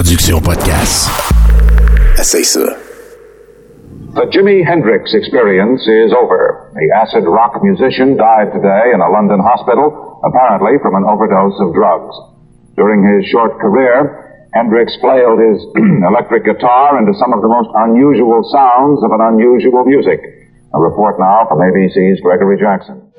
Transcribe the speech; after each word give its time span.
production 0.00 0.40
podcast. 0.40 1.12
Essaye 2.16 2.44
ça. 2.44 2.64
The 4.16 4.24
Jimi 4.32 4.64
Hendrix 4.64 5.12
experience 5.12 5.84
is 5.84 6.16
over. 6.16 6.72
The 6.72 6.88
acid 6.96 7.24
rock 7.28 7.60
musician 7.60 8.16
died 8.16 8.48
today 8.48 8.96
in 8.96 9.00
a 9.04 9.10
London 9.12 9.44
hospital, 9.44 9.92
apparently 10.24 10.80
from 10.80 10.96
an 10.96 11.04
overdose 11.04 11.52
of 11.60 11.76
drugs. 11.76 12.16
During 12.80 13.04
his 13.04 13.28
short 13.28 13.60
career, 13.60 14.48
Hendrix 14.54 14.96
flailed 15.04 15.36
his 15.36 15.60
electric 16.08 16.48
guitar 16.48 16.96
into 16.96 17.12
some 17.20 17.36
of 17.36 17.44
the 17.44 17.52
most 17.52 17.68
unusual 17.84 18.40
sounds 18.48 19.04
of 19.04 19.12
an 19.12 19.36
unusual 19.36 19.84
music. 19.84 20.39
A 20.72 20.78
report 20.80 21.18
now 21.18 21.46
from 21.48 21.58
ABC's 21.58 22.20
Gregory 22.20 22.56
Jackson. 22.58 23.10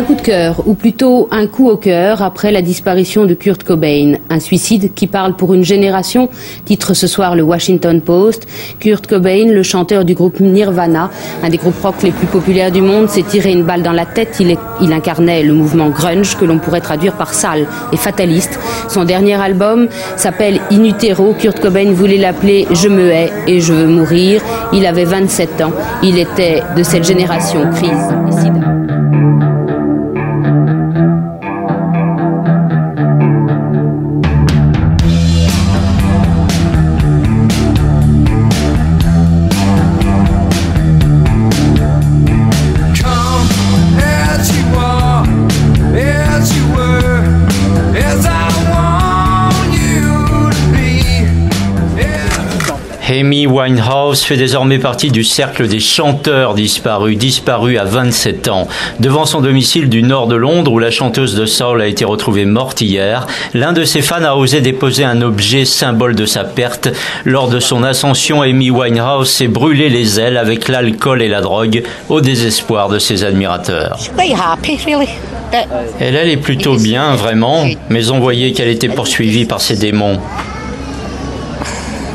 Un 0.00 0.04
coup 0.04 0.14
de 0.14 0.22
cœur, 0.22 0.62
ou 0.66 0.72
plutôt 0.72 1.28
un 1.30 1.46
coup 1.46 1.68
au 1.68 1.76
cœur 1.76 2.22
après 2.22 2.50
la 2.50 2.62
disparition 2.62 3.26
de 3.26 3.34
Kurt 3.34 3.64
Cobain. 3.64 4.14
Un 4.30 4.40
suicide 4.40 4.94
qui 4.94 5.06
parle 5.06 5.36
pour 5.36 5.52
une 5.52 5.62
génération, 5.62 6.30
titre 6.64 6.94
ce 6.94 7.06
soir 7.06 7.36
le 7.36 7.42
Washington 7.42 8.00
Post. 8.00 8.46
Kurt 8.78 9.06
Cobain, 9.06 9.52
le 9.52 9.62
chanteur 9.62 10.06
du 10.06 10.14
groupe 10.14 10.40
Nirvana, 10.40 11.10
un 11.42 11.50
des 11.50 11.58
groupes 11.58 11.78
rock 11.82 11.96
les 12.02 12.12
plus 12.12 12.26
populaires 12.26 12.72
du 12.72 12.80
monde, 12.80 13.10
s'est 13.10 13.24
tiré 13.24 13.52
une 13.52 13.64
balle 13.64 13.82
dans 13.82 13.92
la 13.92 14.06
tête. 14.06 14.40
Il, 14.40 14.90
incarnait 14.90 15.42
le 15.42 15.52
mouvement 15.52 15.90
grunge 15.90 16.34
que 16.38 16.46
l'on 16.46 16.58
pourrait 16.58 16.80
traduire 16.80 17.12
par 17.12 17.34
sale 17.34 17.66
et 17.92 17.98
fataliste. 17.98 18.58
Son 18.88 19.04
dernier 19.04 19.34
album 19.34 19.86
s'appelle 20.16 20.62
In 20.70 20.82
Utero. 20.82 21.34
Kurt 21.38 21.60
Cobain 21.60 21.92
voulait 21.92 22.16
l'appeler 22.16 22.66
Je 22.72 22.88
me 22.88 23.10
hais 23.10 23.30
et 23.46 23.60
je 23.60 23.74
veux 23.74 23.86
mourir. 23.86 24.40
Il 24.72 24.86
avait 24.86 25.04
27 25.04 25.60
ans. 25.60 25.72
Il 26.02 26.18
était 26.18 26.62
de 26.74 26.82
cette 26.82 27.04
génération 27.04 27.70
crise. 27.70 28.79
Amy 53.10 53.48
Winehouse 53.48 54.22
fait 54.22 54.36
désormais 54.36 54.78
partie 54.78 55.10
du 55.10 55.24
cercle 55.24 55.66
des 55.66 55.80
chanteurs 55.80 56.54
disparus, 56.54 57.18
disparus 57.18 57.76
à 57.76 57.82
27 57.82 58.46
ans. 58.46 58.68
Devant 59.00 59.26
son 59.26 59.40
domicile 59.40 59.88
du 59.88 60.04
nord 60.04 60.28
de 60.28 60.36
Londres, 60.36 60.70
où 60.70 60.78
la 60.78 60.92
chanteuse 60.92 61.34
de 61.34 61.44
soul 61.44 61.82
a 61.82 61.88
été 61.88 62.04
retrouvée 62.04 62.44
morte 62.44 62.80
hier, 62.82 63.26
l'un 63.52 63.72
de 63.72 63.82
ses 63.82 64.00
fans 64.00 64.22
a 64.22 64.34
osé 64.34 64.60
déposer 64.60 65.02
un 65.02 65.22
objet 65.22 65.64
symbole 65.64 66.14
de 66.14 66.24
sa 66.24 66.44
perte. 66.44 66.88
Lors 67.24 67.48
de 67.48 67.58
son 67.58 67.82
ascension, 67.82 68.42
Amy 68.42 68.70
Winehouse 68.70 69.28
s'est 69.28 69.48
brûlé 69.48 69.88
les 69.88 70.20
ailes 70.20 70.36
avec 70.36 70.68
l'alcool 70.68 71.20
et 71.20 71.28
la 71.28 71.40
drogue, 71.40 71.82
au 72.10 72.20
désespoir 72.20 72.88
de 72.88 73.00
ses 73.00 73.24
admirateurs. 73.24 73.98
Elle 75.98 76.16
allait 76.16 76.36
plutôt 76.36 76.76
bien, 76.76 77.16
vraiment, 77.16 77.66
mais 77.88 78.10
on 78.10 78.20
voyait 78.20 78.52
qu'elle 78.52 78.68
était 78.68 78.88
poursuivie 78.88 79.46
par 79.46 79.60
ses 79.60 79.74
démons. 79.74 80.20
God, 80.20 80.58
I 80.60 80.78
don't 80.92 80.98
even 81.02 81.18
want 81.40 81.78
to 81.78 81.78
think 81.80 81.88
about 81.90 82.04
it. 82.04 82.09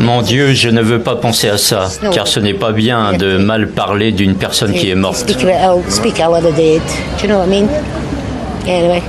Mon 0.00 0.22
Dieu, 0.22 0.52
je 0.52 0.68
ne 0.68 0.82
veux 0.82 1.00
pas 1.00 1.16
penser 1.16 1.48
à 1.48 1.58
ça, 1.58 1.88
car 2.12 2.28
ce 2.28 2.40
n'est 2.40 2.54
pas 2.54 2.72
bien 2.72 3.12
de 3.12 3.36
mal 3.36 3.68
parler 3.68 4.12
d'une 4.12 4.34
personne 4.34 4.72
qui 4.72 4.90
est 4.90 4.94
morte. 4.94 5.26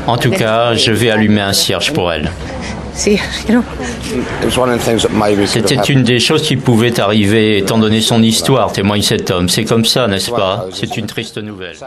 En 0.07 0.17
tout 0.17 0.31
cas, 0.31 0.73
je 0.73 0.91
vais 0.91 1.09
allumer 1.09 1.41
un 1.41 1.53
cierge 1.53 1.91
pour 1.93 2.11
elle. 2.11 2.31
See, 2.93 3.19
you 3.47 3.53
know. 3.53 3.63
It 4.41 4.45
was 4.45 4.57
one 4.57 4.69
of 4.69 4.77
the 4.77 4.83
things 4.83 5.03
that 5.03 5.13
maybe 5.13 5.37
could 5.37 5.47
C'était 5.47 5.91
une 5.91 6.03
des 6.03 6.19
choses 6.19 6.41
qui 6.41 6.57
pouvaient 6.57 6.99
arriver, 6.99 7.57
étant 7.57 7.77
donné 7.77 8.01
son 8.01 8.21
histoire, 8.21 8.73
témoigne 8.73 9.01
cet 9.01 9.31
homme. 9.31 9.47
C'est 9.47 9.63
comme 9.63 9.85
ça, 9.85 10.07
n'est-ce 10.07 10.31
pas? 10.31 10.67
C'est 10.73 10.97
une 10.97 11.05
triste 11.05 11.37
nouvelle. 11.37 11.77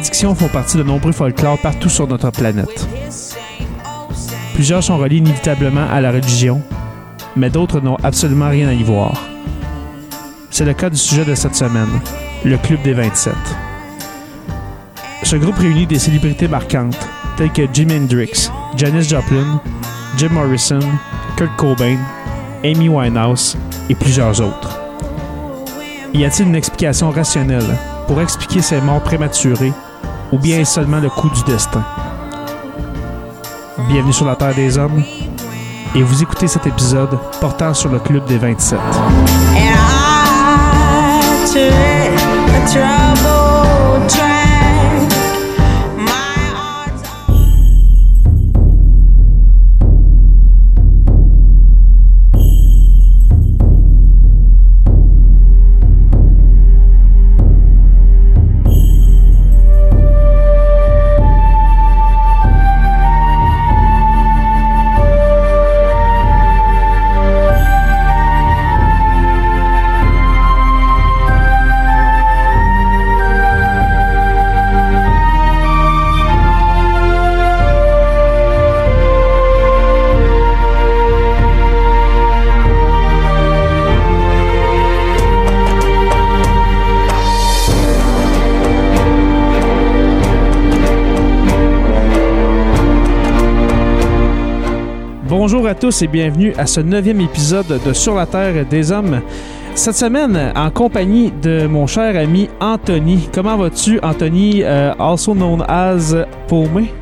Malédictions 0.00 0.34
font 0.34 0.48
partie 0.48 0.78
de 0.78 0.82
nombreux 0.82 1.12
folklores 1.12 1.58
partout 1.58 1.90
sur 1.90 2.08
notre 2.08 2.30
planète. 2.30 2.88
Plusieurs 4.54 4.82
sont 4.82 4.96
reliés 4.96 5.18
inévitablement 5.18 5.86
à 5.90 6.00
la 6.00 6.10
religion, 6.10 6.62
mais 7.36 7.50
d'autres 7.50 7.82
n'ont 7.82 7.98
absolument 8.02 8.48
rien 8.48 8.68
à 8.68 8.72
y 8.72 8.82
voir. 8.82 9.28
C'est 10.50 10.64
le 10.64 10.72
cas 10.72 10.88
du 10.88 10.96
sujet 10.96 11.26
de 11.26 11.34
cette 11.34 11.54
semaine, 11.54 12.00
le 12.46 12.56
Club 12.56 12.80
des 12.80 12.94
27. 12.94 13.34
Ce 15.22 15.36
groupe 15.36 15.58
réunit 15.58 15.86
des 15.86 15.98
célébrités 15.98 16.48
marquantes, 16.48 16.96
telles 17.36 17.52
que 17.52 17.68
Jimi 17.70 17.98
Hendrix, 17.98 18.50
Janis 18.78 19.06
Joplin, 19.06 19.60
Jim 20.16 20.30
Morrison, 20.30 20.80
Kurt 21.36 21.54
Cobain, 21.58 21.98
Amy 22.64 22.88
Winehouse 22.88 23.58
et 23.90 23.94
plusieurs 23.94 24.40
autres. 24.40 24.80
Y 26.14 26.24
a-t-il 26.24 26.48
une 26.48 26.56
explication 26.56 27.10
rationnelle 27.10 27.76
pour 28.06 28.18
expliquer 28.22 28.62
ces 28.62 28.80
morts 28.80 29.02
prématurées 29.02 29.74
ou 30.32 30.38
bien 30.38 30.64
seulement 30.64 31.00
le 31.00 31.08
coup 31.08 31.30
du 31.30 31.42
destin? 31.44 31.84
Bienvenue 33.88 34.12
sur 34.12 34.26
la 34.26 34.36
Terre 34.36 34.54
des 34.54 34.78
Hommes 34.78 35.02
et 35.94 36.02
vous 36.02 36.22
écoutez 36.22 36.46
cet 36.46 36.66
épisode 36.66 37.18
portant 37.40 37.74
sur 37.74 37.90
le 37.90 37.98
Club 37.98 38.24
des 38.26 38.38
27. 38.38 38.78
And 42.62 44.08
I 44.08 44.39
Bonjour 95.52 95.66
à 95.66 95.74
tous 95.74 96.02
et 96.02 96.06
bienvenue 96.06 96.54
à 96.58 96.64
ce 96.64 96.78
neuvième 96.78 97.20
épisode 97.20 97.80
de 97.84 97.92
Sur 97.92 98.14
la 98.14 98.24
Terre 98.24 98.64
des 98.64 98.92
Hommes. 98.92 99.20
Cette 99.74 99.96
semaine, 99.96 100.52
en 100.54 100.70
compagnie 100.70 101.32
de 101.32 101.66
mon 101.66 101.88
cher 101.88 102.16
ami 102.16 102.48
Anthony. 102.60 103.28
Comment 103.34 103.56
vas-tu, 103.56 103.98
Anthony, 104.00 104.62
euh, 104.62 104.92
also 105.00 105.34
known 105.34 105.64
as 105.66 106.14
Paumé? 106.46 106.92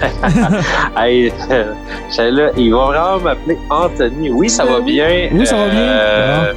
Hey, 0.96 1.32
euh, 1.52 1.72
là, 2.18 2.50
il 2.56 2.72
va 2.72 2.86
vraiment 2.86 3.20
m'appeler 3.20 3.56
Anthony. 3.70 4.28
Oui, 4.30 4.50
ça 4.50 4.64
va 4.64 4.80
bien. 4.80 5.28
Oui, 5.32 5.46
ça 5.46 5.56
va 5.56 5.68
bien. 5.68 5.82
Euh, 5.82 6.52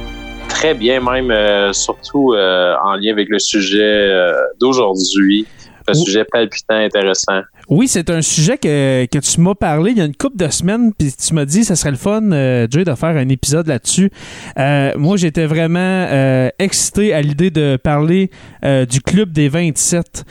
Très 0.48 0.74
bien, 0.74 1.00
même, 1.00 1.30
euh, 1.30 1.72
surtout 1.72 2.34
en 2.34 2.96
lien 2.96 3.12
avec 3.12 3.28
le 3.28 3.38
sujet 3.38 4.10
d'aujourd'hui. 4.58 5.46
Un 5.88 5.94
sujet 5.94 6.24
palpitant, 6.24 6.74
intéressant. 6.76 7.40
Oui, 7.68 7.88
c'est 7.88 8.10
un 8.10 8.22
sujet 8.22 8.58
que, 8.58 9.06
que 9.06 9.18
tu 9.18 9.40
m'as 9.40 9.54
parlé 9.54 9.90
il 9.92 9.98
y 9.98 10.00
a 10.00 10.04
une 10.04 10.14
couple 10.16 10.36
de 10.36 10.48
semaines, 10.48 10.92
puis 10.96 11.12
tu 11.12 11.34
m'as 11.34 11.44
dit 11.44 11.60
que 11.60 11.66
ça 11.66 11.76
serait 11.76 11.90
le 11.90 11.96
fun, 11.96 12.22
euh, 12.32 12.66
Jay, 12.70 12.84
de 12.84 12.94
faire 12.94 13.16
un 13.16 13.28
épisode 13.28 13.66
là-dessus. 13.66 14.10
Euh, 14.58 14.92
moi, 14.96 15.16
j'étais 15.16 15.46
vraiment 15.46 15.78
euh, 15.80 16.48
excité 16.58 17.12
à 17.14 17.22
l'idée 17.22 17.50
de 17.50 17.76
parler 17.76 18.30
euh, 18.64 18.84
du 18.86 19.00
Club 19.00 19.32
des 19.32 19.48
27. 19.48 20.24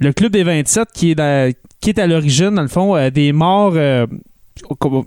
Le 0.00 0.12
Club 0.12 0.32
des 0.32 0.42
27 0.44 0.88
qui 0.94 1.10
est, 1.12 1.14
dans- 1.14 1.52
qui 1.80 1.90
est 1.90 1.98
à 1.98 2.06
l'origine, 2.06 2.50
dans 2.54 2.62
le 2.62 2.68
fond, 2.68 3.08
des 3.10 3.32
morts... 3.32 3.72
ben, 3.72 4.06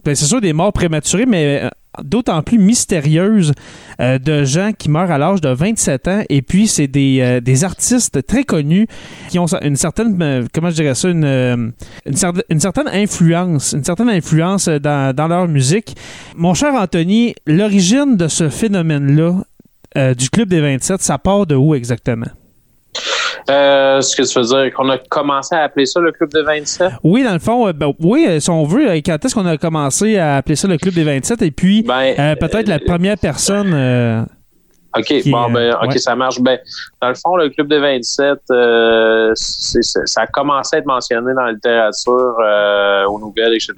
c'est 0.06 0.26
sûr 0.26 0.42
des 0.42 0.54
morts 0.54 0.74
prématurées, 0.74 1.26
mais 1.26 1.70
d'autant 2.04 2.42
plus 2.42 2.58
mystérieuses 2.58 3.54
euh, 4.02 4.18
de 4.20 4.44
gens 4.44 4.72
qui 4.78 4.90
meurent 4.90 5.12
à 5.12 5.18
l'âge 5.18 5.42
de 5.42 5.50
27 5.50 6.08
ans. 6.08 6.22
Et 6.30 6.42
puis, 6.42 6.68
c'est 6.68 6.88
des, 6.88 7.20
euh, 7.22 7.40
des 7.42 7.64
artistes 7.64 8.26
très 8.26 8.44
connus 8.44 8.88
qui 9.30 9.40
ont 9.40 9.46
une 9.62 9.76
certaine, 9.76 10.22
euh, 10.22 10.46
comment 10.54 10.70
je 10.70 10.76
dirais 10.76 10.96
ça, 10.96 11.10
une, 11.10 11.24
une, 12.06 12.14
cer- 12.16 12.42
une 12.50 12.60
certaine 12.60 12.88
influence, 12.90 13.74
une 13.74 13.84
certaine 13.84 14.10
influence 14.10 14.68
dans, 14.68 15.16
dans 15.16 15.28
leur 15.28 15.48
musique. 15.48 15.96
Mon 16.36 16.54
cher 16.54 16.74
Anthony, 16.74 17.36
l'origine 17.48 18.18
de 18.18 18.28
ce 18.28 18.50
phénomène-là, 18.50 19.42
euh, 19.98 20.14
du 20.14 20.30
Club 20.30 20.50
des 20.50 20.60
27, 20.62 21.02
ça 21.02 21.18
part 21.18 21.46
de 21.46 21.56
où 21.56 21.74
exactement? 21.76 22.28
Euh, 23.50 24.02
ce 24.02 24.16
que 24.16 24.24
tu 24.24 24.40
veux 24.40 24.46
dire, 24.46 24.74
qu'on 24.74 24.90
a 24.90 24.98
commencé 24.98 25.56
à 25.56 25.64
appeler 25.64 25.86
ça 25.86 26.00
le 26.00 26.12
Club 26.12 26.32
de 26.32 26.42
27? 26.42 26.94
Oui, 27.04 27.24
dans 27.24 27.34
le 27.34 27.40
fond, 27.40 27.68
euh, 27.68 27.74
ben, 27.74 27.94
oui, 28.00 28.26
euh, 28.28 28.40
si 28.40 28.50
on 28.50 28.64
veut, 28.64 28.88
quand 29.06 29.24
est-ce 29.24 29.36
qu'on 29.36 29.46
a 29.46 29.58
commencé 29.58 30.18
à 30.18 30.38
appeler 30.38 30.56
ça 30.56 30.68
le 30.68 30.78
Club 30.78 30.94
des 30.94 31.04
27? 31.04 31.42
Et 31.42 31.52
puis, 31.52 31.84
Ben, 31.84 32.14
euh, 32.18 32.36
peut-être 32.36 32.68
la 32.68 32.80
première 32.80 33.18
personne... 33.18 34.26
OK, 34.98 35.04
qui, 35.22 35.30
bon, 35.30 35.50
ben, 35.52 35.74
OK, 35.84 35.90
ouais. 35.92 35.98
ça 35.98 36.16
marche. 36.16 36.40
Ben, 36.40 36.58
dans 37.02 37.10
le 37.10 37.16
fond, 37.16 37.36
le 37.36 37.50
Club 37.50 37.68
de 37.68 37.76
27, 37.78 38.40
euh, 38.52 39.32
c'est- 39.36 39.82
c'est- 39.84 40.06
ça 40.08 40.22
a 40.22 40.28
commencé 40.28 40.78
à 40.78 40.80
être 40.80 40.86
mentionné 40.86 41.34
dans 41.36 41.42
la 41.44 41.52
littérature, 41.52 42.36
aux 43.10 43.20
nouvelles, 43.20 43.54
etc., 43.54 43.74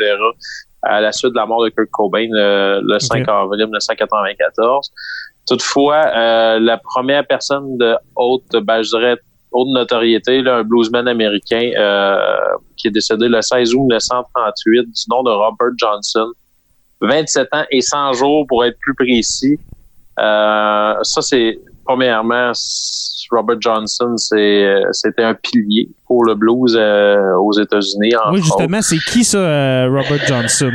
à 0.84 1.02
la 1.02 1.12
suite 1.12 1.32
de 1.32 1.38
la 1.38 1.48
mort 1.48 1.64
de 1.64 1.70
Kurt 1.70 1.90
Cobain 1.90 2.28
le 2.32 3.00
5 3.00 3.28
avril 3.28 3.64
1994. 3.66 4.92
Toutefois, 5.48 6.06
euh, 6.16 6.60
la 6.60 6.78
première 6.78 7.26
personne 7.26 7.78
de 7.80 7.96
haute, 8.16 8.44
ben, 8.64 8.84
je 8.84 8.90
dirais, 8.90 9.16
haute 9.52 9.70
notoriété, 9.74 10.42
là, 10.42 10.58
un 10.58 10.64
bluesman 10.64 11.08
américain 11.08 11.72
euh, 11.78 12.18
qui 12.76 12.88
est 12.88 12.92
décédé 12.92 13.28
le 13.28 13.42
16 13.42 13.74
août 13.74 13.84
1938 13.90 14.86
du 14.86 14.92
nom 15.10 15.24
de 15.24 15.32
Robert 15.32 15.74
Johnson. 15.78 16.32
27 17.02 17.48
ans 17.54 17.64
et 17.72 17.82
100 17.82 18.14
jours 18.14 18.46
pour 18.48 18.66
être 18.66 18.78
plus 18.80 18.96
précis. 18.96 19.60
Euh, 20.20 20.94
ça, 21.04 21.22
c'est 21.22 21.60
premièrement, 21.86 22.52
Robert 23.32 23.58
Johnson, 23.60 24.18
c'est 24.18 24.82
c'était 24.92 25.24
un 25.24 25.36
pilier 25.36 25.90
pour 26.06 26.26
le 26.26 26.36
blues 26.36 26.76
euh, 26.78 27.36
aux 27.36 27.54
États-Unis. 27.54 28.14
Oui, 28.32 28.42
justement, 28.42 28.82
c'est 28.82 28.98
qui 28.98 29.24
ça, 29.24 29.38
euh, 29.38 29.88
Robert 29.90 30.26
Johnson? 30.26 30.72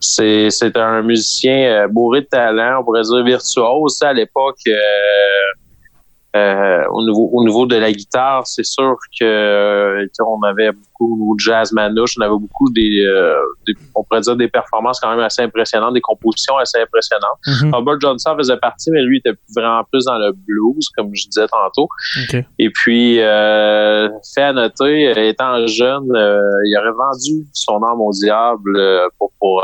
C'est 0.00 0.76
un 0.76 1.02
musicien 1.02 1.84
euh, 1.84 1.88
bourré 1.88 2.22
de 2.22 2.26
talent, 2.26 2.80
on 2.80 2.84
pourrait 2.84 3.02
dire 3.02 3.24
virtuose. 3.24 3.96
Ça, 3.96 4.08
à 4.08 4.12
l'époque, 4.12 4.60
euh, 6.36 6.84
au, 6.90 7.02
niveau, 7.04 7.28
au 7.32 7.44
niveau 7.44 7.66
de 7.66 7.76
la 7.76 7.90
guitare, 7.92 8.46
c'est 8.46 8.64
sûr 8.64 8.96
que 9.18 9.24
euh, 9.24 10.06
on 10.26 10.42
avait 10.42 10.72
beaucoup 10.72 11.14
au 11.14 11.16
niveau 11.16 11.34
de 11.34 11.40
jazz 11.40 11.72
manouche, 11.72 12.14
on 12.18 12.22
avait 12.22 12.38
beaucoup 12.46 12.70
des, 12.72 13.04
euh, 13.06 13.34
des- 13.66 13.74
on 13.94 14.02
pourrait 14.04 14.20
dire 14.20 14.36
des 14.36 14.48
performances 14.48 14.98
quand 15.00 15.10
même 15.10 15.20
assez 15.20 15.42
impressionnantes, 15.42 15.94
des 15.94 16.00
compositions 16.00 16.56
assez 16.56 16.78
impressionnantes. 16.80 17.38
Mhm. 17.46 17.74
Robert 17.74 18.00
Johnson 18.00 18.34
faisait 18.36 18.56
partie, 18.56 18.90
mais 18.90 19.02
lui 19.02 19.18
était 19.18 19.36
vraiment 19.54 19.82
plus 19.90 20.04
dans 20.04 20.18
le 20.18 20.32
blues, 20.32 20.88
comme 20.96 21.10
je 21.14 21.26
disais 21.28 21.46
tantôt. 21.48 21.88
Et 22.58 22.70
puis, 22.70 23.20
euh, 23.20 24.08
fait 24.34 24.42
à 24.42 24.52
noter, 24.52 25.28
étant 25.28 25.66
jeune, 25.66 26.06
il 26.14 26.76
aurait 26.78 26.92
vendu 26.96 27.46
son 27.52 27.82
âme 27.82 28.00
au 28.00 28.12
diable 28.12 28.78
pour 29.18 29.32
pour, 29.38 29.62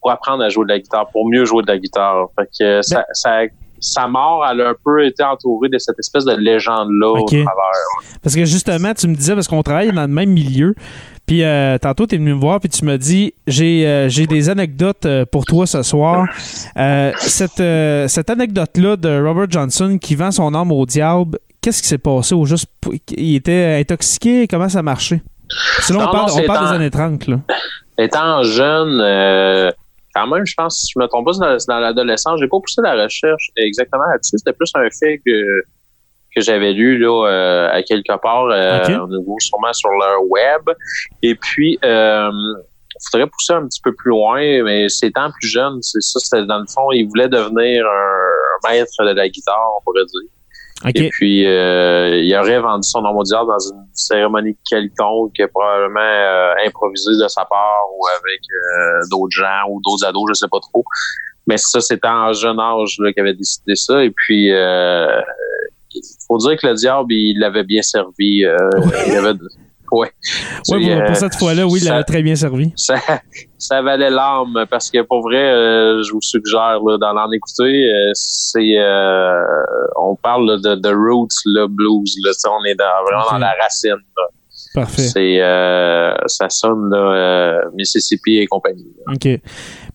pour 0.00 0.10
apprendre 0.10 0.42
à 0.44 0.48
jouer 0.50 0.64
de 0.64 0.70
la 0.70 0.78
guitare, 0.78 1.08
pour 1.10 1.26
mieux 1.28 1.44
jouer 1.46 1.62
de 1.62 1.68
la 1.68 1.78
guitare. 1.78 2.26
Fait 2.38 2.46
que 2.58 2.82
ça, 2.82 3.04
ça, 3.12 3.40
sa 3.84 4.06
mort, 4.08 4.44
elle 4.50 4.60
a 4.62 4.70
un 4.70 4.74
peu 4.84 5.04
été 5.06 5.22
entourée 5.22 5.68
de 5.68 5.78
cette 5.78 5.98
espèce 5.98 6.24
de 6.24 6.34
légende-là 6.34 7.10
au 7.20 7.24
travers. 7.24 7.84
Parce 8.22 8.34
que 8.34 8.44
justement, 8.44 8.92
tu 8.94 9.06
me 9.08 9.14
disais, 9.14 9.34
parce 9.34 9.48
qu'on 9.48 9.62
travaille 9.62 9.92
dans 9.92 10.02
le 10.02 10.08
même 10.08 10.30
milieu, 10.30 10.74
puis 11.26 11.42
euh, 11.42 11.78
tantôt, 11.78 12.06
tu 12.06 12.14
es 12.14 12.18
venu 12.18 12.34
me 12.34 12.40
voir, 12.40 12.60
puis 12.60 12.68
tu 12.68 12.84
m'as 12.84 12.98
dit, 12.98 13.32
j'ai 13.46 13.86
euh, 13.86 14.08
j'ai 14.08 14.26
des 14.26 14.50
anecdotes 14.50 15.06
euh, 15.06 15.24
pour 15.30 15.44
toi 15.46 15.66
ce 15.66 15.82
soir. 15.82 16.26
Cette 17.18 17.62
cette 18.10 18.30
anecdote-là 18.30 18.96
de 18.96 19.22
Robert 19.26 19.50
Johnson 19.50 19.98
qui 20.00 20.14
vend 20.14 20.30
son 20.30 20.54
âme 20.54 20.72
au 20.72 20.84
diable, 20.86 21.38
qu'est-ce 21.60 21.82
qui 21.82 21.88
s'est 21.88 21.98
passé 21.98 22.34
au 22.34 22.44
juste? 22.44 22.66
Il 23.16 23.36
était 23.36 23.78
intoxiqué? 23.80 24.46
Comment 24.48 24.68
ça 24.68 24.82
marchait? 24.82 25.22
Sinon, 25.80 26.00
Non, 26.00 26.08
on 26.08 26.12
parle, 26.12 26.26
non, 26.28 26.32
on 26.34 26.36
c'est 26.36 26.42
parle 26.46 26.66
en- 26.66 26.70
des 26.70 26.74
années 26.76 26.90
30, 26.90 27.26
là. 27.28 27.36
Étant 27.98 28.42
jeune, 28.42 29.00
euh, 29.00 29.70
quand 30.14 30.26
même, 30.26 30.46
je 30.46 30.54
pense, 30.56 30.80
si 30.80 30.92
je 30.94 30.98
me 30.98 31.06
trompe 31.06 31.26
pas, 31.26 31.58
c'est 31.58 31.68
dans, 31.68 31.78
l'adolescence, 31.78 32.40
j'ai 32.40 32.48
pas 32.48 32.60
poussé 32.60 32.80
la 32.82 33.02
recherche 33.02 33.50
exactement 33.56 34.04
là-dessus. 34.04 34.38
C'était 34.38 34.52
plus 34.52 34.70
un 34.74 34.88
fait 34.90 35.20
que 35.24 35.64
que 36.34 36.40
j'avais 36.40 36.72
lu 36.72 36.98
là 36.98 37.28
euh, 37.28 37.68
à 37.70 37.82
quelque 37.82 38.16
part 38.20 38.46
euh, 38.46 38.80
Ok. 38.82 39.02
au 39.02 39.06
niveau 39.06 39.36
sûrement 39.38 39.72
sur 39.72 39.90
leur 39.90 40.20
web. 40.28 40.62
Et 41.22 41.34
puis 41.36 41.78
euh, 41.84 42.30
faudrait 43.10 43.28
pousser 43.28 43.52
un 43.52 43.66
petit 43.66 43.80
peu 43.80 43.94
plus 43.94 44.10
loin, 44.10 44.62
mais 44.64 44.88
c'est 44.88 45.08
étant 45.08 45.30
plus 45.30 45.48
jeune, 45.48 45.80
c'est 45.82 46.00
ça, 46.00 46.18
c'était 46.20 46.46
dans 46.46 46.58
le 46.58 46.66
fond, 46.66 46.90
il 46.92 47.06
voulait 47.08 47.28
devenir 47.28 47.86
un 47.86 48.68
maître 48.68 48.92
de 49.00 49.14
la 49.14 49.28
guitare, 49.28 49.76
on 49.78 49.82
pourrait 49.84 50.06
dire. 50.06 50.30
Et 50.92 51.08
puis, 51.08 51.46
euh, 51.46 52.20
il 52.22 52.36
aurait 52.36 52.60
vendu 52.60 52.86
son 52.86 53.02
nom 53.02 53.16
au 53.16 53.22
diable 53.22 53.48
dans 53.48 53.58
une 53.58 53.86
cérémonie 53.92 54.56
quelconque, 54.68 55.40
probablement 55.52 56.00
euh, 56.00 56.52
improvisée 56.66 57.22
de 57.22 57.28
sa 57.28 57.44
part 57.46 57.84
ou 57.96 58.06
avec 58.20 58.40
euh, 58.40 59.00
d'autres 59.10 59.30
gens 59.30 59.70
ou 59.70 59.80
d'autres 59.82 60.04
ados, 60.04 60.24
je 60.28 60.34
sais 60.34 60.48
pas 60.50 60.60
trop. 60.60 60.84
Mais 61.46 61.56
ça, 61.56 61.80
c'était 61.80 62.08
en 62.08 62.32
jeune 62.32 62.58
âge 62.58 62.96
qu'il 62.96 63.20
avait 63.20 63.34
décidé 63.34 63.74
ça. 63.74 64.02
Et 64.04 64.10
puis, 64.10 64.52
euh, 64.52 65.20
il 65.94 66.02
faut 66.26 66.38
dire 66.38 66.56
que 66.58 66.66
le 66.66 66.74
diable, 66.74 67.12
il 67.12 67.38
l'avait 67.38 67.64
bien 67.64 67.82
servi. 67.82 68.44
Euh, 68.44 68.56
il 69.06 69.16
avait, 69.16 69.34
C'est, 70.62 70.74
pour, 70.78 70.88
euh, 70.88 71.06
pour 71.06 71.16
cette 71.16 71.34
fois-là, 71.36 71.66
oui, 71.66 71.78
il 71.80 71.84
ça- 71.84 71.90
l'avait 71.92 72.04
très 72.04 72.22
bien 72.22 72.34
servi. 72.34 72.72
ça, 72.76 72.96
ça 73.58 73.82
valait 73.82 74.10
l'âme 74.10 74.64
parce 74.70 74.90
que 74.90 75.02
pour 75.02 75.22
vrai, 75.22 75.38
euh, 75.42 76.02
je 76.02 76.12
vous 76.12 76.20
suggère 76.22 76.78
d'en 77.00 77.16
en 77.16 77.30
écouter. 77.32 77.86
euh, 77.92 78.10
c'est 78.14 78.78
euh, 78.78 79.40
on 79.96 80.16
parle 80.16 80.46
là, 80.50 80.56
de, 80.56 80.80
de 80.80 80.88
roots 80.88 81.28
le 81.46 81.66
blues. 81.66 82.14
Là, 82.24 82.32
on 82.50 82.64
est 82.64 82.74
dans, 82.74 82.84
vraiment 83.06 83.30
dans 83.32 83.38
la 83.38 83.54
racine. 83.62 83.90
là. 84.16 84.22
Parfait. 84.74 85.02
C'est 85.02 85.38
ça 86.26 86.48
sonne 86.48 86.90
là, 86.90 87.62
Mississippi 87.74 88.38
et 88.38 88.46
compagnie. 88.46 88.92
là. 89.06 89.12
OK. 89.14 89.40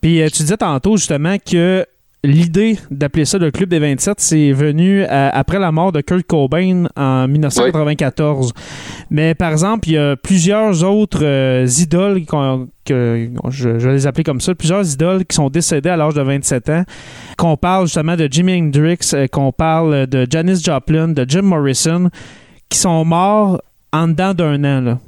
Puis 0.01 0.21
tu 0.31 0.43
disais 0.43 0.55
tantôt 0.57 0.95
justement 0.95 1.35
que 1.37 1.85
l'idée 2.23 2.77
d'appeler 2.91 3.23
ça 3.25 3.37
le 3.37 3.49
Club 3.51 3.69
des 3.69 3.79
27, 3.79 4.19
c'est 4.19 4.51
venu 4.51 5.03
euh, 5.03 5.29
après 5.31 5.57
la 5.59 5.71
mort 5.71 5.91
de 5.91 6.01
Kurt 6.01 6.23
Cobain 6.23 6.85
en 6.97 7.27
1994. 7.27 8.51
Mais 9.09 9.33
par 9.35 9.51
exemple, 9.51 9.87
il 9.87 9.93
y 9.93 9.97
a 9.97 10.15
plusieurs 10.17 10.83
autres 10.83 11.23
euh, 11.23 11.65
idoles 11.79 12.25
que 12.25 13.29
je, 13.49 13.79
je 13.79 13.87
vais 13.87 13.93
les 13.93 14.07
appeler 14.07 14.23
comme 14.23 14.41
ça, 14.41 14.53
plusieurs 14.55 14.85
idoles 14.91 15.25
qui 15.25 15.35
sont 15.35 15.49
décédées 15.49 15.89
à 15.89 15.97
l'âge 15.97 16.13
de 16.15 16.21
27 16.21 16.69
ans. 16.69 16.83
Qu'on 17.37 17.55
parle 17.55 17.85
justement 17.85 18.15
de 18.15 18.27
Jimi 18.29 18.59
Hendrix, 18.59 18.97
euh, 19.13 19.27
qu'on 19.27 19.51
parle 19.51 20.07
de 20.07 20.27
Janis 20.29 20.61
Joplin, 20.63 21.07
de 21.09 21.25
Jim 21.27 21.43
Morrison, 21.43 22.09
qui 22.67 22.77
sont 22.79 23.05
morts 23.05 23.61
en 23.93 24.07
dedans 24.09 24.33
d'un 24.33 24.63
an. 24.65 24.81
Là. 24.81 24.99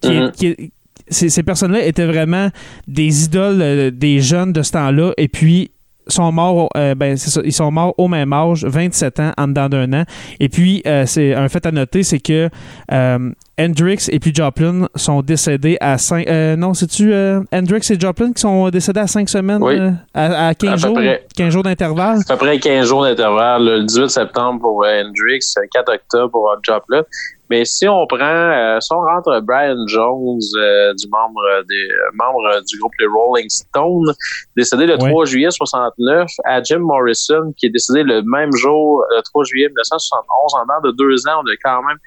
Qui 0.00 0.08
est- 0.08 0.20
Mhm. 0.20 0.30
qui 0.32 0.46
est- 0.46 0.70
ces, 1.08 1.28
ces 1.30 1.42
personnes-là 1.42 1.84
étaient 1.84 2.06
vraiment 2.06 2.48
des 2.86 3.24
idoles 3.24 3.60
euh, 3.60 3.90
des 3.90 4.20
jeunes 4.20 4.52
de 4.52 4.62
ce 4.62 4.72
temps-là 4.72 5.12
et 5.18 5.28
puis 5.28 5.70
sont 6.06 6.32
morts 6.32 6.68
euh, 6.76 6.94
ben 6.94 7.16
ça, 7.16 7.40
ils 7.44 7.52
sont 7.52 7.70
morts 7.70 7.94
au 7.98 8.08
même 8.08 8.32
âge 8.32 8.64
27 8.64 9.20
ans 9.20 9.32
en 9.38 9.48
dedans 9.48 9.68
d'un 9.68 9.92
an 9.92 10.04
et 10.40 10.48
puis 10.48 10.82
euh, 10.86 11.04
c'est 11.06 11.34
un 11.34 11.48
fait 11.48 11.64
à 11.66 11.70
noter 11.72 12.02
c'est 12.02 12.18
que 12.20 12.48
euh, 12.92 13.30
Hendrix 13.60 14.06
et 14.10 14.18
puis 14.18 14.34
Joplin 14.34 14.88
sont 14.96 15.22
décédés 15.22 15.76
à 15.80 15.98
5 15.98 16.26
non 16.56 16.74
c'est-tu 16.74 17.12
euh, 17.12 17.40
Hendrix 17.52 17.86
et 17.90 18.00
Joplin 18.00 18.32
qui 18.32 18.40
sont 18.40 18.68
décédés 18.70 19.00
à 19.00 19.06
5 19.06 19.28
semaines 19.28 19.62
Oui. 19.62 19.78
euh, 19.78 19.90
à, 20.14 20.48
à 20.48 20.54
15 20.54 20.70
À 20.70 20.72
peu 20.74 20.78
jours? 20.78 20.94
près. 20.94 21.26
15 21.36 21.52
jours 21.52 21.62
d'intervalle? 21.62 22.18
À 22.28 22.32
peu 22.36 22.36
près 22.46 22.58
15 22.58 22.86
jours 22.88 23.02
d'intervalle. 23.02 23.64
Le 23.64 23.84
18 23.84 24.08
septembre 24.08 24.60
pour 24.60 24.84
euh, 24.84 25.02
Hendrix, 25.02 25.40
le 25.56 25.68
4 25.72 25.92
octobre 25.94 26.30
pour 26.30 26.50
Joplin. 26.62 27.02
Mais 27.52 27.66
si 27.66 27.86
on 27.86 28.06
prend, 28.06 28.18
euh, 28.18 28.80
si 28.80 28.90
on 28.94 29.00
rentre 29.00 29.38
Brian 29.42 29.76
Jones, 29.86 30.40
euh, 30.56 30.94
du 30.94 31.06
membre 31.10 31.42
des 31.68 31.74
euh, 31.74 32.10
membres 32.14 32.46
euh, 32.46 32.62
du 32.66 32.78
groupe 32.78 32.94
les 32.98 33.06
Rolling 33.06 33.46
Stones, 33.50 34.14
décédé 34.56 34.86
le 34.86 34.94
Ouais. 34.94 35.10
3 35.10 35.26
juillet 35.26 35.50
69, 35.50 36.30
à 36.46 36.62
Jim 36.62 36.78
Morrison, 36.78 37.52
qui 37.58 37.66
est 37.66 37.68
décédé 37.68 38.04
le 38.04 38.22
même 38.22 38.52
jour, 38.56 39.04
le 39.14 39.20
3 39.20 39.44
juillet 39.44 39.66
1971, 39.66 40.54
en 40.54 40.62
dedans 40.62 40.80
de 40.82 40.96
deux 40.96 41.28
ans, 41.28 41.42
on 41.44 41.46
a 41.46 41.56
quand 41.62 41.82
même 41.82 41.98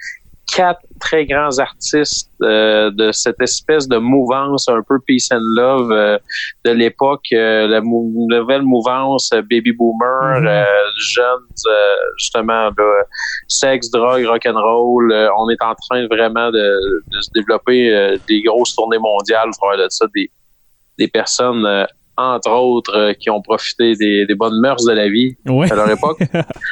quatre 0.56 0.80
très 1.02 1.26
grands 1.26 1.60
artistes 1.60 2.32
euh, 2.42 2.90
de 2.92 3.12
cette 3.12 3.42
espèce 3.42 3.88
de 3.90 3.98
mouvance 3.98 4.70
un 4.70 4.82
peu 4.88 4.98
peace 5.06 5.28
and 5.32 5.42
love 5.58 5.92
euh, 5.92 6.18
de 6.64 6.72
l'époque, 6.72 7.26
euh, 7.34 7.68
la 7.68 7.82
mou- 7.82 8.26
nouvelle 8.30 8.62
mouvance 8.62 9.30
baby 9.52 9.74
boomer, 9.74 10.40
Mhm. 10.40 10.66
jeunes 11.14 11.74
justement 12.18 12.70
là, 12.78 13.04
sexe, 13.50 13.92
drogue, 13.92 14.26
rock 14.26 14.46
and 14.46 14.60
roll. 14.60 15.12
on 15.38 15.50
est 15.50 15.62
en 15.62 15.76
train 15.76 16.08
vraiment 16.08 16.50
de, 16.52 17.04
de 17.12 17.20
se 17.22 17.30
développer 17.36 18.18
des 18.28 18.42
grosses 18.44 18.74
tournées 18.76 19.00
mondiales, 19.00 19.50
de 19.78 19.88
ça, 19.90 20.06
des, 20.16 20.32
des 20.98 21.08
personnes 21.10 21.66
entre 22.18 22.50
autres 22.52 22.96
euh, 22.98 23.14
qui 23.14 23.30
ont 23.30 23.42
profité 23.42 23.96
des, 23.96 24.26
des 24.26 24.36
bonnes 24.36 24.60
mœurs 24.62 24.84
de 24.86 24.94
la 24.94 25.10
vie 25.10 25.36
Ouais. 25.48 25.72
à 25.72 25.76
leur 25.76 25.90
époque. 25.90 26.20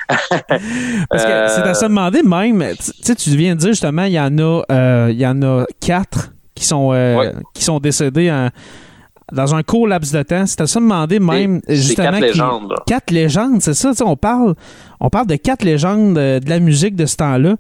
Parce 0.09 0.27
que 0.29 1.29
Euh, 1.29 1.47
c'est 1.47 1.61
à 1.61 1.73
se 1.73 1.85
demander 1.85 2.21
même, 2.23 2.63
tu 3.03 3.29
viens 3.31 3.55
de 3.55 3.59
dire 3.59 3.69
justement, 3.71 4.03
il 4.03 4.13
y 4.13 4.19
en 4.19 4.37
a, 4.37 4.61
euh, 4.71 5.07
il 5.11 5.19
y 5.19 5.27
en 5.27 5.41
a 5.41 5.65
quatre 5.79 6.31
qui 6.55 6.65
sont, 6.65 6.91
euh, 6.93 7.17
Ouais. 7.17 7.31
qui 7.53 7.63
sont 7.63 7.79
décédés 7.79 8.31
en- 8.31 8.49
dans 9.31 9.55
un 9.55 9.63
court 9.63 9.87
laps 9.87 10.13
de 10.13 10.21
temps. 10.21 10.45
C'est 10.45 10.61
à 10.61 10.67
se 10.67 10.77
demander 10.79 11.19
même, 11.19 11.61
justement. 11.67 12.11
quatre 12.11 12.19
légendes. 12.21 12.69
là. 12.69 12.75
Quatre 12.85 13.11
légendes, 13.11 13.61
c'est 13.61 13.73
ça, 13.73 13.91
on 14.05 14.15
parle, 14.15 14.53
on 14.99 15.09
parle 15.09 15.27
de 15.27 15.35
quatre 15.35 15.63
légendes 15.63 16.17
euh, 16.17 16.39
de 16.39 16.49
la 16.49 16.59
musique 16.59 16.95
de 16.95 17.05
ce 17.05 17.15
temps-là. 17.17 17.55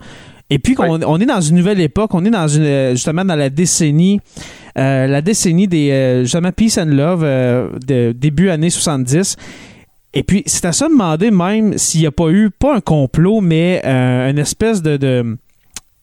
Et 0.53 0.59
puis 0.59 0.75
qu'on 0.75 1.01
on 1.03 1.19
est 1.19 1.25
dans 1.25 1.41
une 1.41 1.55
nouvelle 1.55 1.79
époque, 1.81 2.13
on 2.13 2.23
est 2.25 2.29
dans 2.29 2.47
une 2.47 2.63
euh, 2.63 2.91
justement 2.91 3.25
dans 3.25 3.35
la 3.35 3.49
décennie, 3.49 4.19
euh, 4.77 5.07
la 5.07 5.21
décennie 5.21 5.67
des 5.67 5.89
euh, 5.91 6.21
justement 6.23 6.51
Peace 6.51 6.77
and 6.77 6.85
Love 6.91 7.23
euh, 7.23 7.69
de 7.87 8.11
début 8.11 8.49
années 8.49 8.69
70. 8.69 9.35
Et 10.13 10.23
puis 10.23 10.43
c'est 10.45 10.65
à 10.65 10.71
se 10.71 10.85
demander 10.85 11.31
même 11.31 11.77
s'il 11.77 12.01
n'y 12.01 12.07
a 12.07 12.11
pas 12.11 12.29
eu 12.29 12.51
pas 12.51 12.75
un 12.75 12.81
complot, 12.81 13.41
mais 13.41 13.81
une 13.83 14.37
espèce 14.37 14.81
de, 14.81 14.97
de 14.97 15.37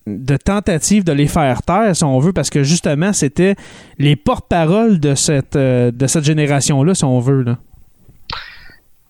de 0.07 0.37
tentative 0.37 1.05
de 1.05 1.13
les 1.13 1.29
faire 1.29 1.63
taire, 1.63 1.95
si 1.95 2.03
on 2.03 2.19
veut, 2.19 2.33
parce 2.33 2.51
que 2.51 2.65
justement, 2.65 3.13
c'était 3.13 3.55
les 3.99 4.17
porte-paroles 4.17 4.99
de 4.99 5.15
cette, 5.15 5.55
euh, 5.55 5.93
de 5.93 6.07
cette 6.09 6.25
génération-là, 6.25 6.95
si 6.95 7.05
on 7.05 7.21
veut. 7.21 7.43
Là. 7.43 7.59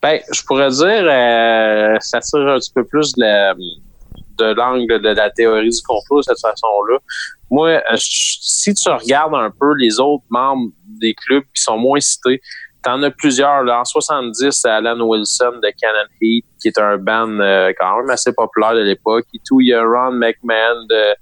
Ben, 0.02 0.18
je 0.34 0.42
pourrais 0.42 0.68
dire, 0.70 1.04
euh, 1.08 1.96
ça 2.00 2.20
tire 2.20 2.40
un 2.48 2.58
petit 2.58 2.72
peu 2.74 2.84
plus 2.84 3.12
de 3.14 3.22
la- 3.22 3.54
de 4.40 4.54
l'angle 4.54 5.00
de 5.00 5.08
la 5.08 5.30
théorie 5.30 5.70
du 5.70 5.82
complot 5.86 6.18
de 6.18 6.22
cette 6.24 6.40
façon-là. 6.40 6.98
Moi, 7.50 7.68
euh, 7.68 7.96
si 7.96 8.74
tu 8.74 8.88
regardes 8.88 9.34
un 9.34 9.50
peu 9.50 9.74
les 9.74 10.00
autres 10.00 10.24
membres 10.30 10.70
des 11.00 11.14
clubs 11.14 11.44
qui 11.54 11.62
sont 11.62 11.78
moins 11.78 12.00
cités, 12.00 12.40
t'en 12.82 13.02
as 13.02 13.10
plusieurs. 13.10 13.68
En 13.68 13.84
70, 13.84 14.50
c'est 14.50 14.68
Alan 14.68 15.00
Wilson 15.00 15.60
de 15.62 15.70
Cannon 15.80 16.08
Heat, 16.20 16.44
qui 16.60 16.68
est 16.68 16.78
un 16.78 16.96
band 16.96 17.40
euh, 17.40 17.72
quand 17.78 17.98
même 17.98 18.10
assez 18.10 18.32
populaire 18.32 18.74
de 18.74 18.80
l'époque. 18.80 19.26
Et 19.34 19.38
tout, 19.46 19.60
il 19.60 19.68
y 19.68 19.74
a 19.74 19.82
Ron 19.82 20.12
McMahon 20.12 20.86
de 20.88 21.14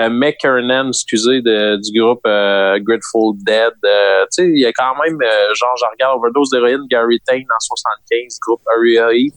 euh, 0.00 0.08
McKernan, 0.08 0.88
excusez, 0.88 1.42
du 1.42 2.00
groupe 2.00 2.20
euh, 2.26 2.78
Grateful 2.80 3.34
Dead. 3.44 3.72
Tu 3.82 3.88
sais, 4.30 4.48
il 4.48 4.60
y 4.60 4.66
a 4.66 4.72
quand 4.72 4.94
même, 5.02 5.18
genre, 5.54 5.76
je 5.78 5.84
regarde 5.90 6.18
Overdose 6.18 6.50
d'héroïne, 6.50 6.86
Gary 6.88 7.20
Tain 7.26 7.38
en 7.40 7.60
75, 7.60 8.38
groupe 8.46 8.62
Area 8.76 9.12
Heat, 9.12 9.34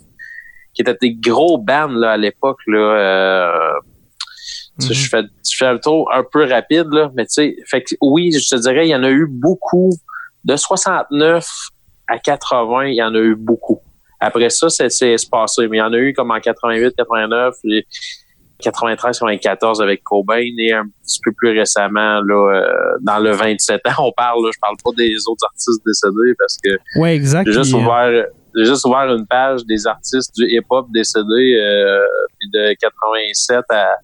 qui 0.75 0.82
étaient 0.82 0.98
des 1.01 1.13
gros 1.13 1.58
bands 1.58 1.88
là, 1.88 2.12
à 2.12 2.17
l'époque. 2.17 2.60
Là, 2.67 2.77
euh, 2.77 3.79
je 4.79 5.08
fais, 5.10 5.22
je 5.22 5.55
fais 5.58 5.65
un 5.67 5.77
tour 5.77 6.12
un 6.13 6.24
peu 6.29 6.44
rapide, 6.48 6.88
là, 6.91 7.10
mais 7.15 7.25
tu 7.25 7.34
sais, 7.34 7.55
fait 7.65 7.82
que, 7.82 7.96
oui, 8.01 8.32
je 8.32 8.55
te 8.55 8.62
dirais, 8.62 8.88
il 8.88 8.91
y 8.91 8.96
en 8.96 9.03
a 9.03 9.10
eu 9.10 9.25
beaucoup. 9.27 9.91
De 10.44 10.55
69 10.55 11.48
à 12.08 12.20
80, 12.20 12.86
il 12.86 12.96
y 12.96 13.01
en 13.01 13.15
a 13.15 13.17
eu 13.17 13.36
beaucoup. 13.36 13.79
Après 14.20 14.50
ça, 14.51 14.70
c'est 14.70 15.12
espacé, 15.12 15.67
mais 15.67 15.77
il 15.77 15.79
y 15.79 15.84
en 15.84 15.91
a 15.94 15.98
eu 15.98 16.13
comme 16.13 16.29
en 16.29 16.39
88, 16.39 16.94
89, 16.96 17.55
et 17.65 17.86
93, 18.60 19.20
94 19.20 19.82
avec 19.82 20.03
Cobain 20.03 20.41
et 20.60 20.74
un 20.74 20.86
petit 20.86 21.20
peu 21.24 21.32
plus 21.36 21.58
récemment, 21.58 22.22
là, 22.22 22.55
euh, 22.55 22.98
dans 23.01 23.20
le 23.20 23.32
27 23.32 23.82
ans, 23.88 24.05
on 24.08 24.12
parle, 24.15 24.44
là, 24.46 24.51
je 24.53 24.60
parle 24.60 24.75
pas 24.84 24.91
des 24.96 25.15
autres 25.27 25.46
artistes 25.46 25.82
décédés 25.86 26.34
parce 26.38 26.58
que 26.63 27.00
Ouais, 27.00 27.15
exact. 27.15 27.48
j'ai 27.48 27.53
juste 27.53 27.74
euh, 27.74 27.77
ouvert, 27.77 28.25
j'ai 28.55 28.65
juste 28.65 28.85
ouvert 28.85 29.13
une 29.13 29.25
page 29.27 29.65
des 29.65 29.85
artistes 29.88 30.33
du 30.35 30.45
hip-hop 30.45 30.88
décédés 30.91 31.55
euh, 31.59 32.00
de 32.53 32.74
87 32.79 33.65
à, 33.69 33.95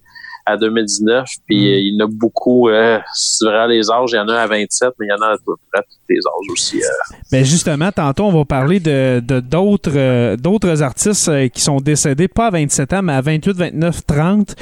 à 0.46 0.56
2019. 0.56 1.28
Puis 1.46 1.56
Mm. 1.56 1.72
euh, 1.72 1.78
il 1.78 1.94
y 1.94 2.02
en 2.02 2.06
a 2.06 2.08
beaucoup, 2.10 2.68
euh, 2.68 2.98
vrai 3.42 3.68
les 3.68 3.90
âges, 3.90 4.10
il 4.12 4.16
y 4.16 4.18
en 4.18 4.28
a 4.28 4.40
à 4.40 4.46
27, 4.46 4.94
mais 4.98 5.06
il 5.06 5.10
y 5.10 5.12
en 5.12 5.22
a 5.22 5.32
à 5.32 5.36
peu 5.44 5.54
près 5.72 5.82
les 6.12 6.18
âges 6.26 6.52
aussi. 6.52 6.78
euh. 6.78 7.16
Ben 7.30 7.44
justement, 7.44 7.90
tantôt, 7.92 8.24
on 8.24 8.32
va 8.32 8.44
parler 8.44 8.80
de 8.80 9.20
de- 9.20 9.40
d'autres 9.40 9.92
euh, 9.94 10.36
d'autres 10.36 10.82
artistes 10.82 11.28
euh, 11.28 11.48
qui 11.48 11.60
sont 11.60 11.78
décédés, 11.78 12.28
pas 12.28 12.46
à 12.46 12.50
27 12.50 12.92
ans, 12.92 13.02
mais 13.02 13.12
à 13.14 13.20
28, 13.20 13.56
29, 13.56 14.06
30. 14.06 14.54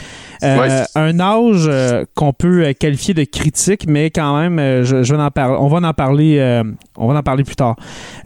Euh, 0.43 0.57
Ouais. 0.59 0.83
Un 0.95 1.21
âge 1.21 1.71
qu'on 2.15 2.33
peut 2.33 2.73
qualifier 2.79 3.13
de 3.15 3.25
critique, 3.25 3.85
mais 3.87 4.11
quand 4.11 4.39
même, 4.41 4.85
je, 4.85 5.03
je 5.03 5.15
vais 5.15 5.21
en 5.23 5.31
parler. 5.31 5.57
On 5.61 5.69
va 5.69 5.87
en 5.89 5.93
parler. 5.93 6.63
on 6.97 7.07
va 7.13 7.19
en 7.19 7.23
parler 7.23 7.45
plus 7.45 7.57
tard. 7.57 7.77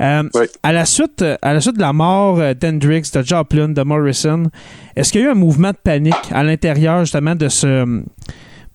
Ouais. 0.00 0.48
À 0.62 0.72
la 0.72 0.84
suite, 0.84 1.24
à 1.42 1.52
la 1.52 1.60
suite 1.60 1.76
de 1.76 1.80
la 1.80 1.92
mort 1.92 2.38
d'Hendrix, 2.60 3.10
de 3.14 3.22
Joplin, 3.22 3.68
de 3.68 3.82
Morrison, 3.82 4.44
est-ce 4.96 5.10
qu'il 5.12 5.22
y 5.22 5.24
a 5.24 5.28
eu 5.28 5.30
un 5.30 5.34
mouvement 5.34 5.70
de 5.70 5.76
panique 5.82 6.14
à 6.32 6.42
l'intérieur 6.44 7.00
justement 7.00 7.34
de 7.34 7.48
ce 7.48 8.02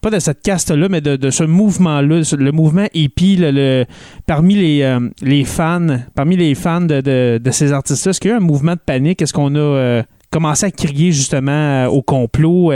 pas 0.01 0.09
de 0.09 0.19
cette 0.19 0.41
caste-là, 0.41 0.87
mais 0.89 1.01
de, 1.01 1.15
de 1.15 1.29
ce 1.29 1.43
mouvement-là, 1.43 2.21
le 2.37 2.51
mouvement 2.51 2.85
hippie, 2.93 3.35
le, 3.35 3.51
le- 3.51 3.85
parmi 4.25 4.55
les, 4.55 4.81
euh, 4.83 4.99
les 5.21 5.43
fans, 5.43 5.87
parmi 6.15 6.37
les 6.37 6.55
fans 6.55 6.81
de, 6.81 7.01
de, 7.01 7.37
de 7.43 7.51
ces 7.51 7.71
artistes-là, 7.73 8.11
est-ce 8.11 8.19
qu'il 8.19 8.29
y 8.29 8.33
a 8.33 8.35
eu 8.35 8.39
un 8.39 8.43
mouvement 8.43 8.73
de 8.73 8.79
panique? 8.79 9.21
Est-ce 9.21 9.33
qu'on 9.33 9.53
a 9.55 9.59
euh, 9.59 10.03
commencé 10.31 10.65
à 10.65 10.71
crier 10.71 11.11
justement 11.11 11.51
euh, 11.51 11.87
au 11.87 12.01
complot? 12.01 12.71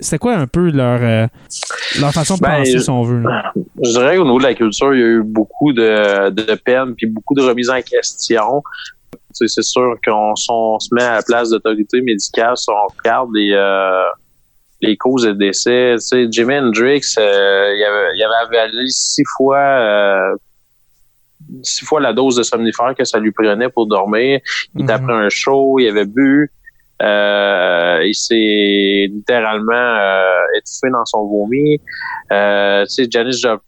C'était 0.00 0.18
quoi 0.18 0.34
un 0.36 0.46
peu 0.48 0.70
leur, 0.70 1.28
leur 2.00 2.12
façon 2.12 2.34
de 2.34 2.40
Ben, 2.40 2.58
penser, 2.58 2.80
si 2.80 2.90
on 2.90 3.02
veut? 3.04 3.22
là? 3.22 3.52
Je 3.82 3.90
dirais 3.92 4.16
qu'au 4.16 4.24
niveau 4.24 4.38
de 4.38 4.42
la 4.42 4.54
culture, 4.54 4.92
il 4.92 5.00
y 5.00 5.02
a 5.04 5.06
eu 5.06 5.22
beaucoup 5.24 5.72
de, 5.72 6.30
de 6.30 6.54
peine 6.56 6.94
puis 6.96 7.06
beaucoup 7.06 7.34
de 7.34 7.42
remises 7.42 7.70
en 7.70 7.80
question. 7.80 8.62
C'est 9.32 9.48
sûr 9.62 9.94
qu'on 10.04 10.34
on 10.50 10.78
se 10.80 10.88
met 10.92 11.02
à 11.02 11.14
la 11.14 11.22
place 11.22 11.50
d'autorité 11.50 12.00
médicale, 12.02 12.56
si 12.56 12.66
on 12.70 12.86
regarde 12.98 13.30
les, 13.34 13.52
les 14.86 14.96
causes 14.96 15.24
de 15.24 15.32
décès, 15.32 15.94
tu 15.96 16.00
sais, 16.00 16.26
Jimi 16.30 16.54
Hendrix, 16.58 17.02
euh, 17.18 17.74
il, 17.76 17.82
avait, 17.84 18.16
il 18.16 18.22
avait 18.22 18.56
avalé 18.58 18.86
six 18.88 19.24
fois 19.36 19.58
euh, 19.58 20.34
six 21.62 21.84
fois 21.84 22.00
la 22.00 22.12
dose 22.12 22.36
de 22.36 22.42
somnifère 22.42 22.94
que 22.96 23.04
ça 23.04 23.18
lui 23.18 23.32
prenait 23.32 23.68
pour 23.68 23.86
dormir. 23.86 24.40
Il 24.74 24.82
était 24.82 24.92
Mhm. 24.92 25.00
après 25.00 25.12
un 25.26 25.28
show, 25.28 25.78
il 25.78 25.88
avait 25.88 26.06
bu. 26.06 26.50
Euh, 27.02 28.00
il 28.04 28.14
s'est 28.14 29.08
littéralement 29.12 29.72
euh, 29.74 30.56
étouffé 30.56 30.90
dans 30.92 31.04
son 31.04 31.26
vomi. 31.26 31.80
Euh, 32.32 32.84
tu 32.84 32.94
sais, 32.94 33.06
Janis 33.10 33.38
Joplin 33.40 33.60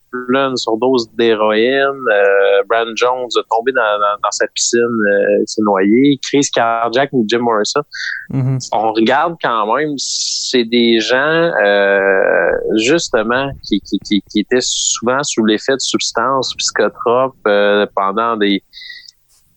sur 0.57 0.77
dose 0.77 1.09
d'héroïne. 1.15 2.05
Euh, 2.11 2.63
Brandon 2.69 2.93
Jones 2.95 3.29
a 3.37 3.43
tombé 3.49 3.73
dans, 3.73 3.81
dans, 3.81 4.21
dans 4.23 4.31
sa 4.31 4.47
piscine, 4.49 4.81
euh, 4.81 5.41
il 5.41 5.45
s'est 5.47 5.63
noyé. 5.63 6.19
Chris 6.23 6.49
cardiaque 6.53 7.11
ou 7.13 7.25
Jim 7.29 7.41
Morrison. 7.41 7.83
Mhm. 8.31 8.59
On 8.73 8.93
regarde 8.93 9.37
quand 9.43 9.75
même, 9.75 9.95
c'est 9.99 10.65
des 10.65 11.01
gens 11.01 11.17
euh, 11.17 12.51
justement 12.77 13.51
qui, 13.63 13.81
qui, 13.81 13.99
qui, 14.01 14.23
qui 14.31 14.41
étaient 14.41 14.61
souvent 14.61 15.23
sous 15.23 15.45
l'effet 15.45 15.75
de 15.75 15.81
substances 15.81 16.55
psychotropes 16.57 17.35
euh, 17.47 17.87
pendant 17.95 18.37
des 18.37 18.63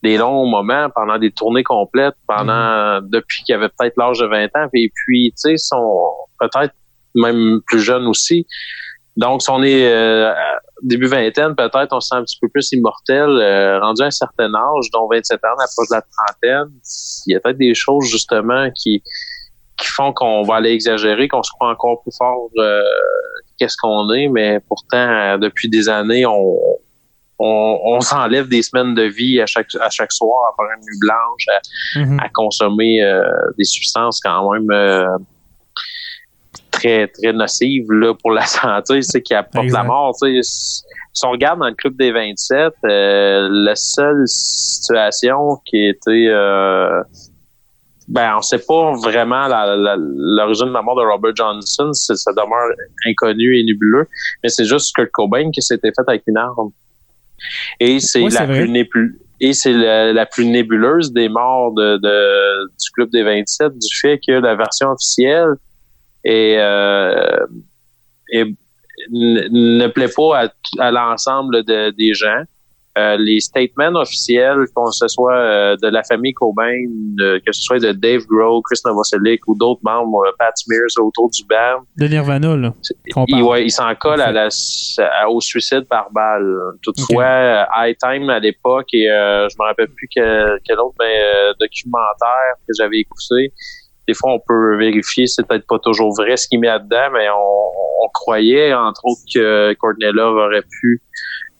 des 0.02 0.16
longs 0.16 0.46
moments, 0.46 0.88
pendant 0.94 1.18
des 1.18 1.30
tournées 1.30 1.62
complètes, 1.62 2.14
pendant 2.26 3.02
depuis 3.02 3.42
qu'il 3.44 3.54
avait 3.54 3.68
peut-être 3.68 3.98
l'âge 3.98 4.18
de 4.18 4.24
20 4.24 4.44
ans, 4.56 4.66
et 4.72 4.90
puis 4.94 5.30
tu 5.32 5.34
sais, 5.36 5.56
sont 5.58 6.14
peut-être 6.38 6.72
même 7.14 7.60
plus 7.66 7.80
jeunes 7.80 8.06
aussi. 8.06 8.46
Donc, 9.16 9.42
si 9.42 9.50
on 9.50 9.62
est 9.62 9.92
euh, 9.92 10.32
début 10.82 11.06
vingtaine, 11.06 11.54
peut-être 11.54 11.92
on 11.92 12.00
se 12.00 12.08
sent 12.08 12.14
un 12.16 12.22
petit 12.22 12.38
peu 12.40 12.48
plus 12.48 12.70
immortel, 12.72 13.28
euh, 13.28 13.80
rendu 13.80 14.02
à 14.02 14.06
un 14.06 14.10
certain 14.10 14.52
âge, 14.54 14.90
dont 14.92 15.08
27 15.08 15.40
ans, 15.44 15.48
approche 15.52 15.88
de 15.90 15.94
la 15.96 16.02
trentaine. 16.02 16.72
Il 17.26 17.32
y 17.32 17.36
a 17.36 17.40
peut-être 17.40 17.58
des 17.58 17.74
choses 17.74 18.06
justement 18.06 18.70
qui 18.74 19.02
qui 19.78 19.86
font 19.86 20.12
qu'on 20.12 20.42
va 20.42 20.56
aller 20.56 20.72
exagérer, 20.72 21.26
qu'on 21.26 21.42
se 21.42 21.50
croit 21.52 21.70
encore 21.70 22.02
plus 22.02 22.14
fort 22.14 22.50
euh, 22.58 22.82
qu'est-ce 23.58 23.76
qu'on 23.80 24.12
est, 24.12 24.28
mais 24.28 24.60
pourtant, 24.68 24.98
euh, 24.98 25.38
depuis 25.38 25.70
des 25.70 25.88
années, 25.88 26.26
on, 26.26 26.58
on, 27.38 27.80
on 27.84 28.00
s'enlève 28.02 28.46
des 28.46 28.60
semaines 28.60 28.94
de 28.94 29.04
vie 29.04 29.40
à 29.40 29.46
chaque, 29.46 29.68
à 29.80 29.88
chaque 29.88 30.12
soir 30.12 30.52
à 30.52 30.54
faire 30.54 30.70
une 30.76 30.82
nuit 30.84 30.98
blanche, 31.00 31.46
à, 31.48 32.00
Mhm. 32.00 32.20
à 32.20 32.28
consommer 32.28 33.02
euh, 33.02 33.22
des 33.56 33.64
substances 33.64 34.20
quand 34.20 34.52
même 34.52 34.70
euh, 34.70 35.06
très, 36.80 37.06
très 37.08 37.32
nocives 37.32 37.90
là, 37.92 38.14
pour 38.14 38.30
la 38.32 38.46
santé, 38.46 39.02
c'est 39.02 39.22
qui 39.22 39.34
apportent 39.34 39.64
Exact. 39.66 39.78
la 39.78 39.84
mort. 39.84 40.14
Si 40.16 41.26
on 41.26 41.30
regarde 41.32 41.58
dans 41.60 41.66
le 41.68 41.74
club 41.74 41.96
des 41.96 42.12
27, 42.12 42.72
euh, 42.84 43.48
la 43.50 43.74
seule 43.74 44.22
situation 44.26 45.56
qui 45.66 45.88
était 45.88 46.26
euh, 46.28 47.02
ben, 48.08 48.34
on 48.38 48.42
sait 48.42 48.58
pas 48.58 48.92
vraiment 49.02 49.46
l'origine 49.48 50.66
de 50.68 50.72
la 50.72 50.82
mort 50.82 50.96
de 50.96 51.02
Robert 51.02 51.34
Johnson, 51.36 51.90
ça 51.92 52.32
demeure 52.32 52.74
inconnu 53.06 53.58
et 53.58 53.64
nébuleux, 53.64 54.06
mais 54.42 54.48
c'est 54.48 54.64
juste 54.64 54.94
Kurt 54.96 55.10
Cobain 55.12 55.50
qui 55.52 55.62
s'était 55.62 55.88
fait 55.90 56.02
avec 56.08 56.22
une 56.26 56.36
arme. 56.36 56.70
Et 57.78 58.00
c'est 58.00 58.22
Oui, 58.22 58.30
la 58.32 58.46
plus 58.46 58.68
nébu- 58.68 59.18
et 59.40 59.52
c'est 59.54 59.72
la, 59.72 60.12
la 60.12 60.26
plus 60.26 60.44
nébuleuse 60.44 61.12
des 61.12 61.28
morts 61.28 61.72
de, 61.72 61.96
de- 61.98 62.66
du 62.68 62.90
club 62.94 63.10
des 63.10 63.22
27 63.22 63.72
du 63.78 63.98
fait 64.00 64.18
que 64.26 64.32
la 64.32 64.54
version 64.56 64.88
officielle 64.90 65.54
et, 66.24 66.56
euh, 66.58 67.46
et 68.32 68.44
ne 69.10 69.86
plaît 69.88 70.08
pas 70.14 70.44
à, 70.44 70.48
à 70.78 70.90
l'ensemble 70.90 71.64
de- 71.64 71.90
des 71.90 72.14
gens. 72.14 72.42
Euh, 72.98 73.16
les 73.18 73.38
statements 73.38 73.92
officiels, 74.00 74.64
qu'on 74.74 74.90
ce 74.90 75.06
soit 75.06 75.32
euh, 75.36 75.76
de 75.80 75.86
la 75.86 76.02
famille 76.02 76.34
Cobain, 76.34 76.74
que 77.18 77.52
ce 77.52 77.62
soit 77.62 77.78
de 77.78 77.92
Dave 77.92 78.22
Grohl, 78.28 78.60
Chris 78.64 78.80
Novoselic 78.84 79.46
ou 79.46 79.56
d'autres 79.56 79.80
membres, 79.84 80.24
euh, 80.26 80.32
Pat 80.36 80.52
Smears 80.56 80.98
autour 80.98 81.30
du 81.30 81.44
band, 81.44 81.82
De 81.96 82.08
Nirvana, 82.08 82.56
là. 82.56 82.74
il, 83.06 83.14
parle. 83.14 83.42
ouais, 83.42 83.64
il 83.64 83.70
s'en 83.70 83.94
colle 83.94 84.20
à 84.20 84.32
la, 84.32 84.48
à- 84.98 85.30
au 85.30 85.40
suicide 85.40 85.84
par 85.88 86.10
balle. 86.10 86.52
Toutefois, 86.82 87.64
High 87.76 87.96
Time 87.96 88.28
à 88.28 88.40
l'époque 88.40 88.88
et 88.92 89.08
euh, 89.08 89.48
je 89.48 89.54
me 89.58 89.64
rappelle 89.66 89.88
plus 89.88 90.08
quel, 90.12 90.58
quel 90.66 90.78
autre 90.80 90.96
ben, 90.98 91.54
documentaire 91.60 92.54
que 92.66 92.72
j'avais 92.76 92.98
écouté. 92.98 93.52
Des 94.10 94.14
fois, 94.14 94.32
on 94.34 94.40
peut 94.46 94.76
vérifier, 94.76 95.26
c'est 95.26 95.46
peut-être 95.46 95.66
pas 95.68 95.78
toujours 95.78 96.12
vrai 96.14 96.36
ce 96.36 96.48
qu'il 96.48 96.58
met 96.60 96.66
là-dedans, 96.66 97.08
mais 97.12 97.26
on, 97.30 98.04
on 98.04 98.08
croyait, 98.12 98.72
entre 98.74 99.02
autres, 99.04 99.20
que 99.32 99.72
Courtney 99.74 100.10
Love 100.12 100.36
aurait 100.36 100.62
pu 100.80 101.00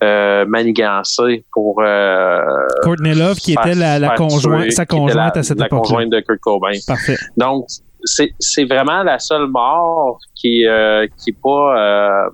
euh, 0.02 0.45
manigancer 0.47 1.45
pour 1.52 1.80
euh, 1.83 2.40
Courtney 2.83 3.14
Love, 3.14 3.37
qui 3.37 3.52
faire- 3.52 3.66
était 3.66 3.75
la, 3.76 3.99
la 3.99 4.16
conjointe, 4.16 4.62
tuer, 4.62 4.71
sa 4.71 4.87
conjointe 4.87 5.35
la- 5.37 5.40
à 5.40 5.42
cette 5.42 5.59
la 5.61 5.66
époque-là. 5.66 5.88
conjointe 5.88 6.11
de 6.11 6.21
Kurt 6.21 6.40
Cobain. 6.40 6.73
Parfait. 6.87 7.16
Donc, 7.37 7.66
c'est 8.02 8.64
vraiment 8.64 9.02
la 9.02 9.19
seule 9.19 9.47
mort 9.47 10.19
qui 10.35 10.66
euh, 10.66 11.07
qui 11.19 11.30
est 11.30 11.37
pas, 11.42 11.76
euh, 11.78 12.30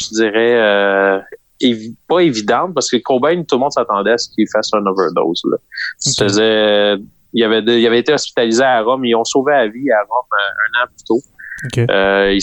je 0.00 0.08
dirais, 0.22 0.54
euh, 0.54 1.18
évi- 1.60 1.96
pas 2.08 2.20
évidente 2.20 2.74
parce 2.74 2.88
que 2.90 2.98
Cobain, 2.98 3.42
tout 3.42 3.56
le 3.56 3.60
monde 3.62 3.72
s'attendait 3.72 4.12
à 4.12 4.18
ce 4.18 4.28
qu'il 4.32 4.46
fasse 4.52 4.70
un 4.72 4.86
overdose. 4.86 5.42
Là. 5.50 5.56
Ça 5.98 6.24
faisait, 6.26 6.94
il 7.34 7.44
avait 7.44 7.62
de- 7.62 7.72
il 7.72 7.86
avait 7.86 7.98
été 7.98 8.12
hospitalisé 8.14 8.62
à 8.62 8.80
Rome, 8.82 9.04
ils 9.04 9.14
ont 9.14 9.24
sauvé 9.24 9.52
la 9.52 9.68
vie 9.68 9.90
à 9.90 10.00
Rome 10.08 10.26
un, 10.32 10.80
un 10.80 10.84
an 10.84 10.86
plus 10.88 11.04
tôt. 11.04 11.20
OK. 11.66 11.90
Euh, 11.90 12.38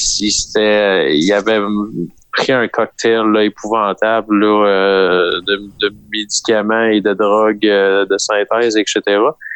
il, 1.14 1.34
avait 1.34 1.60
pris 2.34 2.52
un 2.52 2.68
cocktail 2.68 3.24
là, 3.32 3.44
épouvantable 3.44 4.40
là, 4.40 4.66
euh, 4.68 5.32
de, 5.48 5.70
de 5.82 5.96
médicaments 6.12 6.86
et 6.86 7.02
de 7.02 7.14
drogues 7.14 7.66
euh, 7.66 8.06
de 8.06 8.18
synthèse, 8.18 8.78
etc. 8.78 9.02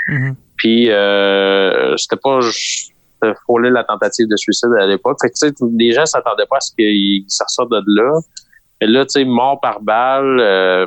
Mhm. 0.07 0.35
Puis 0.57 0.91
euh, 0.91 1.95
c'était 1.97 2.17
pas 2.21 2.39
frôlé 3.43 3.69
la 3.69 3.83
tentative 3.83 4.27
de 4.27 4.35
suicide 4.35 4.69
à 4.79 4.85
l'époque. 4.85 5.17
Fait 5.21 5.29
que 5.29 5.33
tu 5.33 5.47
sais, 5.47 5.65
les 5.77 5.91
gens 5.93 6.05
s'attendaient 6.05 6.45
pas 6.49 6.57
à 6.57 6.61
ce 6.61 6.71
qu'il 6.75 7.23
ça 7.27 7.45
ressorte 7.45 7.71
de 7.71 7.81
là. 7.87 8.19
Et 8.81 8.87
là, 8.87 9.05
tu 9.05 9.11
sais, 9.19 9.25
mort 9.25 9.59
par 9.61 9.79
balle, 9.81 10.39
euh, 10.39 10.85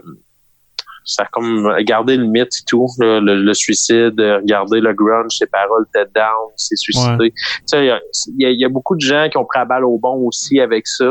ça 1.08 1.22
a 1.22 1.26
comme 1.32 1.74
gardé 1.84 2.16
le 2.16 2.26
mythe 2.26 2.54
et 2.60 2.64
tout, 2.66 2.86
là, 2.98 3.18
le, 3.20 3.42
le 3.42 3.54
suicide, 3.54 4.20
euh, 4.20 4.36
regarder 4.38 4.80
le 4.80 4.92
grunge, 4.92 5.32
ses 5.38 5.46
paroles 5.46 5.86
étaient 5.94 6.10
down, 6.14 6.48
s'est 6.56 6.76
suicidé. 6.76 7.16
Ouais. 7.18 7.30
Tu 7.30 7.62
sais, 7.66 7.78
il 7.84 7.86
y 7.86 7.90
a- 7.90 8.00
il 8.36 8.42
y, 8.42 8.46
a- 8.46 8.50
y 8.50 8.64
a 8.64 8.68
beaucoup 8.68 8.94
de 8.94 9.00
gens 9.00 9.26
qui 9.30 9.36
ont 9.38 9.44
pris 9.46 9.58
la 9.58 9.64
balle 9.64 9.84
au 9.84 9.98
bon 9.98 10.14
aussi 10.26 10.60
avec 10.60 10.86
ça. 10.86 11.10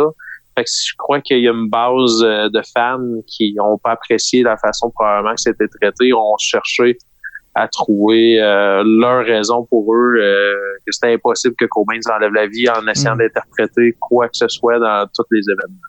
Fait 0.56 0.64
que 0.64 0.70
je 0.70 0.94
crois 0.98 1.20
qu'il 1.22 1.40
y 1.40 1.48
a 1.48 1.52
une 1.52 1.70
base 1.70 2.22
euh, 2.24 2.50
de 2.50 2.62
fans 2.76 3.00
qui 3.28 3.54
n'ont 3.56 3.78
pas 3.80 3.92
apprécié 3.92 4.44
la 4.44 4.56
façon 4.58 4.90
probablement 4.92 5.34
que 5.36 5.42
c'était 5.42 5.68
traité, 5.68 6.14
ont 6.14 6.36
cherché 6.40 6.98
à 7.56 7.68
trouver 7.68 8.40
euh, 8.40 8.84
leur 8.86 9.26
raison 9.26 9.66
pour 9.66 9.92
eux, 9.96 10.16
euh, 10.20 10.54
que 10.86 10.92
c'était 10.92 11.14
impossible 11.14 11.56
que 11.58 11.66
Cobain 11.66 12.00
s'enlève 12.02 12.32
la 12.34 12.46
vie 12.46 12.70
en 12.70 12.88
essayant 12.88 13.16
Mm. 13.16 13.20
d'interpréter 13.20 13.96
quoi 14.00 14.28
que 14.28 14.38
ce 14.38 14.48
soit 14.48 14.78
dans 14.78 15.08
tous 15.16 15.26
les 15.32 15.42
événements. 15.42 15.82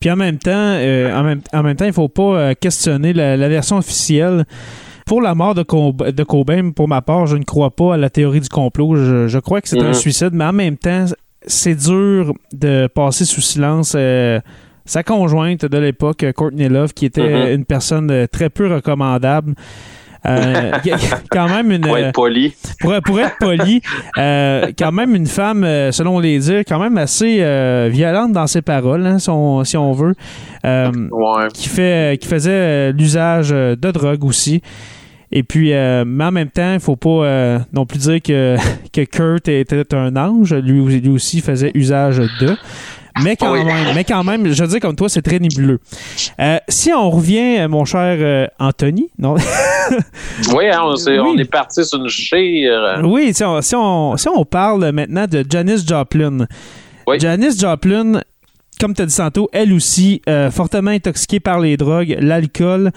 Puis 0.00 0.10
en 0.10 0.16
même 0.16 0.38
temps, 0.38 0.50
euh, 0.54 1.12
en, 1.18 1.22
même, 1.24 1.40
en 1.52 1.62
même 1.62 1.76
temps, 1.76 1.84
il 1.86 1.92
faut 1.92 2.08
pas 2.08 2.22
euh, 2.38 2.54
questionner 2.58 3.12
la, 3.12 3.36
la 3.36 3.48
version 3.48 3.76
officielle. 3.78 4.44
Pour 5.06 5.22
la 5.22 5.34
mort 5.34 5.54
de, 5.54 5.62
Cob- 5.62 6.10
de 6.10 6.22
Cobain, 6.22 6.70
pour 6.70 6.86
ma 6.86 7.00
part, 7.00 7.26
je 7.26 7.36
ne 7.36 7.44
crois 7.44 7.70
pas 7.70 7.94
à 7.94 7.96
la 7.96 8.10
théorie 8.10 8.40
du 8.40 8.48
complot. 8.48 8.94
Je, 8.96 9.26
je 9.26 9.38
crois 9.38 9.60
que 9.62 9.68
c'est 9.68 9.80
un 9.80 9.88
Mhm. 9.88 9.94
suicide, 9.94 10.30
mais 10.32 10.44
en 10.44 10.52
même 10.52 10.76
temps, 10.76 11.06
c'est 11.46 11.74
dur 11.74 12.34
de 12.52 12.88
passer 12.88 13.24
sous 13.24 13.40
silence 13.40 13.94
euh, 13.96 14.38
sa 14.84 15.02
conjointe 15.02 15.64
de 15.64 15.78
l'époque, 15.78 16.24
Courtney 16.36 16.68
Love, 16.68 16.92
qui 16.92 17.06
était 17.06 17.46
Mhm. 17.48 17.54
une 17.60 17.64
personne 17.64 18.10
euh, 18.10 18.26
très 18.26 18.50
peu 18.50 18.66
recommandable. 18.72 19.54
Euh, 20.26 20.72
quand 21.30 21.48
même 21.48 21.70
une 21.70 21.80
Pour 21.82 21.96
être 21.96 22.12
poli. 22.12 22.54
pour, 22.80 22.92
pour 23.04 23.20
être 23.20 23.36
poli, 23.38 23.80
euh, 24.18 24.70
quand 24.78 24.92
même 24.92 25.14
une 25.14 25.26
femme, 25.26 25.62
euh, 25.64 25.92
selon 25.92 26.18
les 26.18 26.38
dires, 26.38 26.62
quand 26.66 26.80
même 26.80 26.98
assez 26.98 27.38
euh, 27.40 27.88
violente 27.90 28.32
dans 28.32 28.46
ses 28.46 28.62
paroles, 28.62 29.06
hein, 29.06 29.18
si, 29.18 29.30
on, 29.30 29.62
si 29.64 29.76
on 29.76 29.92
veut, 29.92 30.14
euh, 30.66 30.90
Ouais. 31.12 31.48
qui, 31.54 31.68
fait, 31.68 32.20
qui 32.20 32.26
faisait 32.28 32.50
euh, 32.50 32.92
l'usage 32.92 33.50
euh, 33.52 33.76
de 33.76 33.90
drogue 33.90 34.24
aussi. 34.24 34.60
Et 35.30 35.42
puis, 35.42 35.72
euh, 35.74 36.04
mais 36.06 36.24
en 36.24 36.32
même 36.32 36.48
temps, 36.50 36.72
il 36.72 36.80
faut 36.80 36.96
pas 36.96 37.08
euh, 37.24 37.58
non 37.72 37.84
plus 37.86 37.98
dire 37.98 38.20
que, 38.22 38.56
que 38.92 39.02
Kurt 39.04 39.46
était 39.48 39.94
un 39.94 40.16
ange. 40.16 40.54
Lui, 40.54 41.00
lui 41.00 41.08
aussi 41.10 41.40
faisait 41.42 41.70
usage 41.74 42.18
de. 42.40 42.56
Mais 43.22 43.36
quand, 43.36 43.52
Oui. 43.52 43.64
même, 43.64 43.94
mais 43.94 44.04
quand 44.04 44.22
même, 44.24 44.52
je 44.52 44.62
veux 44.62 44.68
dire, 44.68 44.80
comme 44.80 44.96
toi, 44.96 45.08
c'est 45.08 45.22
très 45.22 45.38
nébuleux. 45.38 45.78
Euh, 46.40 46.58
si 46.68 46.92
on 46.92 47.10
revient, 47.10 47.66
mon 47.68 47.84
cher 47.84 48.16
euh, 48.20 48.46
Anthony, 48.58 49.08
non? 49.18 49.34
Oui, 50.54 50.68
hein, 50.68 50.80
on, 50.84 50.96
s'est- 50.96 51.18
Oui. 51.18 51.30
on 51.34 51.38
est 51.38 51.50
parti 51.50 51.84
sur 51.84 51.98
une 51.98 52.08
chire. 52.08 53.00
Oui, 53.04 53.32
si 53.34 53.42
on, 53.44 53.60
si, 53.62 53.74
on, 53.74 54.16
si 54.16 54.28
on 54.28 54.44
parle 54.44 54.90
maintenant 54.92 55.26
de 55.26 55.44
Janis 55.48 55.84
Joplin. 55.86 56.46
Oui. 57.06 57.18
Janis 57.18 57.58
Joplin, 57.58 58.20
comme 58.78 58.94
tu 58.94 59.02
as 59.02 59.06
dit 59.06 59.16
tantôt, 59.16 59.48
elle 59.52 59.72
aussi, 59.72 60.20
euh, 60.28 60.50
fortement 60.50 60.90
intoxiquée 60.90 61.40
par 61.40 61.58
les 61.60 61.76
drogues, 61.78 62.16
l'alcool. 62.20 62.90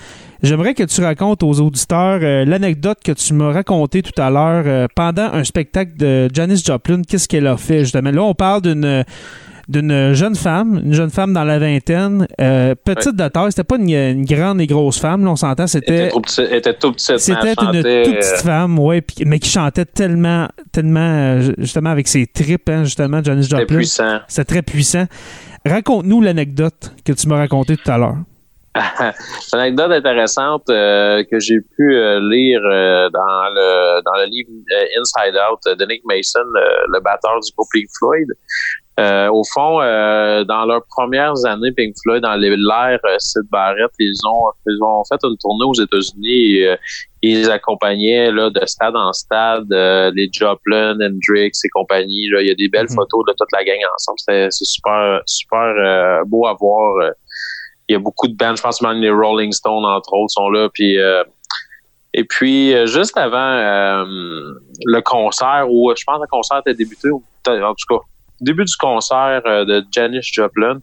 J'aimerais 0.44 0.74
que 0.74 0.84
tu 0.84 1.02
racontes 1.02 1.44
aux 1.44 1.62
auditeurs 1.62 2.20
euh, 2.22 2.44
l'anecdote 2.46 2.98
que 3.04 3.12
tu 3.14 3.34
m'as 3.34 3.52
racontée 3.54 4.02
tout 4.02 4.20
à 4.22 4.30
l'heure 4.30 4.64
euh, 4.68 4.88
pendant 4.94 5.32
un 5.34 5.44
spectacle 5.46 5.96
de 5.98 6.28
Janis 6.34 6.62
Joplin. 6.66 7.04
Qu'est-ce 7.08 7.28
qu'elle 7.28 7.48
a 7.48 7.56
fait, 7.58 7.80
justement? 7.82 8.12
Là, 8.12 8.24
on 8.24 8.34
parle 8.34 8.62
d'une 8.64 9.06
d'une 9.68 10.14
jeune 10.14 10.36
femme, 10.36 10.82
une 10.86 10.94
jeune 10.94 11.10
femme 11.10 11.34
dans 11.34 11.44
la 11.44 11.60
vingtaine, 11.60 12.28
euh, 12.40 12.76
petite 12.76 13.16
de 13.16 13.28
taille, 13.28 13.52
c'était 13.52 13.64
pas 13.64 13.78
une, 13.78 13.90
une 13.90 14.26
grande 14.26 14.60
et 14.62 14.68
grosse 14.68 15.00
femme, 15.00 15.24
là, 15.26 15.32
on 15.32 15.36
s'entend, 15.36 15.68
c'était 15.68 16.08
était, 16.08 16.20
petite- 16.20 16.48
elle 16.52 16.58
était 16.58 16.74
tout 16.74 16.92
petite. 16.92 17.10
mais 17.12 17.18
c'était 17.20 17.50
une 17.62 17.72
toute 17.72 17.86
euh, 17.86 18.04
petite 18.04 18.42
femme, 18.44 18.80
ouais, 18.80 19.02
puis- 19.02 19.26
mais 19.26 19.40
qui 19.40 19.50
chantait 19.50 19.86
tellement, 19.86 20.48
tellement, 20.72 21.00
euh, 21.00 21.54
justement, 21.58 21.90
avec 21.92 22.08
ses 22.08 22.28
tripes, 22.28 22.70
hein, 22.70 22.84
justement, 22.84 23.24
Janis 23.24 23.44
C'était 23.44 23.58
Joplin. 23.62 23.78
puissant. 23.78 24.20
C'était 24.28 24.46
très 24.46 24.62
puissant. 24.62 25.06
Raconte-nous 25.66 26.22
l'anecdote 26.22 26.94
que 27.06 27.14
tu 27.14 27.28
m'as 27.28 27.38
racontée 27.38 27.78
tout 27.78 27.92
à 27.92 27.98
l'heure. 27.98 28.18
C'est 28.76 29.54
une 29.58 29.60
anecdote 29.60 29.92
intéressante 29.92 30.64
euh, 30.70 31.24
que 31.30 31.40
j'ai 31.40 31.60
pu 31.60 31.94
euh, 31.96 32.20
lire 32.22 32.62
euh, 32.64 33.10
dans 33.10 33.50
le 33.54 34.02
dans 34.04 34.18
le 34.22 34.26
livre 34.30 34.50
euh, 34.72 35.00
Inside 35.02 35.36
Out 35.52 35.78
de 35.78 35.86
Nick 35.86 36.04
Mason, 36.06 36.40
le, 36.54 36.94
le 36.94 37.00
batteur 37.02 37.40
du 37.42 37.52
groupe 37.56 37.68
Pink 37.74 37.88
Floyd. 38.00 38.28
Euh, 39.00 39.30
au 39.32 39.44
fond, 39.44 39.82
euh, 39.82 40.44
dans 40.44 40.66
leurs 40.66 40.84
premières 40.96 41.46
années, 41.46 41.72
Pink 41.72 41.96
Floyd, 42.04 42.22
dans 42.22 42.36
l'ère 42.36 43.00
euh, 43.06 43.16
Sid 43.20 43.44
Barrett, 43.52 43.90
ils 44.00 44.14
ont 44.28 44.52
ils 44.68 44.78
ont 44.84 45.04
fait 45.06 45.20
une 45.24 45.38
tournée 45.38 45.66
aux 45.66 45.74
États-Unis. 45.74 46.64
Euh, 46.66 46.76
ils 47.24 47.50
accompagnaient 47.52 48.32
là, 48.32 48.50
de 48.50 48.66
stade 48.66 48.96
en 48.96 49.14
stade, 49.14 49.72
euh, 49.72 50.12
les 50.16 50.30
Joplin, 50.32 50.94
Hendrix 51.00 51.52
et 51.64 51.70
compagnie. 51.70 52.30
Là. 52.30 52.42
Il 52.42 52.48
y 52.48 52.52
a 52.52 52.56
des 52.56 52.68
belles 52.68 52.88
Mhm. 52.90 52.96
photos 52.96 53.26
de 53.28 53.34
toute 53.38 53.52
la 53.54 53.64
gang 53.64 53.78
ensemble. 53.96 54.18
C'est 54.26 54.50
super 54.52 55.22
super 55.26 55.74
euh, 55.78 56.24
beau 56.26 56.46
à 56.48 56.54
voir. 56.60 57.12
Il 57.92 57.96
y 57.96 57.98
a 57.98 58.00
beaucoup 58.00 58.30
de 58.30 58.36
bands, 58.36 58.56
je 58.56 58.62
pense 58.62 58.82
même 58.82 59.02
les 59.02 59.12
Rolling 59.12 59.52
Stones, 59.52 59.84
entre 59.84 60.14
autres, 60.14 60.32
sont 60.32 60.50
là. 60.50 60.70
Puis, 60.74 60.98
euh, 60.98 61.24
et 62.14 62.24
puis, 62.24 62.74
euh, 62.74 62.86
juste 62.86 63.18
avant 63.18 63.38
euh, 63.38 64.06
le 64.86 65.02
concert, 65.02 65.68
où 65.70 65.94
je 65.96 66.04
pense 66.06 66.18
que 66.18 66.22
le 66.22 66.28
concert 66.28 66.60
était 66.60 66.74
débuté, 66.74 67.10
en 67.12 67.74
tout 67.76 67.98
cas, 67.98 68.02
début 68.40 68.64
du 68.64 68.76
concert 68.78 69.42
de 69.44 69.84
Janis 69.92 70.22
Joplin, 70.24 70.80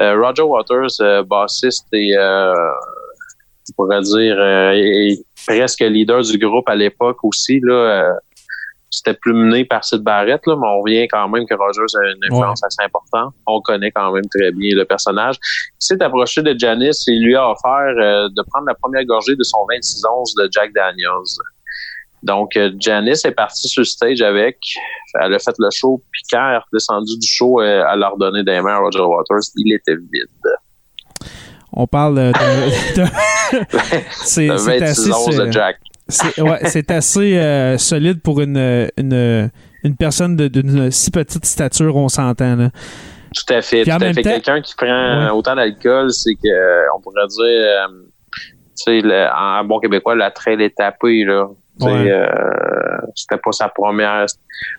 Roger 0.00 0.42
Waters, 0.42 1.24
bassiste 1.24 1.86
et, 1.92 2.14
on 2.18 3.72
pourrait 3.74 4.02
dire, 4.02 4.36
presque 5.46 5.80
leader 5.80 6.20
du 6.20 6.36
groupe 6.36 6.68
à 6.68 6.74
l'époque 6.74 7.24
aussi, 7.24 7.60
là, 7.62 8.18
c'était 8.96 9.14
plus 9.14 9.32
mené 9.34 9.64
par 9.64 9.84
Sid 9.84 10.00
Barrett, 10.02 10.40
là, 10.46 10.56
mais 10.56 10.66
on 10.66 10.80
revient 10.80 11.08
quand 11.08 11.28
même 11.28 11.46
que 11.46 11.54
Rogers 11.54 11.80
a 12.02 12.12
une 12.12 12.24
influence 12.32 12.62
assez 12.64 12.82
importante. 12.84 13.34
On 13.46 13.60
connaît 13.60 13.90
quand 13.90 14.12
même 14.12 14.24
très 14.28 14.52
bien 14.52 14.74
le 14.76 14.84
personnage. 14.84 15.36
Il 15.70 15.74
s'est 15.86 16.02
approché 16.02 16.42
de 16.42 16.54
Janice 16.58 17.06
et 17.08 17.18
lui 17.18 17.34
a 17.36 17.50
offert 17.50 17.94
euh, 17.98 18.28
de 18.28 18.42
prendre 18.50 18.66
la 18.66 18.74
première 18.74 19.04
gorgée 19.04 19.34
de 19.36 19.42
son 19.42 19.58
26 19.70 20.02
onces 20.16 20.34
de 20.34 20.48
Jack 20.52 20.72
Daniels. 20.72 21.08
Donc, 22.22 22.56
euh, 22.56 22.70
Janice 22.78 23.24
est 23.26 23.32
partie 23.32 23.68
sur 23.68 23.80
le 23.82 23.84
stage 23.86 24.22
avec. 24.22 24.56
Elle 25.20 25.34
a 25.34 25.38
fait 25.38 25.54
le 25.58 25.68
show, 25.70 26.00
puis 26.10 26.22
quand 26.32 26.48
elle 26.50 26.56
est 26.56 26.60
redescendue 26.72 27.18
du 27.18 27.26
show, 27.28 27.60
euh, 27.60 27.84
elle 27.92 28.02
a 28.02 28.08
redonné 28.08 28.42
des 28.42 28.60
mains 28.62 28.76
à 28.76 28.78
Roger 28.78 29.00
Waters. 29.00 29.42
Il 29.56 29.74
était 29.74 29.96
vide. 29.96 30.28
On 31.72 31.86
parle 31.86 32.14
de. 32.14 32.32
de- 32.32 33.02
de- 33.02 33.08
c'est 34.10 34.48
De 34.48 34.56
c'est 34.56 34.78
26 34.78 34.82
assez, 34.84 35.12
onces 35.12 35.36
de 35.36 35.50
Jack. 35.50 35.76
C'est 36.08 36.40
ouais, 36.40 36.58
c'est 36.64 36.90
assez 36.90 37.38
euh, 37.38 37.78
solide 37.78 38.20
pour 38.22 38.40
une, 38.40 38.88
une, 38.96 39.50
une 39.84 39.96
personne 39.96 40.36
d'une 40.36 40.90
si 40.90 41.10
petite 41.10 41.44
stature, 41.46 41.96
on 41.96 42.08
s'entend. 42.08 42.56
là. 42.56 42.70
Tout 43.34 43.52
à 43.52 43.62
fait. 43.62 43.82
Puis 43.82 43.90
tout 43.90 44.04
à 44.04 44.12
fait. 44.12 44.22
Quelqu'un 44.22 44.60
qui 44.60 44.74
prend 44.76 44.86
Ouais. 45.24 45.30
autant 45.30 45.56
d'alcool, 45.56 46.12
c'est 46.12 46.34
que 46.34 46.48
euh, 46.48 46.86
on 46.96 47.00
pourrait 47.00 47.26
dire, 47.28 47.42
euh, 47.44 47.86
tu 48.76 48.84
sais, 48.84 49.00
le- 49.00 49.28
en 49.36 49.64
bon 49.64 49.80
québécois, 49.80 50.14
la 50.14 50.30
traîne 50.30 50.60
est 50.60 50.76
tapée, 50.76 51.24
là. 51.24 51.48
Ouais. 51.80 52.10
euh, 52.10 52.26
c'était 53.16 53.36
pas 53.42 53.50
sa 53.52 53.68
première, 53.68 54.26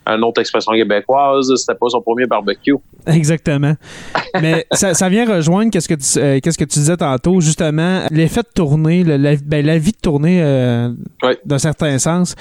une 0.07 0.23
autre 0.23 0.39
expression 0.39 0.71
québécoise, 0.73 1.53
c'était 1.57 1.77
pas 1.77 1.89
son 1.89 2.01
premier 2.01 2.25
barbecue. 2.25 2.75
Exactement. 3.05 3.73
Mais 4.41 4.65
ça, 4.71 4.93
ça 4.93 5.09
vient 5.09 5.25
rejoindre 5.25 5.71
qu'est-ce 5.71 5.89
que 5.89 5.93
tu, 5.95 6.19
euh, 6.19 6.39
qu'est-ce 6.41 6.57
que 6.57 6.63
tu 6.63 6.79
disais 6.79 6.97
tantôt, 6.97 7.41
justement, 7.41 8.01
l'effet 8.11 8.41
de 8.41 8.47
le- 9.03 9.17
la, 9.17 9.35
ben, 9.43 9.65
la 9.65 9.77
vie 9.77 9.91
de 9.91 9.97
tourner 9.97 10.41
euh, 10.41 10.89
Ouais. 11.23 11.37
d'un 11.45 11.57
certain 11.59 11.97
sens. 11.99 12.35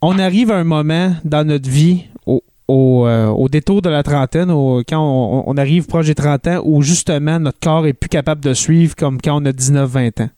On 0.00 0.18
arrive 0.18 0.50
à 0.50 0.56
un 0.56 0.64
moment 0.64 1.12
dans 1.24 1.46
notre 1.46 1.68
vie, 1.68 2.04
au, 2.26 2.42
au, 2.68 3.06
au 3.06 3.48
détour 3.48 3.82
de 3.82 3.90
la 3.90 4.02
trentaine, 4.02 4.50
au- 4.50 4.82
quand 4.88 5.00
on, 5.00 5.44
on 5.46 5.56
arrive 5.58 5.86
proche 5.86 6.06
des 6.06 6.14
30 6.14 6.46
ans, 6.46 6.60
où 6.64 6.80
justement 6.82 7.38
notre 7.38 7.60
corps 7.60 7.86
est 7.86 7.92
plus 7.92 8.08
capable 8.08 8.42
de 8.42 8.54
suivre 8.54 8.96
comme 8.96 9.20
quand 9.20 9.40
on 9.42 9.44
a 9.46 9.50
19-20 9.52 10.22
ans. 10.22 10.30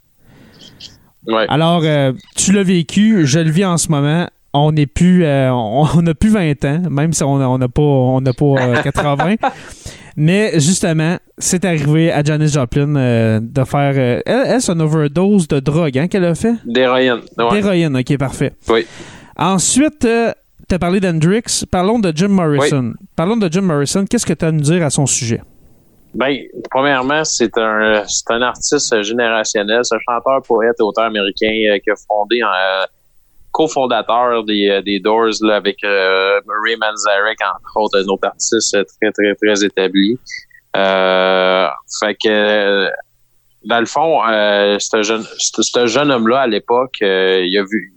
Ouais. 1.27 1.47
Alors, 1.49 1.83
euh, 1.85 2.13
tu 2.37 2.53
l'as 2.53 2.63
vécu, 2.63 3.27
je 3.27 3.39
le 3.41 3.51
vis 3.51 3.65
en 3.65 3.77
ce 3.77 3.89
moment. 3.91 4.29
On 4.53 4.73
n'est 4.73 4.87
plus, 4.87 5.25
euh, 5.25 5.53
on 5.53 5.87
plus 6.19 6.31
20 6.31 6.65
ans, 6.65 6.83
même 6.91 7.13
si 7.13 7.23
on 7.23 7.39
n'a 7.39 7.49
on 7.49 7.59
pas, 7.59 7.83
on 7.83 8.21
n'a 8.21 8.33
pas 8.33 8.45
euh, 8.45 8.83
80. 8.83 9.35
Mais 10.17 10.53
justement, 10.55 11.19
c'est 11.37 11.67
arrivé 11.67 12.11
à 12.11 12.23
Janis 12.23 12.49
Joplin 12.49 12.97
euh, 12.97 13.39
de 13.43 13.65
faire. 13.65 13.93
euh, 13.97 14.21
elle, 14.25 14.43
elle, 14.47 14.61
c'est 14.63 14.73
une 14.73 14.81
overdose 14.81 15.47
de 15.47 15.61
drogue 15.61 15.99
hein, 15.99 16.09
qu'elle 16.09 16.25
a 16.25 16.35
fait? 16.35 16.55
D'héroïne. 16.65 17.21
Ouais. 17.37 17.51
D'héroïne, 17.51 17.97
ok, 17.99 18.17
parfait. 18.17 18.53
Oui. 18.71 18.87
Ensuite, 19.37 20.07
tu 20.69 20.75
as 20.75 20.79
parlé 20.79 21.01
d'Hendrix. 21.01 21.65
Parlons 21.71 21.99
de 21.99 22.11
Jim 22.15 22.29
Morrison. 22.29 22.95
Parlons 23.15 23.37
de 23.37 23.53
Jim 23.53 23.61
Morrison. 23.61 24.07
Qu'est-ce 24.09 24.25
que 24.25 24.33
tu 24.33 24.45
as 24.45 24.49
à 24.49 24.53
nous 24.53 24.63
dire 24.63 24.83
à 24.83 24.89
son 24.89 25.05
sujet? 25.05 25.43
Ben, 26.17 26.39
premièrement, 26.71 27.25
c'est 27.25 27.57
un, 27.59 28.03
c'est 28.09 28.31
un 28.33 28.41
artiste 28.41 29.03
générationnel, 29.03 29.81
c'est 29.85 29.97
un 29.97 29.99
chanteur, 30.09 30.41
poète 30.43 30.81
auteur 30.81 31.05
américain 31.05 31.53
euh, 31.69 31.79
qui 31.79 31.91
a 31.91 31.95
fondé, 32.09 32.41
euh, 32.43 32.87
cofondateur 33.57 34.45
des, 34.45 34.69
euh, 34.69 34.83
des 34.83 35.01
Doors 35.01 35.41
là, 35.41 35.57
avec 35.57 35.83
euh, 35.83 36.41
Murray 36.47 36.77
Manzarek, 36.77 37.39
entre 37.43 37.77
autres, 37.77 37.99
un 37.99 38.09
autre 38.09 38.29
artiste 38.29 38.77
très, 39.01 39.11
très, 39.13 39.35
très 39.35 39.65
établi. 39.65 40.19
Euh, 40.77 41.67
fait 42.01 42.15
que, 42.23 42.89
dans 43.65 43.81
le 43.81 43.87
fond, 43.87 44.23
un 44.23 44.79
jeune, 45.03 45.25
un 45.77 45.87
jeune 45.87 46.11
homme-là, 46.11 46.41
à 46.41 46.47
l'époque, 46.47 46.99
il 47.01 47.59
a 47.59 47.63
vu, 47.63 47.93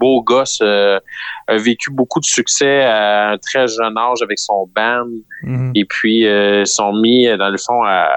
beau 0.00 0.22
gosse, 0.22 0.58
euh, 0.62 0.98
a 1.46 1.56
vécu 1.56 1.90
beaucoup 1.92 2.20
de 2.20 2.24
succès 2.24 2.82
à 2.82 3.30
un 3.32 3.38
très 3.38 3.68
jeune 3.68 3.96
âge 3.96 4.22
avec 4.22 4.38
son 4.38 4.68
band. 4.74 5.06
Mhm. 5.44 5.72
Et 5.74 5.84
puis, 5.84 6.26
euh, 6.26 6.62
ils 6.62 6.66
sont 6.66 6.92
mis, 6.94 7.28
euh, 7.28 7.36
dans 7.36 7.50
le 7.50 7.58
fond, 7.58 7.84
à, 7.84 8.08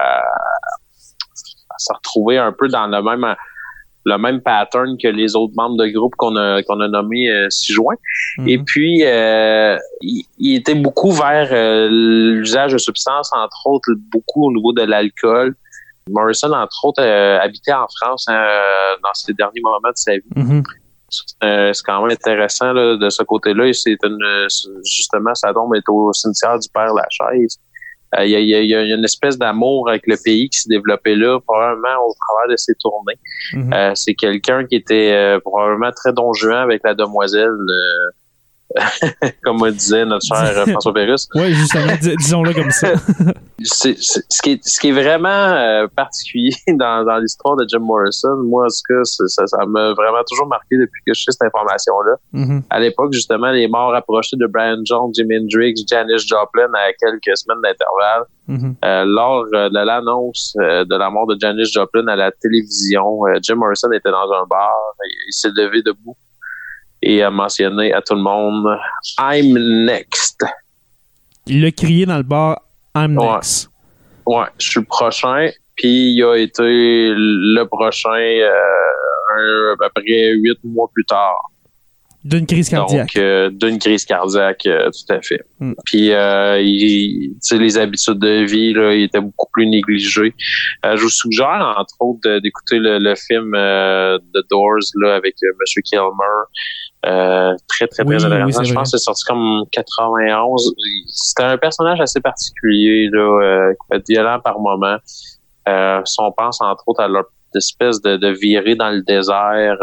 à 1.74 1.78
se 1.78 1.92
retrouver 1.92 2.38
un 2.38 2.52
peu 2.52 2.68
dans 2.68 2.86
le 2.86 3.02
même 3.02 3.36
le 4.04 4.18
même 4.18 4.40
pattern 4.40 4.96
que 4.98 5.08
les 5.08 5.34
autres 5.34 5.54
membres 5.56 5.76
de 5.76 5.88
groupe 5.88 6.14
qu'on 6.16 6.36
a 6.36 6.62
qu'on 6.62 6.80
a 6.80 6.88
nommé 6.88 7.28
euh, 7.30 7.48
6 7.48 7.72
juin. 7.72 7.94
Mhm. 8.38 8.48
Et 8.48 8.58
puis, 8.58 9.02
euh, 9.04 9.76
il, 10.00 10.24
il 10.38 10.56
était 10.56 10.74
beaucoup 10.74 11.12
vers 11.12 11.48
euh, 11.52 11.88
l'usage 11.90 12.72
de 12.72 12.78
substances, 12.78 13.30
entre 13.34 13.66
autres, 13.66 13.90
beaucoup 14.12 14.48
au 14.48 14.52
niveau 14.52 14.72
de 14.72 14.82
l'alcool. 14.82 15.56
Morrison, 16.10 16.52
entre 16.52 16.84
autres, 16.84 17.02
habitait 17.02 17.72
en 17.72 17.86
France 17.98 18.26
hein, 18.28 18.46
dans 19.02 19.14
ses 19.14 19.32
derniers 19.32 19.62
moments 19.62 19.78
de 19.78 19.92
sa 19.94 20.12
vie. 20.12 20.22
Mhm. 20.36 20.62
C'est 21.40 21.82
quand 21.84 22.02
même 22.02 22.12
intéressant 22.12 22.72
là, 22.72 22.96
de 22.96 23.10
ce 23.10 23.22
côté-là. 23.22 23.72
C'est 23.72 23.96
une 24.02 24.46
justement, 24.84 25.34
sa 25.34 25.52
tombe 25.52 25.74
est 25.74 25.88
au 25.88 26.12
cimetière 26.12 26.58
du 26.58 26.68
Père 26.72 26.92
Lachaise. 26.94 27.58
Euh, 28.16 28.24
Il 28.24 28.30
y, 28.30 28.36
a, 28.36 28.38
il 28.38 28.48
y 28.48 28.54
a- 28.54 28.60
il 28.62 28.88
y 28.88 28.92
a 28.92 28.94
une 28.96 29.04
espèce 29.04 29.36
d'amour 29.36 29.88
avec 29.88 30.06
le 30.06 30.16
pays 30.22 30.48
qui 30.48 30.60
s'est 30.60 30.68
développé 30.68 31.16
là, 31.16 31.40
probablement 31.40 31.96
au 32.06 32.14
travers 32.26 32.48
de 32.52 32.56
ses 32.56 32.74
tournées. 32.76 33.18
Mhm. 33.54 33.72
Euh, 33.72 33.92
c'est 33.96 34.14
quelqu'un 34.14 34.64
qui 34.66 34.76
était 34.76 35.12
euh, 35.12 35.40
probablement 35.40 35.90
très 35.90 36.12
don 36.12 36.32
juan 36.32 36.58
avec 36.62 36.80
la 36.84 36.94
demoiselle, 36.94 37.48
euh, 37.48 38.10
comme 39.44 39.70
disait 39.70 40.04
notre 40.04 40.26
cher 40.26 40.58
euh, 40.58 40.66
François 40.66 40.92
Pérusse. 40.92 41.28
Oui, 41.34 41.52
justement, 41.54 41.92
dis- 42.00 42.16
disons-le 42.16 42.52
comme 42.54 42.70
ça. 42.70 42.92
c'est, 43.62 43.96
c'est- 44.02 44.24
ce, 44.28 44.42
qui 44.42 44.52
est, 44.52 44.66
ce 44.66 44.80
qui 44.80 44.88
est 44.88 44.92
vraiment 44.92 45.28
euh, 45.28 45.86
particulier 45.94 46.50
dans, 46.68 47.04
dans 47.04 47.18
l'histoire 47.18 47.56
de 47.56 47.66
Jim 47.68 47.80
Morrison, 47.80 48.36
moi, 48.44 48.64
en 48.64 48.68
tout 48.68 48.94
cas, 48.94 49.00
ça, 49.04 49.46
ça 49.46 49.66
m'a 49.66 49.92
vraiment 49.94 50.22
toujours 50.28 50.46
marqué 50.48 50.76
depuis 50.76 51.02
que 51.06 51.14
je 51.14 51.22
sais 51.22 51.32
cette 51.32 51.42
information-là. 51.42 52.16
Mhm. 52.32 52.62
À 52.70 52.80
l'époque, 52.80 53.12
justement, 53.12 53.50
les 53.50 53.68
morts 53.68 53.94
approchés 53.94 54.36
de 54.36 54.46
Brian 54.46 54.80
Jones, 54.84 55.12
Jimi 55.14 55.38
Hendrix, 55.38 55.74
Janis 55.88 56.26
Joplin 56.26 56.68
à 56.74 56.92
quelques 56.92 57.36
semaines 57.36 57.62
d'intervalle. 57.62 58.24
Mhm. 58.46 58.74
Euh, 58.84 59.04
lors 59.06 59.46
euh, 59.54 59.70
de 59.70 59.78
l'annonce 59.86 60.54
euh, 60.60 60.84
de 60.84 60.96
la 60.96 61.08
mort 61.08 61.26
de 61.26 61.36
Janis 61.40 61.70
Joplin 61.72 62.06
à 62.08 62.16
la 62.16 62.30
télévision, 62.30 63.20
Jim 63.40 63.54
Morrison 63.54 63.90
était 63.92 64.10
dans 64.10 64.30
un 64.32 64.44
bar, 64.50 64.70
et 65.06 65.08
il 65.28 65.32
s'est 65.32 65.48
levé 65.48 65.80
debout 65.82 66.14
et 67.04 67.22
a 67.22 67.30
mentionné 67.30 67.92
à 67.92 68.00
tout 68.02 68.14
le 68.14 68.22
monde 68.22 68.66
«I'm 69.20 69.84
next». 69.84 70.40
Il 71.46 71.62
l'a 71.62 71.70
crié 71.70 72.06
dans 72.06 72.16
le 72.16 72.22
bar 72.22 72.60
I'm 72.96 73.16
Ouais. 73.18 73.34
next. 73.34 73.68
Ouais, 74.26 74.46
je 74.58 74.66
suis 74.70 74.80
le 74.80 74.86
prochain. 74.86 75.50
Puis 75.76 76.12
il 76.14 76.22
a 76.24 76.36
été 76.36 76.62
le 76.62 77.64
prochain 77.64 78.08
euh, 78.10 78.48
un- 79.36 79.72
à 79.84 79.88
peu 79.94 80.02
près 80.02 80.32
huit 80.32 80.58
mois 80.64 80.88
plus 80.94 81.04
tard. 81.04 81.36
D'une 82.22 82.46
crise 82.46 82.70
cardiaque. 82.70 83.14
Donc, 83.14 83.22
euh, 83.22 83.50
d'une 83.50 83.78
crise 83.78 84.06
cardiaque, 84.06 84.64
euh, 84.66 84.88
tout 84.90 85.12
à 85.12 85.20
fait. 85.20 85.40
Mm. 85.60 85.72
Puis, 85.84 86.10
euh, 86.12 86.58
il- 86.62 87.32
les 87.52 87.76
habitudes 87.76 88.18
de 88.18 88.44
vie, 88.44 88.72
là, 88.72 88.94
il 88.94 89.02
était 89.02 89.20
beaucoup 89.20 89.48
plus 89.52 89.66
négligé. 89.66 90.32
Je 90.82 91.02
vous 91.02 91.10
suggère, 91.10 91.74
entre 91.76 91.94
autres, 92.00 92.38
d'écouter 92.38 92.78
le, 92.78 92.98
le 92.98 93.14
film 93.14 93.50
The 93.52 94.48
Doors 94.50 94.86
là, 95.02 95.16
avec 95.16 95.34
Monsieur 95.60 95.82
Kilmer. 95.82 96.38
Euh, 97.06 97.54
très, 97.68 97.86
très, 97.86 98.04
très 98.04 98.14
Oui, 98.16 98.24
intéressant. 98.24 98.64
je 98.64 98.72
pense 98.72 98.92
que 98.92 98.98
c'est 98.98 99.04
sorti 99.04 99.24
comme 99.24 99.64
91. 99.72 100.72
C'était 101.08 101.42
un 101.42 101.58
personnage 101.58 102.00
assez 102.00 102.20
particulier, 102.20 103.08
là, 103.12 103.20
euh, 103.42 103.72
qui 103.72 103.78
peut 103.90 103.96
être 103.96 104.08
violent 104.08 104.38
par 104.42 104.58
moment. 104.58 104.96
Euh, 105.68 106.00
si 106.04 106.16
on 106.20 106.32
pense, 106.32 106.60
entre 106.62 106.82
autres, 106.86 107.02
à 107.02 107.08
leur 107.08 107.24
espèce 107.54 108.00
de, 108.00 108.16
de 108.16 108.28
virée 108.28 108.74
dans 108.74 108.90
le 108.90 109.02
désert. 109.02 109.76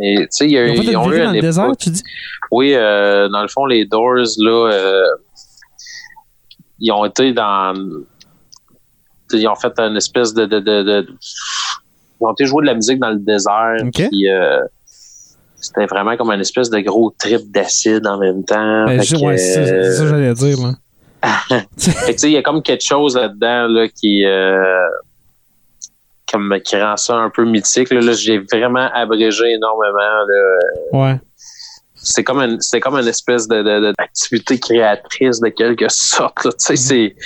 et, 0.00 0.16
tu 0.20 0.26
sais, 0.30 0.44
il 0.46 0.52
y 0.52 0.58
a 0.58 0.66
Ils 0.68 0.96
ont 0.96 1.10
ils 1.10 1.14
eu 1.18 1.24
dans 1.24 1.32
le 1.32 1.40
désert, 1.40 1.70
tu 1.78 1.90
dis? 1.90 2.02
oui, 2.50 2.74
euh, 2.74 3.28
dans 3.28 3.42
le 3.42 3.48
fond, 3.48 3.66
les 3.66 3.84
Doors, 3.86 4.14
là, 4.38 4.70
euh, 4.72 5.04
ils 6.78 6.92
ont 6.92 7.04
été 7.06 7.32
dans. 7.32 7.74
Ils 9.32 9.48
ont 9.48 9.54
fait 9.56 9.72
une 9.80 9.96
espèce 9.96 10.32
de. 10.34 10.44
de, 10.46 10.60
de, 10.60 10.82
de- 10.82 11.08
ils 12.20 12.24
ont 12.26 12.32
été 12.32 12.46
jouer 12.46 12.62
de 12.62 12.66
la 12.66 12.74
musique 12.74 12.98
dans 13.00 13.10
le 13.10 13.18
désert. 13.18 13.76
Puis, 13.92 14.28
c'était 15.66 15.86
vraiment 15.86 16.16
comme 16.16 16.30
une 16.30 16.40
espèce 16.40 16.70
de 16.70 16.78
gros 16.80 17.14
trip 17.18 17.50
d'acide 17.50 18.06
en 18.06 18.18
même 18.18 18.44
temps. 18.44 18.84
Ben, 18.86 19.00
que, 19.00 19.24
ouais, 19.24 19.36
c'est 19.38 19.64
c'est 19.66 19.92
ça 19.92 20.02
que 20.04 20.08
j'allais 20.08 20.34
dire. 20.34 20.56
Il 22.22 22.30
y 22.30 22.36
a 22.36 22.42
comme 22.42 22.62
quelque 22.62 22.84
chose 22.84 23.16
là-dedans 23.16 23.66
là, 23.68 23.88
qui, 23.88 24.24
euh, 24.24 24.88
comme, 26.30 26.58
qui 26.64 26.76
rend 26.80 26.96
ça 26.96 27.14
un 27.16 27.30
peu 27.30 27.44
mythique. 27.44 27.90
Là, 27.90 28.00
Là, 28.00 28.12
j'ai 28.12 28.38
vraiment 28.38 28.88
abrégé 28.94 29.52
énormément. 29.52 29.98
Là, 29.98 30.58
Ouais. 30.92 31.16
c'est 31.96 32.22
comme 32.24 32.40
une 32.40 32.60
c'est 32.60 32.80
comme 32.80 32.96
une 32.96 33.08
espèce 33.08 33.48
de, 33.48 33.56
de- 33.62 33.80
de- 33.88 33.94
d'activité 33.98 34.58
créatrice 34.58 35.40
de 35.40 35.48
quelque 35.48 35.86
sorte 35.88 36.44
là. 36.44 36.50
sais 36.58 36.76
c'est 36.76 37.16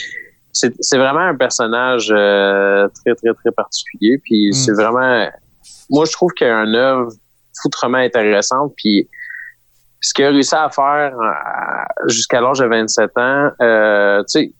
c'est 0.53 0.73
c'est 0.81 0.97
vraiment 0.97 1.21
un 1.21 1.35
personnage 1.37 2.09
euh, 2.11 2.89
très 3.05 3.15
très 3.15 3.35
très 3.35 3.51
particulier 3.53 4.19
puis 4.25 4.55
c'est 4.55 4.73
vraiment 4.73 5.29
moi 5.91 6.05
je 6.07 6.13
trouve 6.13 6.33
qu'il 6.33 6.47
y 6.47 6.51
a 6.51 6.55
une 6.65 6.75
œuvre 6.75 7.11
foutrement 7.63 7.99
intéressante 7.99 8.73
puis 8.77 9.09
ce 10.01 10.15
qu'il 10.15 10.25
a 10.25 10.31
réussi 10.31 10.55
à 10.55 10.69
faire 10.71 11.15
euh, 11.19 12.09
jusqu'à 12.09 12.41
l'âge 12.41 12.59
de 12.59 12.67
27 12.67 13.11
ans 13.19 13.51
euh, 13.61 14.23
tu 14.31 14.41
sais 14.41 14.53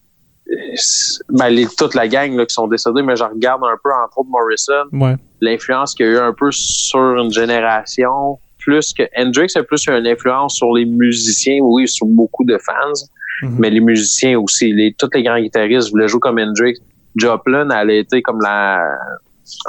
ben, 1.29 1.49
les, 1.49 1.67
toute 1.79 1.95
la 1.95 2.09
gang 2.09 2.35
là, 2.37 2.45
qui 2.45 2.53
sont 2.55 2.67
décédés, 2.67 3.03
mais 3.03 3.15
je 3.15 3.23
regarde 3.23 3.63
un 3.63 3.77
peu 3.83 3.91
entre 3.93 4.19
autres 4.19 4.31
Morrison, 4.31 4.85
Ouais. 4.93 5.15
l'influence 5.41 5.95
qu'il 5.95 6.07
y 6.07 6.09
a 6.09 6.13
eu 6.13 6.19
un 6.19 6.33
peu 6.33 6.49
sur 6.51 6.99
une 7.19 7.31
génération, 7.33 8.37
plus 8.59 8.93
que 8.93 9.05
Hendrix 9.17 9.53
a 9.55 9.63
plus 9.63 9.87
eu 9.87 9.91
une 9.93 10.09
influence 10.09 10.57
sur 10.57 10.73
les 10.75 10.87
musiciens, 10.87 11.61
oui, 11.63 11.87
sur 11.87 12.07
beaucoup 12.09 12.45
de 12.45 12.59
fans, 12.59 13.05
Mhm. 13.45 13.57
mais 13.61 13.71
les 13.71 13.79
musiciens 13.81 14.39
aussi, 14.41 14.73
les, 14.73 14.93
tous 14.99 15.09
les 15.15 15.23
grands 15.23 15.39
guitaristes 15.39 15.91
voulaient 15.91 16.09
jouer 16.09 16.21
comme 16.21 16.39
Hendrix. 16.41 16.75
Joplin, 17.17 17.71
elle 17.71 17.91
a 17.91 17.95
été 17.95 18.21
comme 18.21 18.41
la 18.43 18.85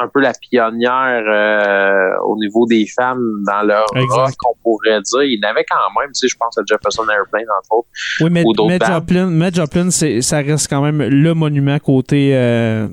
un 0.01 0.07
peu 0.07 0.19
la 0.21 0.33
pionnière 0.33 1.23
euh, 1.27 2.09
au 2.25 2.35
niveau 2.37 2.65
des 2.65 2.85
femmes 2.87 3.43
dans 3.45 3.61
leur 3.63 3.85
rock, 3.87 4.31
on 4.49 4.55
pourrait 4.63 5.01
dire. 5.01 5.23
Il 5.23 5.39
y 5.39 5.45
en 5.45 5.49
avait 5.49 5.65
quand 5.69 5.77
même, 5.99 6.09
tu 6.09 6.19
sais, 6.19 6.27
je 6.27 6.35
pense 6.37 6.57
à 6.57 6.61
Jefferson 6.67 7.03
Airplane, 7.09 7.45
entre 7.59 7.79
autres. 7.79 7.87
Oui, 8.21 8.29
mais, 8.31 8.43
Ou 8.45 8.53
mais. 8.67 8.79
Joplin, 8.85 9.27
mais 9.27 9.51
Joplin, 9.51 9.89
c'est- 9.91 10.21
ça 10.21 10.37
reste 10.37 10.67
quand 10.69 10.81
même 10.81 11.01
le 11.01 11.33
monument 11.33 11.79
côté, 11.79 12.31
euh, 12.35 12.87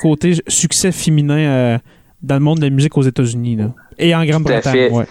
côté 0.00 0.34
succès 0.48 0.92
féminin 0.92 1.38
euh, 1.38 1.78
dans 2.22 2.34
le 2.36 2.40
monde 2.40 2.58
de 2.58 2.64
la 2.64 2.70
musique 2.70 2.96
aux 2.96 3.02
États-Unis. 3.02 3.58
Et 3.98 4.14
en 4.14 4.24
Grande-Bretagne. 4.24 4.92
Ouais. 4.92 5.06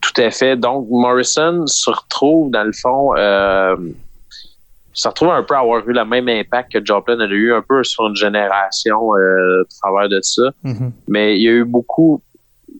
Tout 0.00 0.20
à 0.20 0.30
fait. 0.30 0.56
Donc, 0.56 0.88
Morrison 0.90 1.66
se 1.66 1.90
retrouve, 1.90 2.50
dans 2.50 2.64
le 2.64 2.72
fond, 2.72 3.14
euh, 4.92 4.94
se 4.94 5.08
retrouve 5.08 5.30
un 5.30 5.42
peu 5.42 5.54
à 5.54 5.60
avoir 5.60 5.88
eu 5.88 5.92
le 5.92 6.04
même 6.04 6.28
impact 6.28 6.72
que 6.72 6.84
Joplin 6.84 7.18
a 7.20 7.26
eu 7.26 7.52
un 7.52 7.62
peu 7.62 7.82
sur 7.84 8.06
une 8.06 8.16
génération 8.16 9.14
euh, 9.16 9.62
au 9.62 9.64
travers 9.80 10.08
de 10.08 10.20
ça. 10.22 10.42
Mhm. 10.62 10.92
Mais 11.08 11.36
il 11.36 11.42
y 11.42 11.48
a 11.48 11.52
eu 11.52 11.64
beaucoup... 11.64 12.22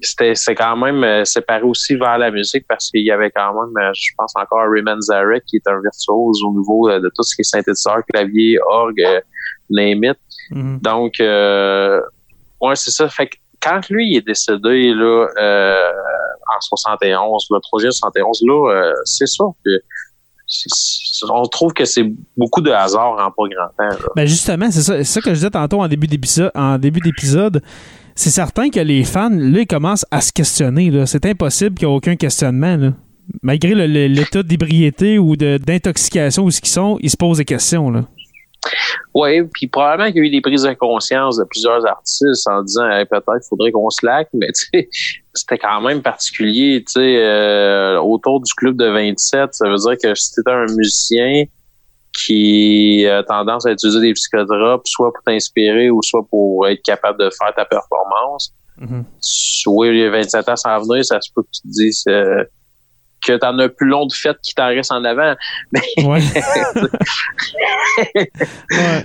c'était 0.01 0.35
c'est 0.35 0.55
quand 0.55 0.77
même 0.77 1.03
euh, 1.05 1.25
séparé 1.25 1.62
aussi 1.62 1.94
vers 1.96 2.18
la 2.18 2.31
musique 2.31 2.66
parce 2.68 2.90
qu'il 2.90 3.05
y 3.05 3.11
avait 3.11 3.31
quand 3.31 3.53
même, 3.53 3.77
euh, 3.83 3.92
je 3.94 4.11
pense 4.16 4.33
encore 4.37 4.61
à 4.61 4.68
Ray 4.68 4.83
Manzarek 4.83 5.44
qui 5.46 5.57
est 5.57 5.68
un 5.68 5.81
virtuose 5.81 6.42
au 6.44 6.53
niveau 6.53 6.88
euh, 6.88 7.01
de 7.01 7.11
tout 7.14 7.22
ce 7.22 7.35
qui 7.35 7.42
est 7.42 7.44
synthétiseur, 7.44 8.01
clavier, 8.12 8.59
orgue, 8.66 9.01
euh, 9.01 9.20
name 9.70 10.05
it. 10.05 10.18
Mhm. 10.51 10.81
Donc, 10.83 11.20
euh, 11.20 12.01
ouais, 12.61 12.77
c'est 12.77 12.90
ça. 12.90 13.09
Fait 13.09 13.29
que 13.29 13.37
quand 13.62 13.88
lui 13.90 14.11
il 14.11 14.16
est 14.16 14.27
décédé 14.27 14.92
là, 14.92 15.29
euh, 15.38 15.92
en 16.57 16.61
71, 16.61 17.46
le 17.51 17.61
troisième 17.61 17.92
71, 17.92 18.42
là, 18.44 18.72
euh, 18.72 18.94
c'est 19.05 19.29
ça 19.29 19.44
que 19.64 19.70
on 21.31 21.43
trouve 21.47 21.73
que 21.73 21.85
c'est 21.85 22.05
beaucoup 22.37 22.61
de 22.61 22.71
hasard 22.71 23.12
en 23.12 23.31
pas 23.31 23.49
grand 23.49 23.91
temps. 23.91 23.97
Ben 24.17 24.27
justement, 24.27 24.71
c'est 24.71 24.83
ça, 24.83 25.03
ça 25.05 25.21
que 25.21 25.31
je 25.31 25.35
disais 25.35 25.51
tantôt 25.51 25.81
en 25.83 25.88
début 25.88 26.07
d'épisode. 26.07 27.62
C'est 28.15 28.31
certain 28.31 28.69
que 28.69 28.81
les 28.81 29.05
fans, 29.05 29.31
là, 29.31 29.61
ils 29.61 29.67
commencent 29.67 30.07
à 30.11 30.21
se 30.21 30.33
questionner. 30.33 31.07
C'est 31.07 31.25
impossible 31.27 31.77
qu'il 31.77 31.88
n'y 31.88 31.95
ait 31.95 31.97
aucun 31.97 32.17
questionnement. 32.17 32.93
Malgré 33.43 33.75
l'état 34.09 34.43
d'ébriété 34.43 35.19
ou 35.19 35.37
d'intoxication 35.37 36.45
où 36.45 36.51
ce 36.51 36.61
qu'ils 36.61 36.71
sont, 36.71 36.99
ils 37.01 37.11
se 37.11 37.17
posent 37.17 37.38
des 37.38 37.45
questions. 37.45 37.91
Là. 37.91 38.03
Oui, 39.15 39.43
puis 39.53 39.67
probablement 39.67 40.11
qu'il 40.11 40.23
y 40.23 40.25
a 40.25 40.29
eu 40.29 40.31
des 40.31 40.41
prises 40.41 40.63
de 40.63 40.73
conscience 40.75 41.37
de 41.37 41.45
plusieurs 41.45 41.85
artistes 41.87 42.49
en 42.49 42.63
disant 42.63 42.89
Hey, 42.91 43.05
peut-être 43.07 43.25
qu'il 43.25 43.49
faudrait 43.49 43.73
qu'on 43.73 43.91
se 43.91 44.05
laque, 44.05 44.29
mais 44.33 44.49
tu 44.53 44.89
c'était 45.35 45.59
quand 45.59 45.81
même 45.81 46.03
particulier, 46.03 46.85
tu 46.87 46.93
sais, 46.93 47.17
euh, 47.25 47.99
autour 48.01 48.41
du 48.41 48.53
club 48.55 48.77
de 48.77 48.87
27, 48.87 49.55
ça 49.55 49.69
veut 49.69 49.77
dire 49.77 49.97
que 50.03 50.15
si 50.15 50.35
t'étais 50.35 50.51
un 50.51 50.67
musicien 50.77 51.45
qui 52.13 53.07
a 53.07 53.23
tendance 53.23 53.67
à 53.67 53.73
utiliser 53.73 54.01
des 54.01 54.13
psychotropes, 54.13 54.87
soit 54.87 55.13
pour 55.13 55.23
t'inspirer 55.25 55.91
ou 55.91 56.03
soit 56.03 56.27
pour 56.29 56.69
être 56.69 56.83
capable 56.83 57.19
de 57.19 57.31
faire 57.31 57.53
ta 57.55 57.65
performance, 57.65 58.53
Mhm. 58.79 59.05
soit 59.21 59.89
il 59.89 59.97
y 59.99 60.05
a 60.05 60.11
27 60.11 60.49
ans 60.49 60.57
sans 60.57 60.79
venir, 60.81 61.05
ça 61.05 61.21
se 61.21 61.31
peut 61.35 61.43
que 61.43 61.49
tu 61.53 61.61
te 61.63 61.69
dises 61.69 62.05
euh, 62.09 62.43
que 63.25 63.37
t'en 63.37 63.59
as 63.59 63.69
plus 63.69 63.89
long 63.89 64.07
de 64.07 64.13
fête 64.13 64.37
qui 64.43 64.55
t'en 64.55 64.67
reste 64.67 64.93
en 64.93 65.05
avant. 65.05 65.35
Ouais. 66.05 66.21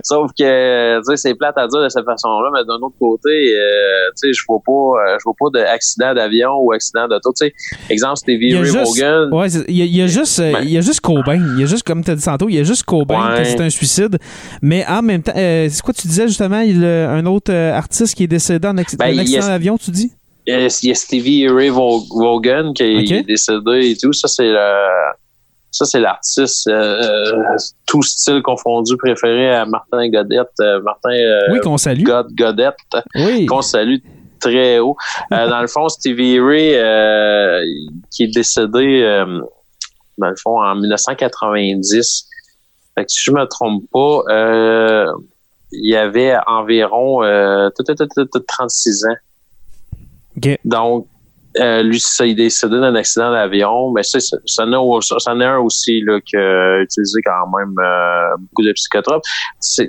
Sauf 0.02 0.30
que, 0.38 1.00
c'est 1.16 1.34
plate 1.34 1.56
à 1.58 1.66
dire 1.68 1.82
de 1.82 1.88
cette 1.88 2.04
façon-là, 2.04 2.50
mais 2.54 2.64
d'un 2.64 2.84
autre 2.84 2.96
côté, 2.98 3.28
euh, 3.54 4.10
tu 4.20 4.28
sais, 4.28 4.32
je 4.32 4.42
vois 4.48 4.60
pas, 4.64 4.72
euh, 5.12 5.16
je 5.18 5.24
vois 5.24 5.34
pas 5.38 5.60
d'accident 5.60 6.14
d'avion 6.14 6.50
ou 6.60 6.72
accident 6.72 7.06
d'auto. 7.08 7.32
Tu 7.38 7.46
sais, 7.48 7.54
exemple, 7.90 8.16
Stevie 8.16 8.56
Ray 8.56 8.70
Vaughan. 8.70 9.28
ouais, 9.32 9.48
il 9.68 9.76
y 9.76 9.82
a, 9.82 9.84
y 9.84 10.02
a 10.02 10.06
juste, 10.06 10.38
euh, 10.40 10.52
il 10.62 10.70
y 10.70 10.78
a 10.78 10.80
juste 10.80 11.00
Cobain. 11.00 11.36
Il 11.54 11.60
y 11.60 11.62
a 11.62 11.66
juste, 11.66 11.82
comme 11.86 12.02
tu 12.04 12.10
as 12.10 12.14
dit 12.14 12.24
tantôt, 12.24 12.48
il 12.48 12.54
y 12.54 12.58
a 12.58 12.62
juste 12.62 12.84
Cobain 12.84 13.32
Ouais. 13.32 13.38
que 13.38 13.44
c'est 13.44 13.60
un 13.60 13.70
suicide. 13.70 14.18
Mais 14.62 14.84
en 14.86 15.02
même 15.02 15.22
temps, 15.22 15.32
euh, 15.36 15.68
c'est 15.70 15.82
quoi 15.82 15.94
tu 15.94 16.06
disais 16.08 16.26
justement, 16.28 16.60
il 16.60 16.84
un 16.84 17.24
autre 17.26 17.52
artiste 17.52 18.14
qui 18.14 18.24
est 18.24 18.28
décédé 18.28 18.66
en 18.68 18.76
acc- 18.76 18.96
Ben, 18.96 19.18
accident 19.18 19.46
d'avion, 19.46 19.76
tu 19.78 19.90
dis? 19.90 20.12
Il 20.48 20.88
y 20.88 20.90
a- 20.90 20.94
Stevie 20.94 21.48
Ray 21.48 21.68
Vau- 21.68 22.04
Vaughan 22.10 22.72
qui 22.74 22.82
est- 22.82 23.22
décédé 23.22 23.90
et 23.90 23.96
tout. 23.96 24.12
Ça, 24.12 24.28
c'est 24.28 24.52
ça, 25.70 25.84
c'est 25.84 26.00
l'artiste, 26.00 26.66
euh, 26.68 27.56
tout 27.86 28.02
style 28.02 28.40
confondu 28.42 28.96
préféré 28.96 29.54
à 29.54 29.66
Martin 29.66 30.08
Godette. 30.08 30.48
euh, 30.60 30.80
Martin, 30.82 31.10
euh, 31.10 31.40
Oui, 31.52 31.60
qu'on 31.60 31.76
salue. 31.76 32.02
God 32.02 32.28
Godette. 32.34 32.74
Oui. 33.14 33.44
qu'on 33.46 33.60
salue 33.62 33.96
très 34.40 34.78
haut. 34.78 34.96
Euh, 35.32 35.46
dans 35.48 35.60
le 35.60 35.66
fond, 35.68 35.88
Stevie 35.88 36.40
Ray, 36.40 36.70
qui 38.10 38.24
est 38.24 38.34
décédé, 38.34 39.02
dans 40.16 40.30
le 40.30 40.36
fond, 40.42 40.60
en 40.62 40.74
1990. 40.76 42.26
Fait 42.94 43.04
que 43.04 43.10
si 43.12 43.20
je 43.22 43.30
me 43.30 43.44
trompe 43.44 43.84
pas, 43.92 44.22
il 45.70 45.90
y 45.90 45.96
avait 45.96 46.34
environ 46.46 47.22
euh, 47.22 47.68
tout- 47.76 47.84
tout- 47.84 47.94
tout- 47.94 48.08
tout- 48.16 48.24
tout 48.32 48.40
36 48.40 49.04
ans. 49.04 49.16
Donc, 50.64 51.06
euh, 51.58 51.82
lui, 51.82 51.98
ça, 51.98 52.24
il 52.26 52.36
décédé 52.36 52.78
d'un 52.78 52.94
accident 52.94 53.32
d'avion, 53.32 53.90
mais 53.90 54.02
ça, 54.02 54.18
ça 54.20 54.64
en 54.64 54.72
a 54.72 54.78
au- 54.78 55.00
ça 55.00 55.16
en 55.32 55.40
est 55.40 55.44
un 55.44 55.58
aussi 55.58 56.02
là, 56.02 56.20
qui 56.20 56.36
a 56.36 56.80
utilisé 56.82 57.20
quand 57.24 57.58
même 57.58 57.74
euh, 57.80 58.36
beaucoup 58.38 58.62
de 58.62 58.72
psychotropes. 58.72 59.22
C'est- 59.58 59.88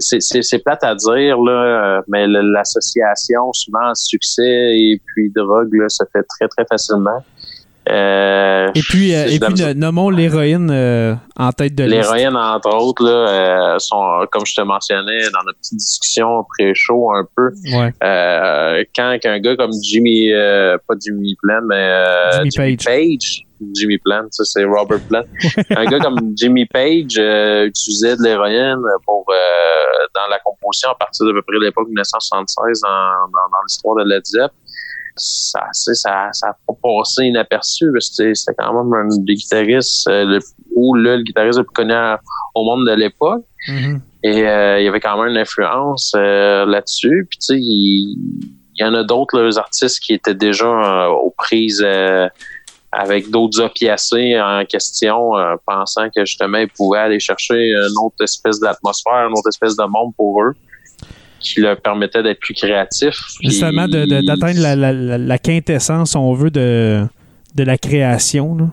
plate 0.64 0.84
à 0.84 0.96
dire, 0.96 1.38
là, 1.40 1.52
euh, 1.98 2.02
mais 2.08 2.26
l'association, 2.28 3.52
souvent, 3.54 3.94
succès 3.94 4.42
et 4.78 5.02
puis 5.06 5.32
drogue, 5.36 5.74
là, 5.74 5.90
ça 5.90 6.06
fait 6.12 6.24
très, 6.24 6.48
très 6.48 6.66
facilement. 6.70 7.24
Euh, 7.90 8.70
Et 8.76 8.82
puis, 8.82 9.16
euh, 9.16 9.26
et 9.28 9.40
puis 9.40 9.76
nommons 9.76 10.10
l'héroïne 10.10 10.70
euh, 10.72 11.16
en 11.38 11.52
tête 11.52 11.76
de 11.76 11.84
liste. 11.84 12.12
L'héroïne, 12.12 12.36
entre 12.36 12.76
autres, 12.76 13.04
là, 13.04 13.78
sont, 13.80 14.26
comme 14.32 14.46
je 14.46 14.56
te 14.56 14.62
mentionnais 14.62 15.30
dans 15.34 15.44
notre 15.46 15.58
petite 15.60 15.78
discussion 15.78 16.46
pré-show 16.58 17.12
un 17.14 17.26
peu, 17.36 17.52
Ouais. 17.74 17.94
quand 18.96 19.18
un 19.26 19.40
gars 19.40 19.56
comme 19.56 19.72
Jimmy, 19.84 20.32
pas 20.88 20.96
Jimmy 21.04 21.36
Plant, 21.42 21.62
mais 21.68 22.50
Jimmy 22.52 22.78
Page. 22.78 23.46
Jimmy 23.76 23.98
Plant, 23.98 24.28
ça 24.32 24.44
c'est 24.46 24.64
Robert 24.64 25.00
Plant. 25.10 25.24
un 25.76 25.86
gars 25.86 26.00
comme 26.00 26.34
Jimmy 26.36 26.66
Page 26.66 27.18
euh, 27.18 27.66
utilisait 27.66 28.16
de 28.16 28.24
l'héroïne 28.24 28.82
pour 29.06 29.26
euh, 29.30 30.06
dans 30.16 30.28
la 30.30 30.40
composition 30.40 30.90
à 30.92 30.96
partir 30.96 31.26
de 31.26 31.34
peu 31.34 31.42
près 31.42 31.58
l'époque 31.60 31.88
1976 31.88 32.82
dans, 32.82 32.88
dans, 32.88 33.50
dans 33.52 33.62
l'histoire 33.68 33.96
de 33.98 34.04
Led 34.10 34.26
Zepp. 34.26 34.52
Ça, 35.16 35.62
ça, 35.72 36.30
ça 36.32 36.48
a 36.48 36.54
pas 36.68 36.74
passé 36.82 37.26
inaperçu. 37.26 37.92
C'était 38.00 38.34
quand 38.58 38.74
même 38.84 38.94
un 38.94 39.08
des 39.20 39.36
guitaristes, 39.36 40.08
euh, 40.08 40.26
le, 40.26 40.40
ou 40.76 40.96
le, 40.96 41.18
le 41.18 41.24
guitariste 41.24 41.58
le 41.60 41.64
plus 41.66 41.74
connu 41.74 41.94
à- 41.94 42.20
au 42.56 42.64
monde 42.64 42.88
de 42.88 42.94
l'époque. 42.94 43.44
Mhm. 43.68 44.02
Et 44.24 44.48
euh, 44.48 44.80
il 44.80 44.86
y 44.86 44.88
avait 44.88 45.00
quand 45.00 45.18
même 45.22 45.32
une 45.32 45.38
influence 45.38 46.14
euh, 46.16 46.66
là-dessus. 46.66 47.28
Puis 47.30 47.40
tu 47.40 47.46
sais, 47.46 47.60
il, 47.60 48.18
il 48.76 48.82
y 48.82 48.86
en 48.86 48.94
a 48.94 49.04
d'autres 49.04 49.40
les 49.42 49.58
artistes 49.58 50.00
qui 50.00 50.14
étaient 50.14 50.34
déjà 50.36 50.66
euh, 50.68 51.08
aux 51.10 51.34
prises 51.38 51.86
avec 52.92 53.30
d'autres 53.30 53.62
opiacés 53.62 54.40
en 54.42 54.66
question, 54.66 55.32
pensant 55.66 56.10
que 56.10 56.26
justement 56.26 56.58
ils 56.58 56.70
pouvaient 56.70 57.00
aller 57.00 57.20
chercher 57.20 57.56
une 57.72 58.04
autre 58.04 58.16
espèce 58.24 58.60
d'atmosphère, 58.60 59.28
une 59.28 59.34
autre 59.38 59.50
espèce 59.50 59.76
de 59.76 59.84
monde 59.84 60.12
pour 60.18 60.42
eux, 60.42 60.54
qui 61.40 61.62
leur 61.62 61.80
permettait 61.82 62.24
d'être 62.24 62.40
plus 62.40 62.54
créatifs. 62.54 63.20
Justement, 63.42 63.88
d'atteindre 63.88 64.60
la, 64.62 64.76
la- 64.76 65.18
la- 65.18 65.38
quintessence, 65.38 66.16
on 66.16 66.34
veut, 66.34 66.52
de, 66.52 67.04
de 67.56 67.64
la 67.64 67.78
création. 67.78 68.56
là. 68.56 68.66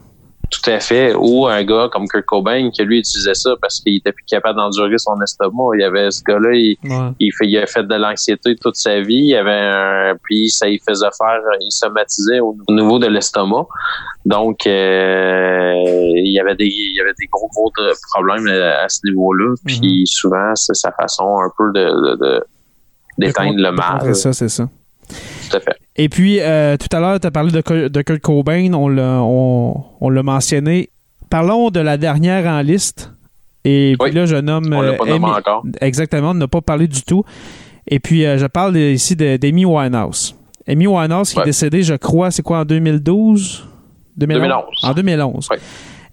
Tout 0.48 0.70
à 0.70 0.78
fait. 0.78 1.12
Ou 1.18 1.48
un 1.48 1.64
gars 1.64 1.88
comme 1.92 2.06
Kurt 2.06 2.24
Cobain 2.24 2.70
qui 2.70 2.80
lui 2.84 3.00
utilisait 3.00 3.34
ça 3.34 3.50
parce 3.60 3.80
qu'il 3.80 3.96
était 3.96 4.12
plus 4.12 4.24
capable 4.30 4.56
d'endurer 4.56 4.96
son 4.96 5.20
estomac. 5.20 5.70
Il 5.74 5.80
y 5.80 5.84
avait 5.84 6.08
ce 6.12 6.22
gars-là, 6.22 6.50
il, 6.54 6.76
Ouais. 6.84 7.10
il, 7.18 7.32
fait, 7.32 7.48
il 7.48 7.58
a 7.58 7.66
fait 7.66 7.82
de 7.82 7.94
l'anxiété 7.96 8.54
toute 8.54 8.76
sa 8.76 9.00
vie. 9.00 9.24
Il 9.30 9.34
avait 9.34 9.50
un, 9.50 10.14
puis 10.22 10.48
ça 10.48 10.68
il 10.68 10.78
faisait 10.88 11.04
faire, 11.18 11.40
il 11.60 11.72
somatisait 11.72 12.38
au, 12.38 12.56
au 12.68 12.72
niveau 12.72 13.00
de 13.00 13.08
l'estomac. 13.08 13.66
Donc 14.24 14.64
euh, 14.68 15.82
il 16.14 16.32
y 16.32 16.38
avait 16.38 16.54
des, 16.54 16.66
il 16.66 16.94
y 16.96 17.00
avait 17.00 17.14
des 17.18 17.26
gros 17.26 17.48
gros 17.48 17.72
problèmes 18.14 18.46
à, 18.46 18.84
à 18.84 18.88
ce 18.88 19.00
niveau-là. 19.04 19.54
Puis 19.64 20.04
souvent 20.06 20.54
c'est 20.54 20.74
sa 20.74 20.92
façon 20.92 21.38
un 21.40 21.50
peu 21.58 21.72
de, 21.72 21.84
de, 21.84 22.16
de- 22.24 22.44
d'éteindre 23.18 23.54
le 23.56 23.72
mal. 23.72 24.14
ça, 24.14 24.32
c'est 24.32 24.48
ça. 24.48 24.68
Tout 25.50 25.56
à 25.56 25.60
fait. 25.60 25.76
Et 25.96 26.08
puis, 26.08 26.40
euh, 26.40 26.76
tout 26.76 26.94
à 26.94 27.00
l'heure, 27.00 27.20
tu 27.20 27.26
as 27.26 27.30
parlé 27.30 27.52
de, 27.52 27.88
de 27.88 28.02
Kurt 28.02 28.20
Cobain, 28.20 28.72
on 28.74 28.88
l'a, 28.88 29.20
on, 29.22 29.84
on 30.00 30.10
l'a 30.10 30.22
mentionné. 30.22 30.90
Parlons 31.30 31.70
de 31.70 31.80
la 31.80 31.96
dernière 31.96 32.46
en 32.46 32.60
liste. 32.60 33.12
Et 33.64 33.96
puis 33.98 34.12
là, 34.12 34.26
je 34.26 34.36
nomme. 34.36 34.66
On 34.72 34.80
l'a 34.80 34.90
euh, 34.90 34.96
pas 34.96 35.04
nommé 35.06 35.24
Amy- 35.26 35.38
encore. 35.38 35.64
Exactement, 35.80 36.30
on 36.30 36.34
n'a 36.34 36.48
pas 36.48 36.60
parlé 36.60 36.86
du 36.88 37.02
tout. 37.02 37.24
Et 37.88 38.00
puis, 38.00 38.24
euh, 38.26 38.36
je 38.38 38.46
parle 38.46 38.76
ici 38.76 39.14
d'Amy 39.16 39.64
Winehouse. 39.64 40.34
Amy 40.68 40.86
Winehouse 40.88 41.30
qui 41.30 41.36
est 41.36 41.40
Ouais. 41.40 41.44
décédée, 41.46 41.82
je 41.84 41.94
crois, 41.94 42.30
c'est 42.32 42.42
quoi, 42.42 42.60
en 42.60 42.64
2012 42.64 43.64
2011. 44.16 44.64
En 44.82 44.92
2011. 44.94 45.48
Oui. 45.50 45.56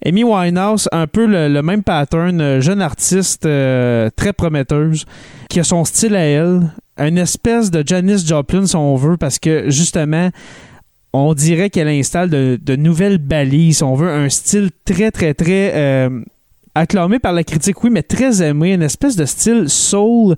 Amy 0.06 0.22
Winehouse, 0.24 0.88
un 0.92 1.06
peu 1.06 1.26
le, 1.26 1.48
le 1.48 1.62
même 1.62 1.82
pattern, 1.82 2.40
euh, 2.40 2.60
jeune 2.60 2.82
artiste 2.82 3.46
euh, 3.46 4.10
très 4.14 4.32
prometteuse, 4.32 5.04
qui 5.48 5.58
a 5.60 5.64
son 5.64 5.84
style 5.84 6.14
à 6.14 6.20
elle, 6.24 6.60
une 6.98 7.18
espèce 7.18 7.70
de 7.70 7.82
Janis 7.86 8.26
Joplin 8.26 8.66
si 8.66 8.76
on 8.76 8.96
veut, 8.96 9.16
parce 9.16 9.38
que 9.38 9.70
justement, 9.70 10.30
on 11.12 11.34
dirait 11.34 11.70
qu'elle 11.70 11.88
installe 11.88 12.28
de, 12.30 12.76
nouvelles 12.76 13.18
balises, 13.18 13.82
on 13.82 13.94
veut, 13.94 14.08
un 14.08 14.28
style 14.28 14.70
très, 14.84 15.10
très, 15.10 15.34
très 15.34 15.72
euh, 15.74 16.20
acclamé 16.74 17.18
par 17.18 17.32
la 17.32 17.44
critique, 17.44 17.82
oui, 17.84 17.90
mais 17.90 18.02
très 18.02 18.42
aimé, 18.42 18.74
une 18.74 18.82
espèce 18.82 19.14
de 19.16 19.24
style 19.24 19.68
soul, 19.68 20.34